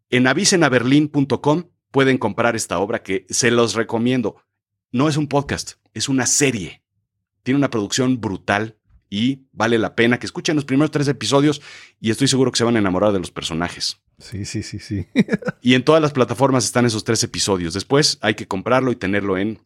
en 0.09 0.27
avisenaberlin.com 0.27 1.63
pueden 1.91 2.17
comprar 2.17 2.55
esta 2.55 2.79
obra 2.79 3.03
que 3.03 3.25
se 3.29 3.51
los 3.51 3.75
recomiendo. 3.75 4.37
No 4.91 5.07
es 5.09 5.17
un 5.17 5.27
podcast, 5.27 5.73
es 5.93 6.09
una 6.09 6.25
serie. 6.25 6.83
Tiene 7.43 7.57
una 7.57 7.69
producción 7.69 8.19
brutal 8.19 8.77
y 9.09 9.47
vale 9.51 9.77
la 9.77 9.95
pena 9.95 10.17
que 10.17 10.25
escuchen 10.25 10.55
los 10.55 10.65
primeros 10.65 10.89
tres 10.89 11.07
episodios 11.07 11.61
y 11.99 12.09
estoy 12.09 12.27
seguro 12.27 12.51
que 12.51 12.57
se 12.57 12.63
van 12.63 12.75
a 12.75 12.79
enamorar 12.79 13.11
de 13.11 13.19
los 13.19 13.29
personajes. 13.29 14.01
Sí, 14.23 14.45
sí, 14.45 14.63
sí, 14.63 14.79
sí. 14.79 15.07
Y 15.61 15.75
en 15.75 15.83
todas 15.83 16.01
las 16.01 16.11
plataformas 16.13 16.65
están 16.65 16.85
esos 16.85 17.03
tres 17.03 17.23
episodios. 17.23 17.73
Después 17.73 18.17
hay 18.21 18.33
que 18.35 18.47
comprarlo 18.47 18.91
y 18.91 18.95
tenerlo 18.95 19.37
en 19.37 19.59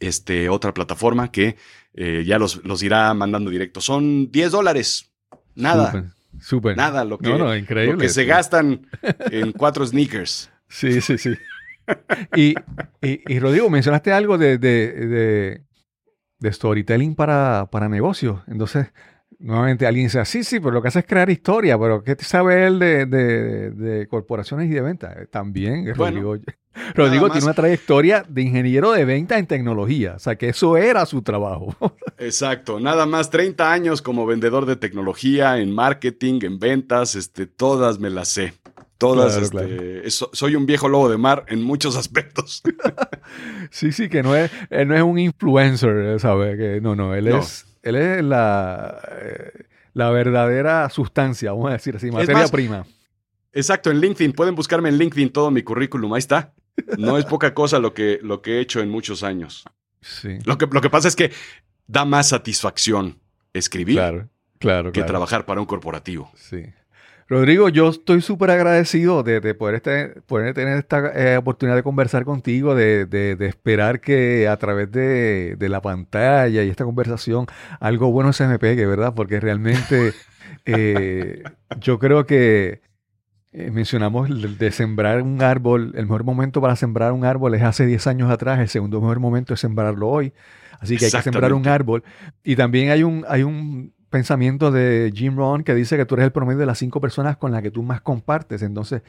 este, 0.00 0.48
otra 0.48 0.74
plataforma 0.74 1.30
que 1.30 1.56
eh, 1.94 2.24
ya 2.26 2.38
los, 2.38 2.64
los 2.64 2.82
irá 2.82 3.12
mandando 3.14 3.50
directo. 3.50 3.80
Son 3.80 4.30
10 4.30 4.50
dólares. 4.52 5.10
Nada, 5.54 6.14
Súper, 6.40 6.76
nada. 6.76 7.04
Lo 7.04 7.18
que, 7.18 7.28
No, 7.28 7.38
no, 7.38 7.56
increíble. 7.56 7.92
lo 7.94 7.98
que 7.98 8.08
se 8.08 8.24
gastan 8.24 8.86
en 9.30 9.52
cuatro 9.52 9.86
sneakers. 9.86 10.50
Sí, 10.68 11.00
sí, 11.00 11.18
sí. 11.18 11.30
Y, 12.34 12.54
y- 13.02 13.20
y, 13.26 13.38
Rodrigo, 13.38 13.68
mencionaste 13.68 14.12
algo 14.12 14.38
de, 14.38 14.56
de, 14.58 14.92
de- 14.92 15.62
de 16.38 16.52
storytelling 16.52 17.14
para, 17.14 17.68
para 17.70 17.88
negocios. 17.88 18.40
Entonces, 18.48 18.88
nuevamente 19.42 19.86
alguien 19.86 20.06
dice, 20.06 20.24
sí, 20.24 20.44
sí, 20.44 20.58
pero 20.60 20.70
lo 20.72 20.82
que 20.82 20.88
hace 20.88 21.00
es 21.00 21.06
crear 21.06 21.28
historia, 21.30 21.78
pero 21.78 22.02
¿qué 22.02 22.16
sabe 22.20 22.66
él 22.66 22.78
de, 22.78 23.06
de- 23.06 23.70
de 23.70 24.06
corporaciones 24.06 24.70
y 24.70 24.72
de 24.74 24.80
ventas? 24.80 25.16
Eh, 25.16 25.26
También, 25.30 25.88
eh, 25.88 25.92
Bueno, 25.96 26.20
Rodrigo. 26.22 26.52
Rodrigo 26.94 27.28
tiene 27.30 27.44
una 27.44 27.54
trayectoria 27.54 28.24
de 28.26 28.42
ingeniero 28.42 28.92
de 28.92 29.04
venta 29.04 29.38
en 29.38 29.46
tecnología, 29.46 30.14
o 30.16 30.18
sea, 30.18 30.36
que 30.36 30.48
eso 30.48 30.76
era 30.78 31.04
su 31.06 31.20
trabajo. 31.22 31.74
Exacto, 32.18 32.80
nada 32.80 33.04
más 33.04 33.28
30 33.30 33.70
años 33.72 34.00
como 34.00 34.24
vendedor 34.26 34.64
de 34.64 34.76
tecnología, 34.76 35.58
en 35.58 35.70
marketing, 35.74 36.40
en 36.42 36.58
ventas, 36.58 37.14
este, 37.14 37.46
todas 37.46 37.98
me 37.98 38.08
las 38.10 38.28
sé. 38.28 38.54
Todas, 38.98 39.36
Claro, 39.50 39.66
este, 39.68 40.02
claro. 40.02 40.30
soy 40.32 40.54
un 40.54 40.64
viejo 40.64 40.88
lobo 40.88 41.08
de 41.10 41.18
mar 41.18 41.44
en 41.48 41.60
muchos 41.62 41.96
aspectos. 41.96 42.62
Sí, 43.70 43.92
sí, 43.92 44.08
que 44.08 44.22
no 44.22 44.34
es, 44.36 44.50
él 44.70 44.88
no 44.88 44.94
es 44.94 45.02
un 45.02 45.18
influencer, 45.18 46.20
¿sabes? 46.20 46.58
Que 46.58 46.80
no, 46.80 46.94
no, 46.94 47.14
él 47.14 47.26
No. 47.30 47.38
es, 47.38 47.64
él 47.82 47.96
es 47.96 48.24
la, 48.24 49.00
eh, 49.20 49.66
la 49.94 50.10
verdadera 50.10 50.88
sustancia, 50.90 51.52
vamos 51.52 51.70
a 51.70 51.72
decir 51.74 51.96
así, 51.96 52.10
materia 52.10 52.34
más, 52.34 52.50
prima. 52.50 52.86
Exacto, 53.52 53.90
en 53.90 54.00
LinkedIn, 54.00 54.32
pueden 54.32 54.54
buscarme 54.54 54.88
en 54.88 54.98
LinkedIn 54.98 55.30
todo 55.30 55.50
mi 55.50 55.62
currículum, 55.62 56.14
ahí 56.14 56.20
está. 56.20 56.54
No 56.96 57.18
es 57.18 57.26
poca 57.26 57.52
cosa 57.52 57.78
lo 57.78 57.92
que, 57.92 58.18
lo 58.22 58.40
que 58.40 58.56
he 58.56 58.60
hecho 58.60 58.80
en 58.80 58.88
muchos 58.88 59.22
años. 59.22 59.64
Sí, 60.00 60.38
Lo 60.44 60.58
que, 60.58 60.66
lo 60.66 60.80
que 60.80 60.90
pasa 60.90 61.06
es 61.06 61.14
que 61.14 61.30
da 61.86 62.04
más 62.04 62.30
satisfacción 62.30 63.20
escribir 63.52 63.96
claro, 63.96 64.28
claro, 64.58 64.90
que 64.90 65.00
claro. 65.00 65.08
trabajar 65.08 65.44
para 65.44 65.60
un 65.60 65.66
corporativo. 65.66 66.32
Sí. 66.34 66.64
Rodrigo, 67.28 67.68
yo 67.68 67.88
estoy 67.88 68.20
súper 68.20 68.50
agradecido 68.50 69.22
de, 69.22 69.40
de 69.40 69.54
poder, 69.54 69.76
este- 69.76 70.20
poder 70.26 70.54
tener 70.54 70.76
esta 70.78 71.12
eh, 71.14 71.36
oportunidad 71.38 71.76
de 71.76 71.82
conversar 71.82 72.24
contigo, 72.24 72.74
de, 72.74 73.06
de- 73.06 73.36
de 73.36 73.46
esperar 73.46 74.00
que 74.00 74.48
a 74.48 74.56
través 74.58 74.90
de, 74.92 75.56
la 75.60 75.80
pantalla 75.80 76.62
y 76.62 76.68
esta 76.68 76.84
conversación 76.84 77.46
algo 77.80 78.10
bueno 78.12 78.32
se 78.32 78.46
me 78.46 78.58
pegue, 78.58 78.86
¿verdad? 78.86 79.14
Porque 79.14 79.40
realmente 79.40 80.12
eh, 80.66 81.42
yo 81.80 81.98
creo 81.98 82.26
que 82.26 82.82
eh, 83.52 83.70
mencionamos 83.70 84.58
de 84.58 84.70
sembrar 84.72 85.22
un 85.22 85.42
árbol, 85.42 85.92
el 85.96 86.04
mejor 86.06 86.24
momento 86.24 86.60
para 86.60 86.76
sembrar 86.76 87.12
un 87.12 87.24
árbol 87.24 87.54
es 87.54 87.62
hace 87.62 87.86
10 87.86 88.06
años 88.06 88.30
atrás, 88.30 88.60
el 88.60 88.68
segundo 88.68 89.00
mejor 89.00 89.20
momento 89.20 89.54
es 89.54 89.60
sembrarlo 89.60 90.08
hoy. 90.08 90.32
Así 90.80 90.96
que 90.96 91.06
hay 91.06 91.10
que 91.10 91.22
sembrar 91.22 91.52
un 91.52 91.68
árbol. 91.68 92.02
Y 92.44 92.56
también 92.56 92.90
hay 92.90 93.02
un, 93.04 93.24
hay 93.28 93.42
un 93.44 93.94
pensamiento 94.12 94.70
de 94.70 95.12
Jim 95.12 95.36
Rohn 95.36 95.64
que 95.64 95.74
dice 95.74 95.96
que 95.96 96.06
tú 96.06 96.14
eres 96.14 96.26
el 96.26 96.32
promedio 96.32 96.60
de 96.60 96.66
las 96.66 96.78
cinco 96.78 97.00
personas 97.00 97.36
con 97.36 97.50
las 97.50 97.62
que 97.62 97.72
tú 97.72 97.82
más 97.82 98.00
compartes. 98.00 98.62
Entonces, 98.62 99.02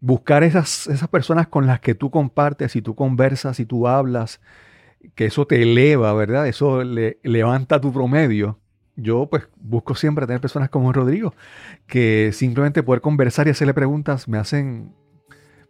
buscar 0.00 0.42
esas, 0.42 0.88
esas 0.88 1.08
personas 1.08 1.46
con 1.46 1.68
las 1.68 1.78
que 1.78 1.94
tú 1.94 2.10
compartes 2.10 2.74
y 2.74 2.82
tú 2.82 2.96
conversas 2.96 3.60
y 3.60 3.66
tú 3.66 3.86
hablas, 3.86 4.40
que 5.14 5.26
eso 5.26 5.46
te 5.46 5.62
eleva, 5.62 6.12
¿verdad? 6.14 6.48
Eso 6.48 6.82
le, 6.82 7.18
levanta 7.22 7.80
tu 7.80 7.92
promedio. 7.92 8.58
Yo 8.96 9.28
pues 9.30 9.48
busco 9.56 9.94
siempre 9.94 10.26
tener 10.26 10.40
personas 10.40 10.68
como 10.68 10.92
Rodrigo, 10.92 11.34
que 11.86 12.32
simplemente 12.32 12.82
poder 12.82 13.00
conversar 13.00 13.46
y 13.46 13.50
hacerle 13.50 13.72
preguntas 13.72 14.28
me 14.28 14.38
hacen, 14.38 14.92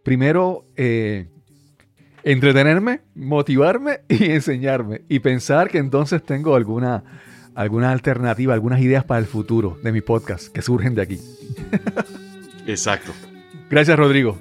primero, 0.03 0.65
eh, 0.75 1.29
entretenerme, 2.23 3.01
motivarme 3.15 4.01
y 4.09 4.31
enseñarme. 4.31 5.01
Y 5.07 5.19
pensar 5.19 5.69
que 5.69 5.77
entonces 5.77 6.23
tengo 6.23 6.55
alguna, 6.55 7.03
alguna 7.55 7.91
alternativa, 7.91 8.53
algunas 8.53 8.81
ideas 8.81 9.03
para 9.03 9.19
el 9.19 9.25
futuro 9.25 9.77
de 9.83 9.91
mi 9.91 10.01
podcast 10.01 10.47
que 10.47 10.61
surgen 10.61 10.95
de 10.95 11.01
aquí. 11.01 11.19
Exacto. 12.67 13.11
Gracias, 13.69 13.97
Rodrigo. 13.97 14.37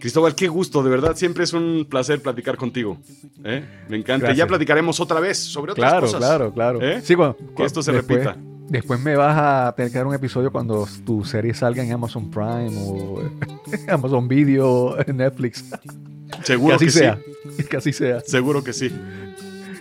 Cristóbal, 0.00 0.34
qué 0.34 0.48
gusto, 0.48 0.82
de 0.82 0.88
verdad. 0.90 1.14
Siempre 1.14 1.44
es 1.44 1.52
un 1.52 1.86
placer 1.88 2.22
platicar 2.22 2.56
contigo. 2.56 2.98
¿eh? 3.44 3.64
Me 3.88 3.98
encanta. 3.98 4.26
Gracias. 4.26 4.38
Ya 4.38 4.46
platicaremos 4.46 4.98
otra 4.98 5.20
vez 5.20 5.36
sobre 5.38 5.72
otras 5.72 5.90
Claro, 5.90 6.06
cosas. 6.06 6.20
claro, 6.20 6.52
claro. 6.54 6.80
¿Eh? 6.80 7.00
Sí, 7.02 7.14
Que 7.56 7.64
esto 7.64 7.82
se 7.82 7.92
después- 7.92 8.24
repita. 8.24 8.46
Después 8.70 9.00
me 9.00 9.16
vas 9.16 9.36
a 9.36 9.74
tener 9.76 9.90
que 9.90 9.98
dar 9.98 10.06
un 10.06 10.14
episodio 10.14 10.52
cuando 10.52 10.86
tu 11.04 11.24
serie 11.24 11.52
salga 11.54 11.82
en 11.82 11.90
Amazon 11.90 12.30
Prime 12.30 12.70
o 12.78 13.20
Amazon 13.88 14.28
Video, 14.28 14.96
Netflix. 15.12 15.64
Seguro 16.44 16.78
que 16.78 16.84
así 16.84 16.84
que 16.86 16.90
sea. 16.92 17.18
sí. 17.56 17.64
Que 17.64 17.76
así 17.76 17.92
sea. 17.92 18.20
Seguro 18.20 18.62
que 18.62 18.72
sí. 18.72 18.92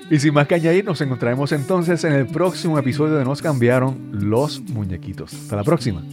Y 0.09 0.19
sin 0.19 0.33
más 0.33 0.47
que 0.47 0.55
añadir, 0.55 0.85
nos 0.85 1.01
encontraremos 1.01 1.51
entonces 1.51 2.03
en 2.03 2.13
el 2.13 2.25
próximo 2.27 2.79
episodio 2.79 3.15
de 3.15 3.25
Nos 3.25 3.41
cambiaron 3.41 4.09
los 4.11 4.59
muñequitos. 4.61 5.33
Hasta 5.33 5.55
la 5.55 5.63
próxima. 5.63 6.03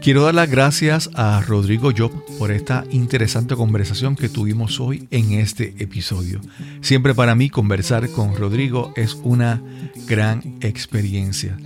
Quiero 0.00 0.22
dar 0.22 0.34
las 0.34 0.50
gracias 0.50 1.10
a 1.14 1.40
Rodrigo 1.42 1.90
Job 1.96 2.10
por 2.38 2.50
esta 2.50 2.84
interesante 2.90 3.54
conversación 3.54 4.16
que 4.16 4.28
tuvimos 4.28 4.80
hoy 4.80 5.06
en 5.10 5.32
este 5.32 5.74
episodio. 5.78 6.40
Siempre 6.80 7.14
para 7.14 7.34
mí 7.34 7.50
conversar 7.50 8.08
con 8.10 8.36
Rodrigo 8.36 8.92
es 8.96 9.14
una 9.22 9.62
gran 10.08 10.58
experiencia. 10.60 11.56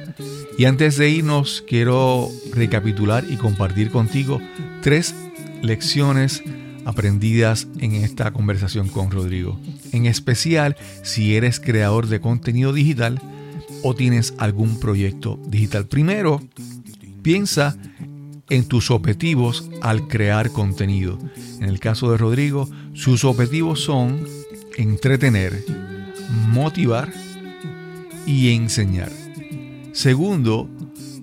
Y 0.59 0.67
antes 0.67 0.97
de 0.97 1.09
irnos, 1.09 1.65
quiero 1.67 2.29
recapitular 2.53 3.25
y 3.29 3.37
compartir 3.37 3.91
contigo 3.91 4.41
tres 4.83 5.15
lecciones 5.63 6.43
aprendidas 6.87 7.67
en 7.79 7.97
esta 7.97 8.33
conversación 8.33 8.89
con 8.89 9.11
Rodrigo. 9.11 9.61
En 9.93 10.07
especial 10.07 10.77
si 11.03 11.35
eres 11.37 11.61
creador 11.61 12.07
de 12.07 12.21
contenido 12.21 12.73
digital 12.73 13.21
o 13.83 13.95
tienes 13.95 14.35
algún 14.39 14.81
proyecto 14.81 15.39
digital. 15.49 15.87
Primero, 15.87 16.41
piensa 17.23 17.77
en 18.49 18.69
tus 18.69 18.93
objetivos 18.93 19.69
al 19.83 20.07
crear 20.07 20.53
contenido. 20.53 21.19
En 21.61 21.65
el 21.65 21.81
caso 21.81 22.11
de 22.11 22.19
Rodrigo, 22.19 22.71
sus 22.95 23.25
objetivos 23.25 23.81
son 23.81 24.25
entretener, 24.77 25.65
motivar 26.51 27.13
y 28.27 28.55
enseñar. 28.55 29.11
Segundo, 29.93 30.69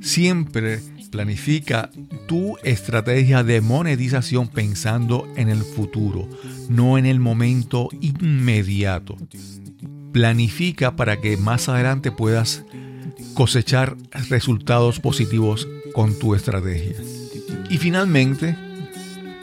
siempre 0.02 0.82
planifica 1.14 1.92
tu 2.28 2.58
estrategia 2.64 3.44
de 3.44 3.62
monetización 3.62 4.48
pensando 4.48 5.28
en 5.36 5.48
el 5.48 5.62
futuro, 5.62 6.28
no 6.70 6.98
en 6.98 7.06
el 7.06 7.20
momento 7.20 7.90
inmediato. 8.02 9.16
Planifica 10.12 10.96
para 10.96 11.22
que 11.22 11.38
más 11.38 11.70
adelante 11.70 12.12
puedas 12.12 12.66
cosechar 13.36 13.96
resultados 14.30 15.00
positivos 15.00 15.68
con 15.94 16.18
tu 16.18 16.34
estrategia. 16.34 16.96
Y 17.70 17.78
finalmente, 17.78 18.58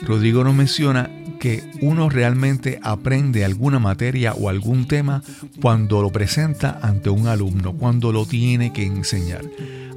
Rodrigo 0.02 0.42
nos 0.42 0.56
menciona 0.56 1.08
que 1.38 1.62
uno 1.80 2.08
realmente 2.08 2.80
aprende 2.82 3.44
alguna 3.44 3.78
materia 3.78 4.34
o 4.34 4.48
algún 4.48 4.88
tema 4.88 5.22
cuando 5.62 6.02
lo 6.02 6.10
presenta 6.10 6.80
ante 6.82 7.10
un 7.10 7.28
alumno, 7.28 7.74
cuando 7.74 8.10
lo 8.10 8.26
tiene 8.26 8.72
que 8.72 8.82
enseñar. 8.82 9.44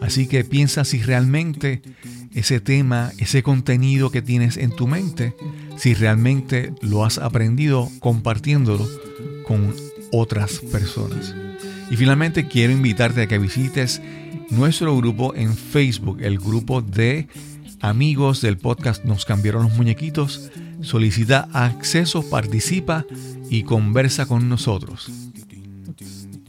Así 0.04 0.28
que 0.28 0.44
piensa 0.44 0.84
si 0.84 1.02
realmente 1.02 1.82
ese 2.34 2.60
tema, 2.60 3.14
ese 3.20 3.42
contenido 3.42 4.12
que 4.12 4.22
tienes 4.22 4.58
en 4.58 4.76
tu 4.76 4.86
mente, 4.86 5.34
si 5.78 5.94
realmente 5.94 6.74
lo 6.82 7.06
has 7.06 7.18
aprendido 7.18 7.90
compartiéndolo 8.00 8.86
con 9.48 9.74
otras 10.12 10.60
personas. 10.72 11.34
Y 11.90 11.96
finalmente 11.96 12.50
quiero 12.50 12.74
invitarte 12.74 13.22
a 13.22 13.28
que 13.28 13.38
visites 13.38 14.02
nuestro 14.50 14.96
grupo 14.98 15.36
en 15.36 15.56
Facebook, 15.56 16.18
el 16.22 16.38
grupo 16.38 16.82
de 16.82 17.30
amigos 17.80 18.42
del 18.42 18.58
podcast 18.58 19.06
Nos 19.06 19.24
cambiaron 19.24 19.64
los 19.64 19.78
muñequitos. 19.78 20.52
Solicita 20.82 21.48
acceso, 21.54 22.30
participa 22.30 23.06
y 23.50 23.64
conversa 23.64 24.26
con 24.26 24.50
nosotros. 24.50 25.10